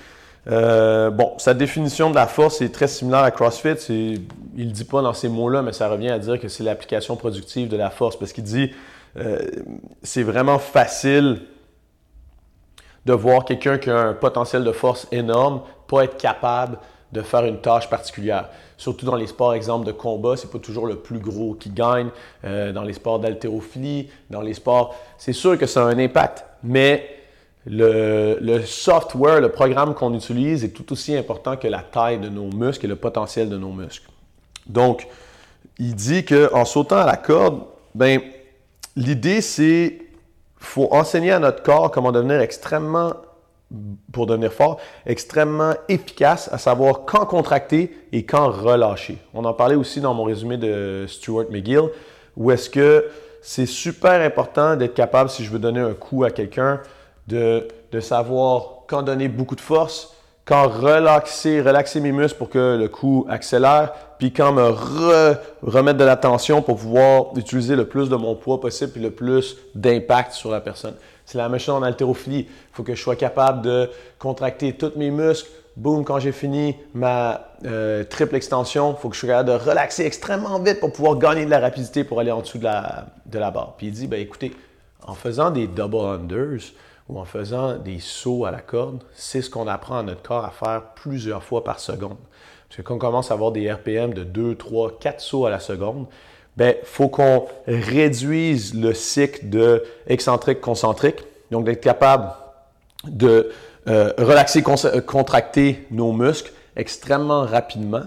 Euh, 0.49 1.09
bon, 1.09 1.33
sa 1.37 1.53
définition 1.53 2.09
de 2.09 2.15
la 2.15 2.27
force 2.27 2.61
est 2.61 2.73
très 2.73 2.87
similaire 2.87 3.21
à 3.21 3.31
CrossFit. 3.31 3.75
Il 3.89 4.21
ne 4.55 4.63
le 4.63 4.71
dit 4.71 4.83
pas 4.83 5.01
dans 5.01 5.13
ces 5.13 5.29
mots-là, 5.29 5.61
mais 5.61 5.73
ça 5.73 5.87
revient 5.87 6.09
à 6.09 6.19
dire 6.19 6.39
que 6.39 6.47
c'est 6.47 6.63
l'application 6.63 7.15
productive 7.15 7.67
de 7.67 7.77
la 7.77 7.89
force 7.89 8.17
parce 8.17 8.33
qu'il 8.33 8.43
dit 8.43 8.71
euh, 9.17 9.39
c'est 10.03 10.23
vraiment 10.23 10.59
facile 10.59 11.41
de 13.05 13.13
voir 13.13 13.45
quelqu'un 13.45 13.77
qui 13.77 13.89
a 13.89 13.97
un 13.97 14.13
potentiel 14.13 14.63
de 14.63 14.71
force 14.71 15.07
énorme, 15.11 15.61
pas 15.87 16.03
être 16.03 16.17
capable 16.17 16.77
de 17.11 17.21
faire 17.21 17.45
une 17.45 17.59
tâche 17.59 17.89
particulière. 17.89 18.49
Surtout 18.77 19.05
dans 19.05 19.15
les 19.15 19.27
sports, 19.27 19.53
exemple 19.53 19.85
de 19.85 19.91
combat, 19.91 20.35
c'est 20.37 20.49
pas 20.49 20.59
toujours 20.59 20.87
le 20.87 20.95
plus 20.95 21.19
gros 21.19 21.53
qui 21.53 21.69
gagne. 21.69 22.09
Euh, 22.45 22.71
dans 22.71 22.83
les 22.83 22.93
sports 22.93 23.19
d'haltérophilie, 23.19 24.09
dans 24.29 24.41
les 24.41 24.53
sports, 24.53 24.95
c'est 25.17 25.33
sûr 25.33 25.57
que 25.57 25.65
ça 25.65 25.83
a 25.83 25.85
un 25.85 25.99
impact, 25.99 26.45
mais 26.63 27.17
le, 27.65 28.61
software, 28.65 29.39
le 29.39 29.49
programme 29.49 29.93
qu'on 29.93 30.13
utilise 30.13 30.63
est 30.63 30.69
tout 30.69 30.91
aussi 30.91 31.15
important 31.15 31.57
que 31.57 31.67
la 31.67 31.81
taille 31.81 32.19
de 32.19 32.29
nos 32.29 32.49
muscles 32.49 32.85
et 32.85 32.89
le 32.89 32.95
potentiel 32.95 33.49
de 33.49 33.57
nos 33.57 33.71
muscles. 33.71 34.09
Donc, 34.65 35.07
il 35.77 35.95
dit 35.95 36.25
qu'en 36.25 36.65
sautant 36.65 36.97
à 36.97 37.05
la 37.05 37.17
corde, 37.17 37.63
ben, 37.93 38.21
l'idée 38.95 39.41
c'est 39.41 39.99
faut 40.57 40.87
enseigner 40.93 41.31
à 41.31 41.39
notre 41.39 41.63
corps 41.63 41.89
comment 41.91 42.11
devenir 42.11 42.39
extrêmement, 42.39 43.13
pour 44.11 44.25
devenir 44.25 44.51
fort, 44.51 44.79
extrêmement 45.05 45.73
efficace 45.87 46.49
à 46.51 46.57
savoir 46.57 47.05
quand 47.05 47.25
contracter 47.25 47.95
et 48.11 48.25
quand 48.25 48.49
relâcher. 48.49 49.17
On 49.33 49.45
en 49.45 49.53
parlait 49.53 49.75
aussi 49.75 50.01
dans 50.01 50.13
mon 50.13 50.23
résumé 50.23 50.57
de 50.57 51.05
Stuart 51.07 51.45
McGill, 51.49 51.89
où 52.35 52.51
est-ce 52.51 52.69
que 52.69 53.05
c'est 53.41 53.65
super 53.65 54.21
important 54.21 54.75
d'être 54.75 54.93
capable, 54.93 55.29
si 55.29 55.43
je 55.43 55.51
veux 55.51 55.59
donner 55.59 55.79
un 55.79 55.93
coup 55.93 56.23
à 56.23 56.31
quelqu'un, 56.31 56.81
de, 57.27 57.67
savoir 57.99 58.83
quand 58.87 59.03
donner 59.03 59.27
beaucoup 59.27 59.55
de 59.55 59.61
force, 59.61 60.15
quand 60.45 60.67
relaxer, 60.67 61.61
relaxer 61.61 61.99
mes 61.99 62.11
muscles 62.11 62.37
pour 62.37 62.49
que 62.49 62.77
le 62.77 62.87
coup 62.87 63.25
accélère, 63.29 63.93
puis 64.17 64.33
quand 64.33 64.51
me 64.51 64.63
remettre 65.63 65.97
de 65.97 66.03
la 66.03 66.17
tension 66.17 66.61
pour 66.61 66.77
pouvoir 66.77 67.27
utiliser 67.35 67.75
le 67.75 67.87
plus 67.87 68.09
de 68.09 68.15
mon 68.15 68.35
poids 68.35 68.59
possible 68.59 68.91
et 68.97 68.99
le 68.99 69.11
plus 69.11 69.57
d'impact 69.75 70.33
sur 70.33 70.51
la 70.51 70.61
personne. 70.61 70.95
C'est 71.31 71.37
la 71.37 71.47
même 71.47 71.61
chose 71.61 71.75
en 71.75 71.81
haltérophilie. 71.81 72.39
Il 72.39 72.73
faut 72.73 72.83
que 72.83 72.93
je 72.93 73.01
sois 73.01 73.15
capable 73.15 73.61
de 73.61 73.89
contracter 74.19 74.73
tous 74.73 74.97
mes 74.97 75.11
muscles. 75.11 75.49
Boum, 75.77 76.03
quand 76.03 76.19
j'ai 76.19 76.33
fini 76.33 76.75
ma 76.93 77.47
euh, 77.63 78.03
triple 78.03 78.35
extension, 78.35 78.91
il 78.91 79.01
faut 79.01 79.07
que 79.07 79.15
je 79.15 79.21
sois 79.21 79.29
capable 79.29 79.47
de 79.47 79.69
relaxer 79.69 80.05
extrêmement 80.05 80.59
vite 80.59 80.81
pour 80.81 80.91
pouvoir 80.91 81.17
gagner 81.17 81.45
de 81.45 81.49
la 81.49 81.61
rapidité 81.61 82.03
pour 82.03 82.19
aller 82.19 82.31
en 82.31 82.41
dessous 82.41 82.57
de 82.57 82.65
la, 82.65 83.51
barre. 83.51 83.75
Puis 83.77 83.87
il 83.87 83.93
dit, 83.93 84.07
ben 84.07 84.19
écoutez, 84.19 84.51
en 85.07 85.13
faisant 85.13 85.51
des 85.51 85.67
double 85.67 85.99
unders 85.99 86.73
ou 87.07 87.17
en 87.17 87.23
faisant 87.23 87.77
des 87.77 88.01
sauts 88.01 88.43
à 88.43 88.51
la 88.51 88.59
corde, 88.59 89.01
c'est 89.13 89.41
ce 89.41 89.49
qu'on 89.49 89.67
apprend 89.67 89.99
à 89.99 90.03
notre 90.03 90.23
corps 90.23 90.43
à 90.43 90.51
faire 90.51 90.81
plusieurs 90.95 91.43
fois 91.43 91.63
par 91.63 91.79
seconde. 91.79 92.17
Parce 92.67 92.75
que 92.75 92.81
quand 92.81 92.95
on 92.95 92.99
commence 92.99 93.31
à 93.31 93.35
avoir 93.35 93.53
des 93.53 93.71
RPM 93.71 94.13
de 94.13 94.25
2, 94.25 94.55
3, 94.55 94.99
4 94.99 95.21
sauts 95.21 95.45
à 95.45 95.49
la 95.49 95.61
seconde, 95.61 96.07
ben, 96.57 96.75
faut 96.83 97.07
qu'on 97.07 97.45
réduise 97.67 98.73
le 98.73 98.93
cycle 98.93 99.49
de 99.49 99.83
excentrique-concentrique. 100.07 101.23
Donc, 101.49 101.65
d'être 101.65 101.81
capable 101.81 102.31
de 103.05 103.51
euh, 103.87 104.13
relaxer, 104.17 104.61
contracter 104.61 105.85
nos 105.91 106.11
muscles 106.11 106.51
extrêmement 106.75 107.45
rapidement. 107.45 108.03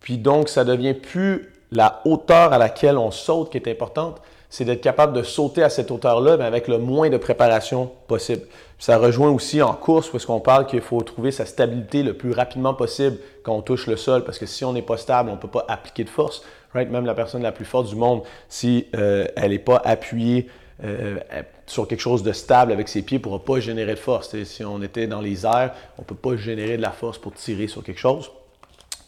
Puis 0.00 0.18
donc, 0.18 0.48
ça 0.48 0.64
devient 0.64 0.94
plus 0.94 1.52
la 1.72 2.00
hauteur 2.04 2.52
à 2.52 2.58
laquelle 2.58 2.96
on 2.96 3.10
saute 3.10 3.50
qui 3.50 3.58
est 3.58 3.68
importante, 3.68 4.20
c'est 4.50 4.64
d'être 4.64 4.80
capable 4.80 5.12
de 5.12 5.22
sauter 5.22 5.62
à 5.62 5.68
cette 5.68 5.90
hauteur-là, 5.90 6.38
mais 6.38 6.44
avec 6.44 6.68
le 6.68 6.78
moins 6.78 7.10
de 7.10 7.18
préparation 7.18 7.90
possible. 8.06 8.46
ça 8.78 8.96
rejoint 8.96 9.30
aussi 9.30 9.60
en 9.60 9.74
course, 9.74 10.08
parce 10.08 10.24
qu'on 10.24 10.40
parle 10.40 10.66
qu'il 10.66 10.80
faut 10.80 11.02
trouver 11.02 11.30
sa 11.30 11.44
stabilité 11.44 12.02
le 12.02 12.14
plus 12.14 12.32
rapidement 12.32 12.72
possible 12.72 13.18
quand 13.42 13.52
on 13.54 13.60
touche 13.60 13.86
le 13.86 13.96
sol, 13.96 14.24
parce 14.24 14.38
que 14.38 14.46
si 14.46 14.64
on 14.64 14.72
n'est 14.72 14.82
pas 14.82 14.96
stable, 14.96 15.28
on 15.28 15.34
ne 15.34 15.38
peut 15.38 15.48
pas 15.48 15.66
appliquer 15.68 16.04
de 16.04 16.08
force. 16.08 16.42
Même 16.74 17.06
la 17.06 17.14
personne 17.14 17.42
la 17.42 17.52
plus 17.52 17.64
forte 17.64 17.88
du 17.88 17.96
monde, 17.96 18.22
si 18.48 18.86
euh, 18.94 19.26
elle 19.36 19.50
n'est 19.50 19.58
pas 19.58 19.80
appuyée 19.84 20.48
euh, 20.84 21.18
sur 21.66 21.88
quelque 21.88 22.00
chose 22.00 22.22
de 22.22 22.32
stable 22.32 22.72
avec 22.72 22.88
ses 22.88 23.02
pieds, 23.02 23.18
ne 23.18 23.22
pourra 23.22 23.40
pas 23.40 23.58
générer 23.58 23.94
de 23.94 23.98
force. 23.98 24.36
si 24.44 24.64
on 24.64 24.80
était 24.82 25.06
dans 25.06 25.20
les 25.20 25.44
airs, 25.44 25.74
on 25.98 26.02
ne 26.02 26.06
peut 26.06 26.14
pas 26.14 26.36
générer 26.36 26.76
de 26.76 26.82
la 26.82 26.92
force 26.92 27.18
pour 27.18 27.32
tirer 27.32 27.68
sur 27.68 27.82
quelque 27.82 27.98
chose. 27.98 28.30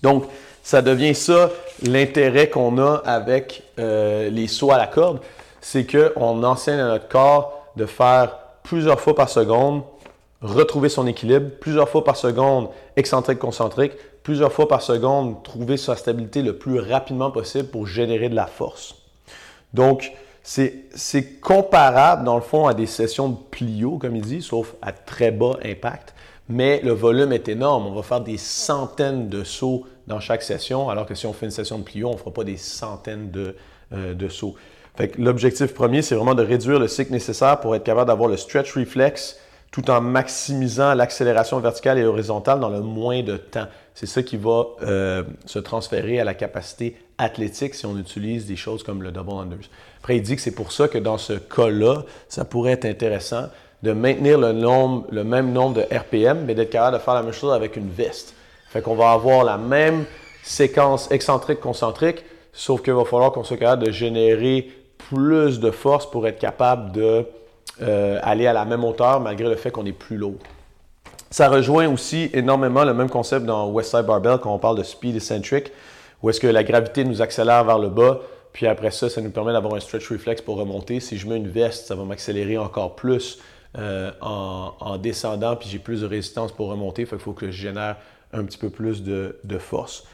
Donc, 0.03 0.25
ça 0.63 0.83
devient 0.83 1.15
ça 1.15 1.51
l'intérêt 1.83 2.49
qu'on 2.49 2.79
a 2.79 3.03
avec 3.05 3.63
euh, 3.79 4.31
les 4.31 4.47
sauts 4.47 4.73
à 4.73 4.79
la 4.79 4.87
corde, 4.87 5.21
c'est 5.61 5.87
qu'on 5.87 6.43
enseigne 6.43 6.81
à 6.81 6.89
notre 6.89 7.09
corps 7.09 7.67
de 7.77 7.87
faire 7.87 8.37
plusieurs 8.63 9.01
fois 9.01 9.15
par 9.15 9.29
seconde, 9.29 9.83
retrouver 10.43 10.89
son 10.89 11.07
équilibre, 11.07 11.51
plusieurs 11.61 11.89
fois 11.89 12.03
par 12.03 12.17
seconde, 12.17 12.69
excentrique-concentrique, 12.97 13.93
plusieurs 14.23 14.53
fois 14.53 14.69
par 14.69 14.83
seconde, 14.83 15.43
trouver 15.43 15.77
sa 15.77 15.97
stabilité 15.97 16.43
le 16.43 16.57
plus 16.57 16.79
rapidement 16.79 17.31
possible 17.31 17.69
pour 17.69 17.87
générer 17.87 18.29
de 18.29 18.35
la 18.35 18.47
force. 18.47 18.97
Donc, 19.75 20.13
c'est 20.43 21.41
comparable, 21.41 22.25
dans 22.25 22.37
le 22.37 22.43
fond, 22.43 22.67
à 22.67 22.75
des 22.75 22.87
sessions 22.87 23.29
de 23.29 23.37
plio, 23.51 23.99
comme 23.99 24.17
il 24.17 24.23
dit, 24.23 24.43
sauf 24.43 24.75
à 24.83 24.93
très 24.93 25.31
bas 25.31 25.59
impact, 25.65 26.15
mais 26.49 26.81
le 26.83 26.93
volume 26.93 27.33
est 27.33 27.49
énorme. 27.49 27.87
On 27.87 27.95
va 27.95 28.03
faire 28.03 28.21
des 28.21 28.39
centaines 28.39 29.29
de 29.29 29.45
sauts 29.45 29.87
dans 30.07 30.19
chaque 30.19 30.43
session, 30.43 30.89
alors 30.89 31.07
que 31.07 31.15
si 31.15 31.27
on 31.27 31.33
fait 31.33 31.47
une 31.47 31.53
session 31.53 31.79
de 31.79 31.85
plio, 31.85 32.09
on 32.09 32.13
ne 32.13 32.19
fera 32.19 32.33
pas 32.33 32.45
des 32.45 32.57
centaines 32.57 33.31
de, 33.31 33.55
euh, 33.93 34.15
de 34.15 34.29
sauts. 34.29 34.57
L'objectif 35.19 35.73
premier, 35.73 36.03
c'est 36.03 36.15
vraiment 36.15 36.35
de 36.35 36.43
réduire 36.43 36.79
le 36.79 36.89
cycle 36.89 37.13
nécessaire 37.13 37.61
pour 37.61 37.75
être 37.77 37.85
capable 37.85 38.09
d'avoir 38.09 38.29
le 38.29 38.37
stretch 38.37 38.77
reflex 38.77 39.39
tout 39.71 39.89
en 39.91 40.01
maximisant 40.01 40.95
l'accélération 40.95 41.61
verticale 41.61 41.99
et 41.99 42.05
horizontale 42.05 42.59
dans 42.61 42.69
le 42.69 42.81
moins 42.81 43.23
de 43.23 43.37
temps. 43.37 43.67
C'est 43.95 44.07
ça 44.07 44.23
qui 44.23 44.37
va 44.37 44.65
euh, 44.83 45.23
se 45.47 45.59
transférer 45.59 46.19
à 46.19 46.25
la 46.25 46.35
capacité 46.35 46.97
athlétique 47.19 47.75
si 47.75 47.87
on 47.87 47.97
utilise 47.97 48.47
des 48.47 48.57
choses 48.57 48.83
comme 48.83 49.03
le 49.03 49.13
double 49.13 49.31
unders. 49.31 49.69
Après, 50.01 50.17
il 50.17 50.23
dit 50.23 50.35
que 50.35 50.43
c'est 50.43 50.55
pour 50.55 50.73
ça 50.73 50.89
que 50.89 50.99
dans 50.99 51.19
ce 51.19 51.35
cas-là, 51.35 52.03
ça 52.29 52.45
pourrait 52.45 52.73
être 52.73 52.87
intéressant 52.87 53.49
de 53.83 53.93
maintenir 53.93 54.39
le, 54.39 54.53
nombre, 54.53 55.07
le 55.11 55.25
même 55.25 55.53
nombre 55.53 55.77
de 55.77 55.97
RPM, 55.97 56.45
mais 56.47 56.55
d'être 56.55 56.71
capable 56.71 56.99
de 56.99 57.03
faire 57.03 57.15
la 57.15 57.23
même 57.23 57.33
chose 57.33 57.53
avec 57.53 57.77
une 57.77 57.91
veste. 57.91 58.35
Fait 58.69 58.83
qu'on 58.83 58.95
va 58.95 59.13
avoir 59.13 59.45
la 59.45 59.57
même 59.57 60.05
séquence 60.43 61.11
excentrique-concentrique, 61.11 62.25
sauf 62.53 62.83
qu'il 62.83 62.93
va 62.93 63.05
falloir 63.05 63.33
qu'on 63.33 63.45
soit 63.45 63.57
capable 63.57 63.85
de 63.85 63.91
générer 63.91 64.71
plus 64.99 65.61
de 65.61 65.71
force 65.71 66.11
pour 66.11 66.27
être 66.27 66.39
capable 66.39 66.93
de 66.93 67.27
euh, 67.83 68.19
aller 68.23 68.47
à 68.47 68.53
la 68.53 68.65
même 68.65 68.85
hauteur 68.85 69.21
malgré 69.21 69.49
le 69.49 69.57
fait 69.57 69.71
qu'on 69.71 69.87
est 69.87 69.93
plus 69.93 70.17
lourd. 70.17 70.39
Ça 71.31 71.49
rejoint 71.49 71.89
aussi 71.89 72.29
énormément 72.33 72.85
le 72.85 72.93
même 72.93 73.09
concept 73.09 73.47
dans 73.47 73.71
Westside 73.71 74.03
Barbell 74.03 74.39
quand 74.43 74.53
on 74.53 74.59
parle 74.59 74.77
de 74.77 74.83
speed 74.83 75.17
eccentric, 75.17 75.71
où 76.23 76.31
est-ce 76.31 76.41
que 76.41 76.47
la 76.47 76.65
gravité 76.65 77.05
nous 77.05 77.23
accélère 77.23 77.65
vers 77.65 77.79
le 77.79 77.89
bas, 77.89 78.21
puis 78.53 78.67
après 78.67 78.91
ça, 78.91 79.09
ça 79.09 79.21
nous 79.21 79.31
permet 79.31 79.53
d'avoir 79.53 79.75
un 79.75 79.81
stretch 79.81 80.11
reflex 80.11 80.43
pour 80.43 80.57
remonter. 80.57 80.99
Si 80.99 81.17
je 81.17 81.29
mets 81.29 81.37
une 81.37 81.49
veste, 81.49 81.87
ça 81.87 81.95
va 81.95 82.05
m'accélérer 82.05 82.59
encore 82.59 82.97
plus 82.97 83.39
euh, 83.79 84.11
en, 84.21 84.99
descendant, 84.99 85.55
puis 85.55 85.69
j'ai 85.69 85.79
plus 85.79 86.01
de 86.01 86.07
résistance 86.07 86.51
pour 86.51 86.69
remonter. 86.69 87.03
il 87.11 87.19
faut 87.19 87.33
que 87.33 87.47
je 87.47 87.57
génère 87.57 87.97
un 88.33 88.45
petit 88.45 88.59
peu 88.59 88.71
plus 88.71 89.03
de, 89.03 89.39
de 89.45 89.59
force. 89.59 90.05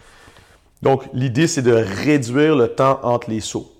Donc, 0.82 1.04
l'idée, 1.14 1.46
c'est 1.46 1.62
de 1.62 1.72
réduire 1.72 2.54
le 2.54 2.68
temps 2.68 3.00
entre 3.02 3.30
les 3.30 3.40
sauts. 3.40 3.72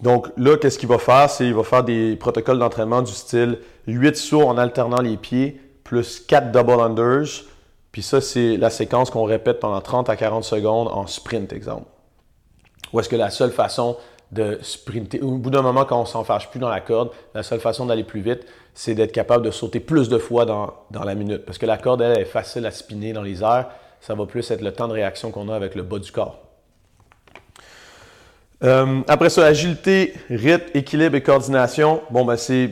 Donc 0.00 0.28
là, 0.36 0.56
qu'est-ce 0.56 0.78
qu'il 0.78 0.88
va 0.88 0.98
faire? 0.98 1.30
C'est 1.30 1.44
qu'il 1.44 1.54
va 1.54 1.64
faire 1.64 1.84
des 1.84 2.16
protocoles 2.16 2.58
d'entraînement 2.58 3.02
du 3.02 3.12
style 3.12 3.58
8 3.86 4.16
sauts 4.16 4.46
en 4.46 4.58
alternant 4.58 5.00
les 5.00 5.16
pieds, 5.16 5.60
plus 5.84 6.20
4 6.20 6.52
double 6.52 6.80
unders. 6.80 7.44
Puis 7.92 8.02
ça, 8.02 8.20
c'est 8.20 8.56
la 8.58 8.68
séquence 8.68 9.10
qu'on 9.10 9.24
répète 9.24 9.58
pendant 9.58 9.80
30 9.80 10.10
à 10.10 10.16
40 10.16 10.44
secondes 10.44 10.88
en 10.88 11.06
sprint, 11.06 11.52
exemple. 11.52 11.86
Ou 12.92 13.00
est-ce 13.00 13.08
que 13.08 13.16
la 13.16 13.30
seule 13.30 13.52
façon 13.52 13.96
de 14.32 14.58
sprinter, 14.60 15.22
au 15.22 15.38
bout 15.38 15.50
d'un 15.50 15.62
moment, 15.62 15.84
quand 15.84 16.00
on 16.00 16.04
s'en 16.04 16.24
fâche 16.24 16.50
plus 16.50 16.58
dans 16.58 16.68
la 16.68 16.80
corde, 16.80 17.10
la 17.34 17.42
seule 17.42 17.60
façon 17.60 17.86
d'aller 17.86 18.04
plus 18.04 18.20
vite, 18.20 18.44
c'est 18.74 18.94
d'être 18.94 19.12
capable 19.12 19.44
de 19.44 19.50
sauter 19.50 19.80
plus 19.80 20.08
de 20.08 20.18
fois 20.18 20.44
dans, 20.44 20.74
dans, 20.90 21.04
la 21.04 21.14
minute. 21.14 21.44
Parce 21.46 21.58
que 21.58 21.66
la 21.66 21.78
corde, 21.78 22.02
elle, 22.02 22.18
est 22.18 22.24
facile 22.24 22.66
à 22.66 22.70
spinner 22.70 23.12
dans 23.12 23.22
les 23.22 23.42
airs. 23.42 23.68
Ça 24.00 24.14
va 24.14 24.26
plus 24.26 24.50
être 24.50 24.60
le 24.60 24.72
temps 24.72 24.88
de 24.88 24.92
réaction 24.92 25.30
qu'on 25.30 25.48
a 25.48 25.56
avec 25.56 25.74
le 25.74 25.82
bas 25.82 25.98
du 25.98 26.12
corps. 26.12 26.45
Euh, 28.64 29.02
après 29.06 29.28
ça, 29.28 29.44
agilité, 29.44 30.14
rythme, 30.30 30.70
équilibre 30.74 31.14
et 31.16 31.22
coordination. 31.22 32.00
Bon, 32.10 32.24
ben 32.24 32.36
c'est, 32.36 32.70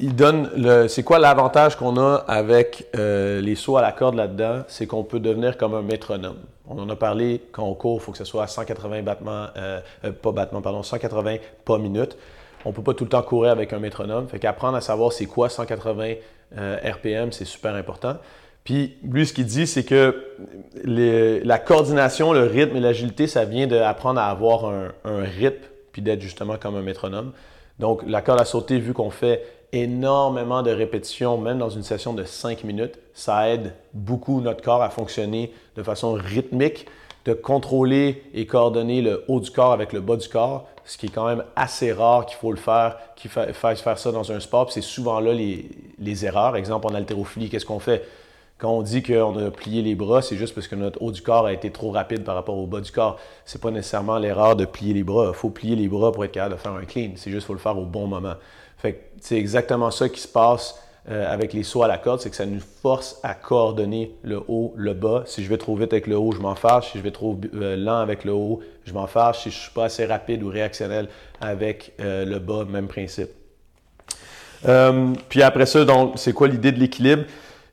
il 0.00 0.14
donne 0.14 0.50
le, 0.56 0.88
c'est 0.88 1.02
quoi 1.02 1.18
l'avantage 1.18 1.76
qu'on 1.76 1.96
a 1.98 2.24
avec 2.26 2.86
euh, 2.96 3.40
les 3.40 3.54
sauts 3.54 3.76
à 3.76 3.82
la 3.82 3.92
corde 3.92 4.16
là-dedans, 4.16 4.62
c'est 4.66 4.86
qu'on 4.86 5.04
peut 5.04 5.20
devenir 5.20 5.56
comme 5.56 5.74
un 5.74 5.82
métronome. 5.82 6.38
On 6.68 6.78
en 6.78 6.88
a 6.88 6.96
parlé 6.96 7.42
quand 7.52 7.64
on 7.64 7.74
court, 7.74 7.98
il 8.00 8.04
faut 8.04 8.12
que 8.12 8.18
ce 8.18 8.24
soit 8.24 8.42
à 8.42 8.46
180 8.46 9.02
battements, 9.02 9.46
euh, 9.56 9.80
pas 10.20 10.32
battements, 10.32 10.62
pardon, 10.62 10.82
180 10.82 11.36
pas 11.64 11.78
minutes. 11.78 12.16
On 12.64 12.72
peut 12.72 12.82
pas 12.82 12.94
tout 12.94 13.04
le 13.04 13.10
temps 13.10 13.22
courir 13.22 13.52
avec 13.52 13.72
un 13.72 13.78
métronome. 13.78 14.26
Fait 14.26 14.38
qu'apprendre 14.38 14.76
à 14.76 14.80
savoir 14.80 15.12
c'est 15.12 15.26
quoi 15.26 15.50
180 15.50 16.14
RPM, 16.56 17.30
c'est 17.30 17.44
super 17.44 17.74
important. 17.74 18.16
Puis 18.64 18.96
lui, 19.02 19.26
ce 19.26 19.32
qu'il 19.34 19.44
dit, 19.44 19.66
c'est 19.66 19.84
que 19.84 20.24
la 20.84 21.58
coordination, 21.58 22.32
le 22.32 22.44
rythme 22.44 22.76
et 22.76 22.80
l'agilité, 22.80 23.26
ça 23.26 23.44
vient 23.44 23.66
d'apprendre 23.66 24.20
à 24.20 24.26
avoir 24.26 24.64
un, 24.64 25.22
rythme, 25.22 25.64
puis 25.92 26.02
d'être 26.02 26.22
justement 26.22 26.56
comme 26.56 26.74
un 26.74 26.82
métronome. 26.82 27.32
Donc, 27.78 28.02
la 28.06 28.22
corde 28.22 28.40
à 28.40 28.44
sauter, 28.44 28.78
vu 28.78 28.94
qu'on 28.94 29.10
fait 29.10 29.44
énormément 29.72 30.62
de 30.62 30.70
répétitions, 30.70 31.36
même 31.36 31.58
dans 31.58 31.68
une 31.68 31.82
session 31.82 32.14
de 32.14 32.24
5 32.24 32.64
minutes, 32.64 32.98
ça 33.12 33.50
aide 33.50 33.74
beaucoup 33.92 34.40
notre 34.40 34.62
corps 34.62 34.82
à 34.82 34.90
fonctionner 34.90 35.52
de 35.76 35.82
façon 35.82 36.12
rythmique, 36.12 36.86
de 37.24 37.32
contrôler 37.32 38.22
et 38.34 38.46
coordonner 38.46 39.02
le 39.02 39.24
haut 39.28 39.40
du 39.40 39.50
corps 39.50 39.72
avec 39.72 39.92
le 39.92 40.00
bas 40.00 40.16
du 40.16 40.28
corps, 40.28 40.68
ce 40.84 40.98
qui 40.98 41.06
est 41.06 41.10
quand 41.10 41.26
même 41.26 41.44
assez 41.56 41.92
rare 41.92 42.26
qu'il 42.26 42.36
faut 42.36 42.52
le 42.52 42.58
faire, 42.58 42.98
qu'il 43.16 43.30
fasse 43.30 43.80
faire 43.80 43.98
ça 43.98 44.12
dans 44.12 44.30
un 44.30 44.40
sport. 44.40 44.70
C'est 44.70 44.82
souvent 44.82 45.20
là 45.20 45.32
les, 45.32 46.24
erreurs. 46.24 46.56
Exemple, 46.56 46.86
en 46.86 46.94
haltérophilie, 46.94 47.48
qu'est-ce 47.48 47.66
qu'on 47.66 47.78
fait? 47.78 48.06
Quand 48.58 48.70
on 48.70 48.82
dit 48.82 49.02
qu'on 49.02 49.36
a 49.36 49.50
plié 49.50 49.82
les 49.82 49.94
bras, 49.94 50.22
c'est 50.22 50.36
juste 50.36 50.54
parce 50.54 50.68
que 50.68 50.76
notre 50.76 51.02
haut 51.02 51.10
du 51.10 51.22
corps 51.22 51.46
a 51.46 51.52
été 51.52 51.70
trop 51.70 51.90
rapide 51.90 52.22
par 52.22 52.34
rapport 52.34 52.56
au 52.56 52.66
bas 52.66 52.80
du 52.80 52.92
corps. 52.92 53.18
C'est 53.44 53.60
pas 53.60 53.70
nécessairement 53.70 54.18
l'erreur 54.18 54.54
de 54.54 54.64
plier 54.64 54.94
les 54.94 55.02
bras. 55.02 55.26
Il 55.28 55.34
faut 55.34 55.50
plier 55.50 55.74
les 55.74 55.88
bras 55.88 56.12
pour 56.12 56.24
être 56.24 56.32
capable 56.32 56.54
de 56.54 56.60
faire 56.60 56.72
un 56.72 56.84
clean. 56.84 57.10
C'est 57.16 57.30
juste 57.30 57.46
qu'il 57.46 57.48
faut 57.48 57.54
le 57.54 57.58
faire 57.58 57.76
au 57.76 57.84
bon 57.84 58.06
moment. 58.06 58.34
Fait 58.78 59.10
c'est 59.20 59.36
exactement 59.36 59.90
ça 59.90 60.08
qui 60.08 60.20
se 60.20 60.28
passe 60.28 60.78
euh, 61.10 61.30
avec 61.30 61.52
les 61.52 61.64
sauts 61.64 61.82
à 61.82 61.88
la 61.88 61.98
corde, 61.98 62.20
c'est 62.20 62.30
que 62.30 62.36
ça 62.36 62.46
nous 62.46 62.60
force 62.60 63.20
à 63.22 63.34
coordonner 63.34 64.14
le 64.22 64.42
haut, 64.48 64.72
le 64.74 64.94
bas. 64.94 65.24
Si 65.26 65.44
je 65.44 65.50
vais 65.50 65.58
trop 65.58 65.76
vite 65.76 65.92
avec 65.92 66.06
le 66.06 66.16
haut, 66.16 66.32
je 66.32 66.38
m'en 66.38 66.54
fâche. 66.54 66.92
Si 66.92 66.98
je 66.98 67.02
vais 67.02 67.10
trop 67.10 67.38
euh, 67.54 67.76
lent 67.76 67.98
avec 67.98 68.24
le 68.24 68.32
haut, 68.32 68.60
je 68.86 68.94
m'en 68.94 69.06
fâche. 69.06 69.42
Si 69.42 69.50
je 69.50 69.58
suis 69.58 69.70
pas 69.72 69.84
assez 69.84 70.06
rapide 70.06 70.42
ou 70.42 70.48
réactionnel 70.48 71.08
avec 71.42 71.92
euh, 72.00 72.24
le 72.24 72.38
bas, 72.38 72.64
même 72.64 72.88
principe. 72.88 73.28
puis 75.28 75.42
après 75.42 75.66
ça, 75.66 75.84
donc, 75.84 76.14
c'est 76.16 76.32
quoi 76.32 76.48
l'idée 76.48 76.72
de 76.72 76.80
l'équilibre? 76.80 77.24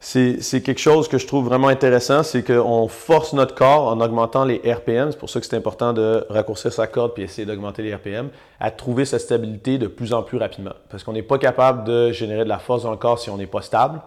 C'est 0.04 0.64
quelque 0.64 0.80
chose 0.80 1.08
que 1.08 1.20
je 1.20 1.28
trouve 1.28 1.46
vraiment 1.46 1.68
intéressant, 1.68 2.24
c'est 2.24 2.44
qu'on 2.44 2.88
force 2.88 3.34
notre 3.34 3.54
corps 3.54 3.88
en 3.88 4.02
augmentant 4.02 4.46
les 4.46 4.58
RPM, 4.58 5.12
c'est 5.12 5.18
pour 5.18 5.30
ça 5.30 5.40
que 5.40 5.46
c'est 5.46 5.56
important 5.56 5.94
de 5.94 6.26
raccourcir 6.28 6.74
sa 6.74 6.88
corde 6.88 7.14
puis 7.14 7.22
essayer 7.22 7.46
d'augmenter 7.46 7.84
les 7.84 7.94
RPM, 7.94 8.30
à 8.60 8.72
trouver 8.72 9.06
sa 9.06 9.20
stabilité 9.20 9.78
de 9.78 9.86
plus 9.86 10.12
en 10.14 10.24
plus 10.24 10.40
rapidement. 10.40 10.74
Parce 10.90 11.04
qu'on 11.04 11.14
n'est 11.14 11.22
pas 11.22 11.38
capable 11.38 11.84
de 11.84 12.12
générer 12.12 12.44
de 12.44 12.50
la 12.50 12.58
force 12.58 12.82
dans 12.82 12.90
le 12.90 12.98
corps 12.98 13.20
si 13.20 13.30
on 13.30 13.38
n'est 13.38 13.46
pas 13.46 13.62
stable. 13.62 14.02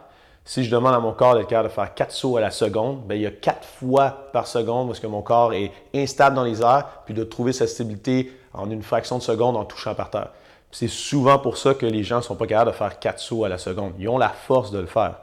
Si 0.45 0.65
je 0.65 0.71
demande 0.71 0.95
à 0.95 0.99
mon 0.99 1.13
corps 1.13 1.37
d'être 1.37 1.47
capable 1.47 1.69
de 1.69 1.75
faire 1.75 1.95
4 1.95 2.11
sauts 2.11 2.37
à 2.37 2.41
la 2.41 2.51
seconde, 2.51 3.07
bien, 3.07 3.17
il 3.17 3.23
y 3.23 3.27
a 3.27 3.31
4 3.31 3.65
fois 3.65 4.29
par 4.33 4.49
seconde 4.49 4.89
parce 4.89 4.99
que 5.01 5.07
mon 5.07 5.23
corps 5.23 5.55
est 5.55 5.71
instable 5.95 6.35
dans 6.35 6.45
les 6.45 6.61
airs, 6.61 6.87
puis 7.07 7.15
de 7.15 7.23
trouver 7.23 7.53
sa 7.53 7.69
stabilité 7.69 8.33
en 8.53 8.69
une 8.69 8.83
fraction 8.83 9.17
de 9.19 9.23
seconde 9.23 9.57
en 9.57 9.65
touchant 9.65 9.95
par 9.95 10.11
terre. 10.11 10.31
C'est 10.73 10.89
souvent 10.89 11.39
pour 11.39 11.57
ça 11.57 11.73
que 11.73 11.87
les 11.87 12.03
gens 12.03 12.17
ne 12.17 12.23
sont 12.23 12.35
pas 12.35 12.49
capables 12.49 12.73
de 12.73 12.77
faire 12.77 12.99
4 12.99 13.21
sauts 13.21 13.45
à 13.45 13.49
la 13.49 13.59
seconde. 13.59 13.93
Ils 13.99 14.09
ont 14.09 14.19
la 14.19 14.29
force 14.29 14.73
de 14.73 14.81
le 14.81 14.87
faire. 14.87 15.15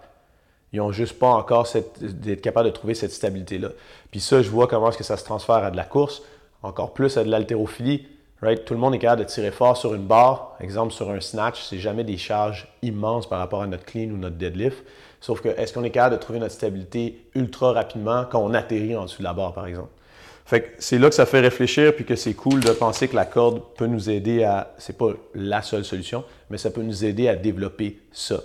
Ils 0.73 0.77
n'ont 0.77 0.91
juste 0.91 1.19
pas 1.19 1.29
encore 1.29 1.67
d'être 1.99 2.41
capable 2.41 2.69
de 2.69 2.73
trouver 2.73 2.93
cette 2.93 3.11
stabilité-là. 3.11 3.69
Puis 4.09 4.19
ça, 4.21 4.41
je 4.41 4.49
vois 4.49 4.67
comment 4.67 4.89
est-ce 4.89 4.97
que 4.97 5.03
ça 5.03 5.17
se 5.17 5.25
transfère 5.25 5.55
à 5.55 5.71
de 5.71 5.77
la 5.77 5.83
course, 5.83 6.23
encore 6.63 6.93
plus 6.93 7.17
à 7.17 7.23
de 7.23 7.29
l'haltérophilie. 7.29 8.07
Right? 8.41 8.65
Tout 8.65 8.73
le 8.73 8.79
monde 8.79 8.95
est 8.95 8.99
capable 8.99 9.23
de 9.23 9.27
tirer 9.27 9.51
fort 9.51 9.77
sur 9.77 9.93
une 9.93 10.07
barre. 10.07 10.55
Exemple, 10.59 10.93
sur 10.93 11.11
un 11.11 11.19
snatch, 11.19 11.61
c'est 11.61 11.77
jamais 11.77 12.03
des 12.03 12.17
charges 12.17 12.67
immenses 12.81 13.29
par 13.29 13.37
rapport 13.37 13.61
à 13.61 13.67
notre 13.67 13.85
clean 13.85 14.09
ou 14.09 14.17
notre 14.17 14.35
deadlift. 14.35 14.83
Sauf 15.19 15.41
que 15.41 15.49
est-ce 15.49 15.73
qu'on 15.73 15.83
est 15.83 15.91
capable 15.91 16.15
de 16.15 16.21
trouver 16.21 16.39
notre 16.39 16.55
stabilité 16.55 17.23
ultra 17.35 17.73
rapidement 17.73 18.25
quand 18.25 18.39
on 18.39 18.55
atterrit 18.55 18.95
en 18.95 19.03
dessous 19.03 19.19
de 19.19 19.25
la 19.25 19.33
barre, 19.33 19.53
par 19.53 19.67
exemple? 19.67 19.89
Fait 20.45 20.61
que 20.61 20.67
c'est 20.79 20.97
là 20.97 21.09
que 21.09 21.15
ça 21.15 21.27
fait 21.27 21.39
réfléchir 21.39 21.95
puis 21.95 22.03
que 22.03 22.15
c'est 22.15 22.33
cool 22.33 22.61
de 22.61 22.71
penser 22.71 23.07
que 23.07 23.15
la 23.15 23.25
corde 23.25 23.61
peut 23.77 23.85
nous 23.85 24.09
aider 24.09 24.43
à. 24.43 24.73
C'est 24.79 24.97
pas 24.97 25.11
la 25.35 25.61
seule 25.61 25.85
solution, 25.85 26.23
mais 26.49 26.57
ça 26.57 26.71
peut 26.71 26.81
nous 26.81 27.05
aider 27.05 27.27
à 27.27 27.35
développer 27.35 27.99
ça. 28.11 28.41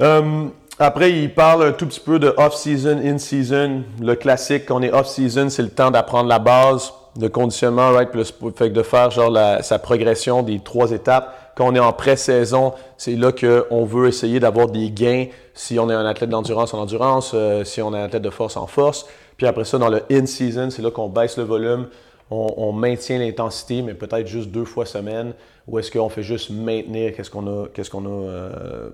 Euh, 0.00 0.48
après, 0.78 1.12
il 1.12 1.32
parle 1.32 1.64
un 1.64 1.72
tout 1.72 1.86
petit 1.86 2.00
peu 2.00 2.18
de 2.18 2.34
off-season, 2.36 2.98
in-season. 3.04 3.82
Le 4.00 4.14
classique, 4.14 4.64
quand 4.66 4.80
on 4.80 4.82
est 4.82 4.92
off-season, 4.92 5.48
c'est 5.48 5.62
le 5.62 5.70
temps 5.70 5.90
d'apprendre 5.90 6.28
la 6.28 6.38
base, 6.38 6.92
de 7.16 7.28
conditionnement, 7.28 7.90
right? 7.90 8.10
Plus, 8.10 8.32
fait 8.56 8.70
de 8.70 8.82
faire 8.82 9.10
genre 9.10 9.36
sa 9.62 9.78
progression 9.78 10.42
des 10.42 10.60
trois 10.60 10.90
étapes. 10.92 11.52
Quand 11.54 11.66
on 11.66 11.74
est 11.74 11.80
en 11.80 11.92
pré-saison, 11.92 12.72
c'est 12.96 13.16
là 13.16 13.30
qu'on 13.32 13.84
veut 13.84 14.08
essayer 14.08 14.40
d'avoir 14.40 14.68
des 14.68 14.90
gains 14.90 15.26
si 15.54 15.78
on 15.78 15.90
est 15.90 15.94
un 15.94 16.06
athlète 16.06 16.30
d'endurance 16.30 16.72
en 16.72 16.80
endurance, 16.80 17.32
euh, 17.34 17.62
si 17.64 17.82
on 17.82 17.94
est 17.94 17.98
un 17.98 18.04
athlète 18.04 18.22
de 18.22 18.30
force 18.30 18.56
en 18.56 18.66
force. 18.66 19.06
Puis 19.36 19.46
après 19.46 19.64
ça, 19.64 19.76
dans 19.76 19.90
le 19.90 20.02
in-season, 20.10 20.70
c'est 20.70 20.80
là 20.80 20.90
qu'on 20.90 21.08
baisse 21.08 21.36
le 21.36 21.44
volume, 21.44 21.88
on, 22.30 22.72
maintient 22.72 23.18
l'intensité, 23.18 23.82
mais 23.82 23.92
peut-être 23.92 24.26
juste 24.26 24.50
deux 24.50 24.64
fois 24.64 24.86
semaine, 24.86 25.34
ou 25.66 25.78
est-ce 25.78 25.90
qu'on 25.90 26.08
fait 26.08 26.22
juste 26.22 26.50
maintenir 26.50 27.14
qu'est-ce 27.14 27.30
qu'on 27.30 27.64
a, 27.64 27.68
qu'on 27.68 28.06
a 28.06 28.08
euh, 28.08 28.90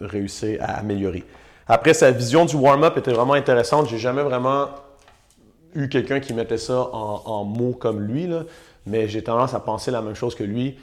réussi 0.00 0.56
à 0.60 0.78
améliorer? 0.78 1.24
Après, 1.66 1.94
sa 1.94 2.10
vision 2.10 2.44
du 2.44 2.56
warm-up 2.56 2.96
était 2.96 3.12
vraiment 3.12 3.34
intéressante. 3.34 3.88
J'ai 3.88 3.98
jamais 3.98 4.22
vraiment 4.22 4.68
eu 5.74 5.88
quelqu'un 5.88 6.20
qui 6.20 6.32
mettait 6.32 6.58
ça 6.58 6.88
en, 6.92 7.44
mots 7.44 7.72
comme 7.72 8.00
lui, 8.00 8.28
mais 8.86 9.08
j'ai 9.08 9.22
tendance 9.22 9.52
à 9.52 9.60
penser 9.60 9.90
la 9.90 10.00
même 10.00 10.14
chose 10.14 10.34
que 10.34 10.44
lui. 10.44 10.76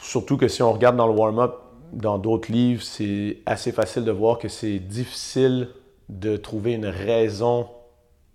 Surtout 0.00 0.36
que 0.36 0.46
si 0.48 0.62
on 0.62 0.72
regarde 0.72 0.96
dans 0.96 1.06
le 1.06 1.14
warm-up, 1.14 1.56
dans 1.92 2.18
d'autres 2.18 2.52
livres, 2.52 2.82
c'est 2.82 3.38
assez 3.46 3.72
facile 3.72 4.04
de 4.04 4.12
voir 4.12 4.38
que 4.38 4.48
c'est 4.48 4.78
difficile 4.78 5.68
de 6.08 6.36
trouver 6.36 6.74
une 6.74 6.86
raison 6.86 7.68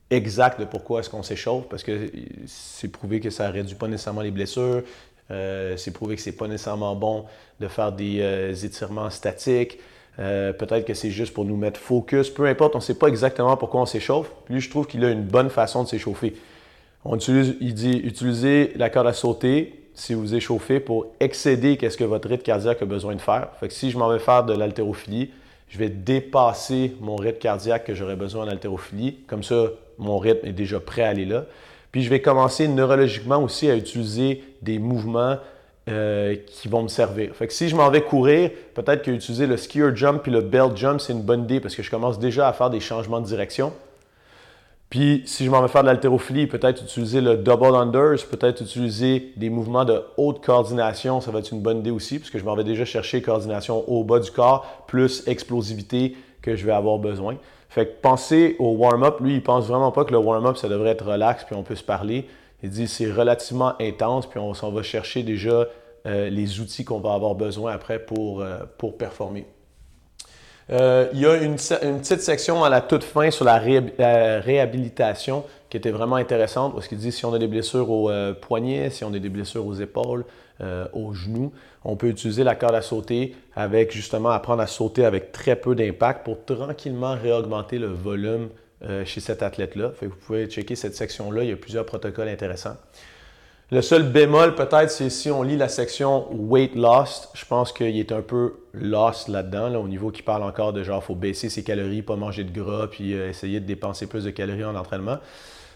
exacte 0.09 0.59
de 0.59 0.65
pourquoi 0.65 0.99
est-ce 0.99 1.09
qu'on 1.09 1.23
s'échauffe, 1.23 1.67
parce 1.69 1.83
que 1.83 2.11
c'est 2.45 2.89
prouvé 2.89 3.19
que 3.19 3.29
ça 3.29 3.49
réduit 3.49 3.75
pas 3.75 3.87
nécessairement 3.87 4.21
les 4.21 4.31
blessures, 4.31 4.83
euh, 5.31 5.77
c'est 5.77 5.91
prouvé 5.91 6.15
que 6.15 6.21
c'est 6.21 6.33
pas 6.33 6.47
nécessairement 6.47 6.95
bon 6.95 7.25
de 7.59 7.67
faire 7.67 7.91
des 7.91 8.19
euh, 8.21 8.53
étirements 8.53 9.09
statiques. 9.09 9.79
Euh, 10.19 10.53
peut-être 10.53 10.85
que 10.85 10.93
c'est 10.93 11.09
juste 11.09 11.33
pour 11.33 11.45
nous 11.45 11.55
mettre 11.55 11.79
focus, 11.79 12.29
peu 12.29 12.45
importe, 12.45 12.75
on 12.75 12.79
ne 12.79 12.83
sait 12.83 12.93
pas 12.93 13.07
exactement 13.07 13.57
pourquoi 13.57 13.81
on 13.81 13.85
s'échauffe. 13.85 14.31
Lui, 14.49 14.61
je 14.61 14.69
trouve 14.69 14.85
qu'il 14.85 15.03
a 15.05 15.09
une 15.09 15.23
bonne 15.23 15.49
façon 15.49 15.83
de 15.83 15.87
s'échauffer. 15.87 16.35
On 17.03 17.15
utilise, 17.15 17.55
il 17.61 17.73
dit 17.73 17.97
utilisez 18.03 18.73
la 18.75 18.89
corde 18.89 19.07
à 19.07 19.13
sauter 19.13 19.89
si 19.95 20.13
vous 20.13 20.35
échauffez 20.35 20.79
pour 20.79 21.07
excéder 21.19 21.77
qu'est-ce 21.77 21.97
que 21.97 22.03
votre 22.03 22.29
rythme 22.29 22.43
cardiaque 22.43 22.81
a 22.81 22.85
besoin 22.85 23.15
de 23.15 23.21
faire. 23.21 23.49
Fait 23.59 23.67
que 23.67 23.73
si 23.73 23.91
je 23.91 23.97
m'en 23.97 24.09
vais 24.09 24.19
faire 24.19 24.43
de 24.43 24.53
l'haltérophilie, 24.53 25.31
je 25.73 25.79
vais 25.79 25.89
dépasser 25.89 26.95
mon 27.01 27.15
rythme 27.15 27.39
cardiaque 27.39 27.85
que 27.85 27.95
j'aurais 27.95 28.15
besoin 28.15 28.45
en 28.45 28.47
haltérophilie. 28.47 29.15
Comme 29.25 29.41
ça, 29.41 29.69
mon 29.97 30.19
rythme 30.19 30.45
est 30.45 30.53
déjà 30.53 30.79
prêt 30.79 31.01
à 31.01 31.09
aller 31.09 31.25
là. 31.25 31.45
Puis 31.91 32.03
je 32.03 32.11
vais 32.11 32.21
commencer 32.21 32.67
neurologiquement 32.67 33.41
aussi 33.41 33.71
à 33.71 33.75
utiliser 33.75 34.43
des 34.61 34.77
mouvements 34.77 35.37
euh, 35.89 36.35
qui 36.45 36.67
vont 36.67 36.83
me 36.83 36.89
servir. 36.89 37.35
Fait 37.35 37.47
que 37.47 37.53
si 37.53 37.69
je 37.69 37.75
m'en 37.75 37.89
vais 37.89 38.01
courir, 38.01 38.51
peut-être 38.75 39.01
qu'utiliser 39.01 39.47
le 39.47 39.57
skier 39.57 39.95
jump 39.95 40.21
puis 40.21 40.31
le 40.31 40.41
belt 40.41 40.77
jump, 40.77 41.01
c'est 41.01 41.13
une 41.13 41.23
bonne 41.23 41.45
idée 41.45 41.59
parce 41.59 41.75
que 41.75 41.81
je 41.81 41.89
commence 41.89 42.19
déjà 42.19 42.47
à 42.47 42.53
faire 42.53 42.69
des 42.69 42.79
changements 42.79 43.19
de 43.19 43.25
direction. 43.25 43.73
Puis, 44.93 45.23
si 45.25 45.43
je 45.43 45.49
m'en 45.49 45.59
vais 45.59 45.69
faire 45.69 45.81
de 45.81 45.87
l'haltérophilie, 45.87 46.45
peut-être 46.45 46.83
utiliser 46.83 47.19
le 47.19 47.35
double 47.35 47.75
unders, 47.75 48.27
peut-être 48.29 48.61
utiliser 48.61 49.33
des 49.37 49.49
mouvements 49.49 49.85
de 49.85 50.03
haute 50.17 50.45
coordination, 50.45 51.19
ça 51.19 51.31
va 51.31 51.39
être 51.39 51.51
une 51.51 51.61
bonne 51.61 51.79
idée 51.79 51.89
aussi, 51.89 52.19
parce 52.19 52.29
que 52.29 52.37
je 52.37 52.45
m'en 52.45 52.53
vais 52.53 52.63
déjà 52.63 52.85
chercher 52.85 53.19
coordination 53.23 53.89
au 53.89 54.03
bas 54.03 54.19
du 54.19 54.29
corps, 54.29 54.83
plus 54.85 55.27
explosivité 55.27 56.15
que 56.43 56.55
je 56.55 56.63
vais 56.63 56.73
avoir 56.73 56.99
besoin. 56.99 57.37
Fait 57.69 57.87
que 57.87 58.01
penser 58.03 58.55
au 58.59 58.73
warm-up, 58.73 59.19
lui, 59.19 59.33
il 59.33 59.41
pense 59.41 59.65
vraiment 59.65 59.91
pas 59.91 60.05
que 60.05 60.11
le 60.11 60.19
warm-up, 60.19 60.57
ça 60.57 60.69
devrait 60.69 60.91
être 60.91 61.05
relax, 61.05 61.43
puis 61.43 61.55
on 61.55 61.63
peut 61.63 61.73
se 61.73 61.83
parler. 61.83 62.27
Il 62.61 62.69
dit 62.69 62.87
c'est 62.87 63.11
relativement 63.11 63.73
intense, 63.81 64.27
puis 64.27 64.37
on 64.37 64.53
s'en 64.53 64.69
va 64.69 64.83
chercher 64.83 65.23
déjà 65.23 65.65
euh, 66.05 66.29
les 66.29 66.59
outils 66.59 66.85
qu'on 66.85 66.99
va 66.99 67.15
avoir 67.15 67.33
besoin 67.33 67.73
après 67.73 67.97
pour, 67.97 68.41
euh, 68.41 68.57
pour 68.77 68.95
performer. 68.95 69.47
Euh, 70.69 71.09
il 71.13 71.19
y 71.19 71.25
a 71.25 71.35
une, 71.35 71.55
petite 71.55 72.21
section 72.21 72.63
à 72.63 72.69
la 72.69 72.81
toute 72.81 73.03
fin 73.03 73.29
sur 73.31 73.45
la, 73.45 73.57
réhabilitation 73.59 75.43
qui 75.69 75.77
était 75.77 75.91
vraiment 75.91 76.15
intéressante 76.15 76.73
parce 76.73 76.87
qu'il 76.87 76.97
dit 76.97 77.11
si 77.11 77.25
on 77.25 77.33
a 77.33 77.39
des 77.39 77.47
blessures 77.47 77.89
aux 77.89 78.09
euh, 78.09 78.33
poignets, 78.33 78.89
si 78.89 79.03
on 79.03 79.13
a 79.13 79.19
des 79.19 79.29
blessures 79.29 79.65
aux 79.65 79.73
épaules, 79.73 80.23
euh, 80.61 80.87
aux 80.93 81.13
genoux, 81.13 81.51
on 81.83 81.95
peut 81.95 82.07
utiliser 82.07 82.43
la 82.43 82.55
corde 82.55 82.75
à 82.75 82.81
sauter 82.81 83.35
avec 83.55 83.91
justement 83.91 84.29
apprendre 84.29 84.61
à 84.61 84.67
sauter 84.67 85.03
avec 85.03 85.31
très 85.31 85.55
peu 85.55 85.75
d'impact 85.75 86.23
pour 86.23 86.45
tranquillement 86.45 87.15
réaugmenter 87.15 87.79
le 87.79 87.87
volume 87.87 88.49
chez 89.05 89.21
cet 89.21 89.43
athlète-là. 89.43 89.93
Vous 90.01 90.09
pouvez 90.09 90.45
checker 90.47 90.75
cette 90.75 90.93
section-là, 90.93 91.43
il 91.43 91.49
y 91.49 91.53
a 91.53 91.55
plusieurs 91.55 91.85
protocoles 91.85 92.27
intéressants. 92.27 92.75
Le 93.71 93.81
seul 93.81 94.03
bémol, 94.03 94.55
peut-être, 94.55 94.91
c'est 94.91 95.09
si 95.09 95.31
on 95.31 95.41
lit 95.41 95.57
la 95.57 95.69
section 95.69 96.27
Weight 96.31 96.75
Lost, 96.75 97.29
je 97.33 97.45
pense 97.45 97.71
qu'il 97.71 97.97
est 97.97 98.11
un 98.11 98.21
peu 98.21 98.55
lost 98.73 99.29
là-dedans, 99.29 99.73
au 99.75 99.87
niveau 99.87 100.11
qui 100.11 100.21
parle 100.21 100.43
encore 100.43 100.73
de 100.73 100.83
genre, 100.83 101.03
faut 101.03 101.15
baisser 101.15 101.49
ses 101.49 101.63
calories, 101.63 102.01
pas 102.01 102.15
manger 102.15 102.43
de 102.43 102.51
gras, 102.51 102.87
puis 102.87 103.13
euh, 103.13 103.29
essayer 103.29 103.59
de 103.59 103.65
dépenser 103.65 104.05
plus 104.05 104.25
de 104.25 104.29
calories 104.29 104.65
en 104.65 104.75
entraînement. 104.75 105.17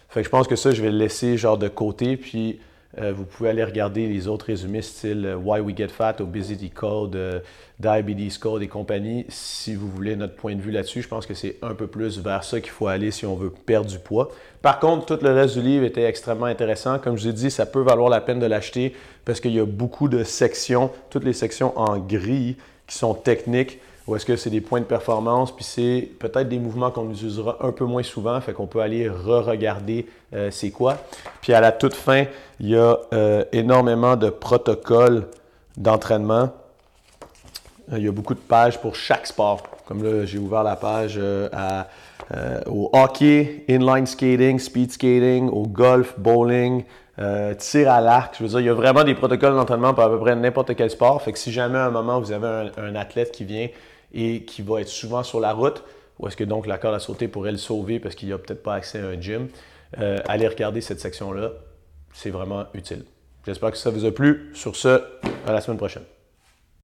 Fait 0.08 0.20
que 0.20 0.26
je 0.26 0.30
pense 0.30 0.46
que 0.46 0.54
ça, 0.54 0.70
je 0.70 0.82
vais 0.82 0.90
le 0.90 0.98
laisser 0.98 1.36
genre 1.36 1.58
de 1.58 1.68
côté, 1.68 2.16
puis 2.16 2.60
euh, 2.96 3.12
vous 3.12 3.24
pouvez 3.24 3.50
aller 3.50 3.64
regarder 3.64 4.08
les 4.08 4.28
autres 4.28 4.46
résumés 4.46 4.80
style 4.80 5.26
euh, 5.26 5.36
Why 5.36 5.60
We 5.60 5.76
Get 5.76 5.88
Fat, 5.88 6.16
Obesity 6.20 6.70
Code, 6.70 7.16
euh, 7.16 7.40
Diabetes 7.78 8.38
Code 8.38 8.62
et 8.62 8.68
compagnie. 8.68 9.26
Si 9.28 9.74
vous 9.74 9.88
voulez 9.90 10.16
notre 10.16 10.34
point 10.34 10.54
de 10.54 10.62
vue 10.62 10.70
là-dessus, 10.70 11.02
je 11.02 11.08
pense 11.08 11.26
que 11.26 11.34
c'est 11.34 11.56
un 11.60 11.74
peu 11.74 11.86
plus 11.86 12.18
vers 12.18 12.44
ça 12.44 12.60
qu'il 12.60 12.70
faut 12.70 12.86
aller 12.86 13.10
si 13.10 13.26
on 13.26 13.36
veut 13.36 13.50
perdre 13.50 13.90
du 13.90 13.98
poids. 13.98 14.30
Par 14.62 14.80
contre, 14.80 15.04
tout 15.04 15.22
le 15.22 15.32
reste 15.32 15.58
du 15.58 15.62
livre 15.62 15.84
était 15.84 16.04
extrêmement 16.04 16.46
intéressant. 16.46 16.98
Comme 16.98 17.18
je 17.18 17.24
vous 17.24 17.28
ai 17.28 17.32
dit, 17.34 17.50
ça 17.50 17.66
peut 17.66 17.82
valoir 17.82 18.08
la 18.08 18.22
peine 18.22 18.40
de 18.40 18.46
l'acheter 18.46 18.94
parce 19.26 19.40
qu'il 19.40 19.52
y 19.52 19.60
a 19.60 19.66
beaucoup 19.66 20.08
de 20.08 20.24
sections, 20.24 20.90
toutes 21.10 21.24
les 21.24 21.34
sections 21.34 21.78
en 21.78 21.98
gris 21.98 22.56
qui 22.86 22.96
sont 22.96 23.12
techniques 23.12 23.80
ou 24.08 24.16
est-ce 24.16 24.24
que 24.24 24.36
c'est 24.36 24.48
des 24.48 24.62
points 24.62 24.80
de 24.80 24.86
performance, 24.86 25.54
puis 25.54 25.64
c'est 25.64 26.08
peut-être 26.18 26.48
des 26.48 26.58
mouvements 26.58 26.90
qu'on 26.90 27.10
utilisera 27.10 27.58
un 27.60 27.72
peu 27.72 27.84
moins 27.84 28.02
souvent, 28.02 28.40
fait 28.40 28.54
qu'on 28.54 28.66
peut 28.66 28.80
aller 28.80 29.06
re-regarder 29.06 30.06
euh, 30.34 30.50
c'est 30.50 30.70
quoi. 30.70 30.96
Puis 31.42 31.52
à 31.52 31.60
la 31.60 31.72
toute 31.72 31.92
fin, 31.92 32.24
il 32.58 32.70
y 32.70 32.76
a 32.76 32.96
euh, 33.12 33.44
énormément 33.52 34.16
de 34.16 34.30
protocoles 34.30 35.26
d'entraînement. 35.76 36.54
Euh, 37.92 37.98
il 37.98 38.04
y 38.04 38.08
a 38.08 38.12
beaucoup 38.12 38.32
de 38.32 38.40
pages 38.40 38.80
pour 38.80 38.96
chaque 38.96 39.26
sport. 39.26 39.62
Comme 39.86 40.02
là, 40.02 40.24
j'ai 40.24 40.38
ouvert 40.38 40.62
la 40.62 40.76
page 40.76 41.20
au 42.66 42.90
hockey, 42.94 43.64
inline 43.68 44.06
skating, 44.06 44.58
speed 44.58 44.92
skating, 44.92 45.50
au 45.50 45.66
golf, 45.66 46.14
bowling, 46.18 46.84
tir 47.58 47.90
à 47.90 48.00
l'arc. 48.00 48.36
Je 48.38 48.42
veux 48.42 48.48
dire, 48.48 48.60
il 48.60 48.66
y 48.66 48.68
a 48.70 48.74
vraiment 48.74 49.04
des 49.04 49.14
protocoles 49.14 49.54
d'entraînement 49.54 49.92
pour 49.92 50.02
à 50.02 50.10
peu 50.10 50.18
près 50.18 50.36
n'importe 50.36 50.74
quel 50.76 50.90
sport. 50.90 51.22
Fait 51.22 51.32
que 51.32 51.38
si 51.38 51.52
jamais 51.52 51.78
à 51.78 51.86
un 51.86 51.90
moment 51.90 52.20
vous 52.20 52.32
avez 52.32 52.70
un 52.76 52.94
athlète 52.96 53.32
qui 53.32 53.44
vient 53.44 53.68
et 54.12 54.44
qui 54.44 54.62
va 54.62 54.80
être 54.80 54.88
souvent 54.88 55.22
sur 55.22 55.40
la 55.40 55.52
route, 55.52 55.82
ou 56.18 56.26
est-ce 56.26 56.36
que 56.36 56.44
donc 56.44 56.66
la 56.66 56.78
corde 56.78 56.94
à 56.94 56.98
sauter 56.98 57.28
pourrait 57.28 57.52
le 57.52 57.58
sauver 57.58 58.00
parce 58.00 58.14
qu'il 58.14 58.28
n'a 58.28 58.38
peut-être 58.38 58.62
pas 58.62 58.74
accès 58.74 59.00
à 59.00 59.06
un 59.06 59.20
gym, 59.20 59.48
euh, 59.98 60.18
allez 60.26 60.48
regarder 60.48 60.80
cette 60.80 61.00
section-là. 61.00 61.52
C'est 62.12 62.30
vraiment 62.30 62.66
utile. 62.74 63.04
J'espère 63.46 63.70
que 63.70 63.76
ça 63.76 63.90
vous 63.90 64.04
a 64.04 64.10
plu. 64.10 64.50
Sur 64.54 64.76
ce, 64.76 65.02
à 65.46 65.52
la 65.52 65.60
semaine 65.60 65.78
prochaine. 65.78 66.02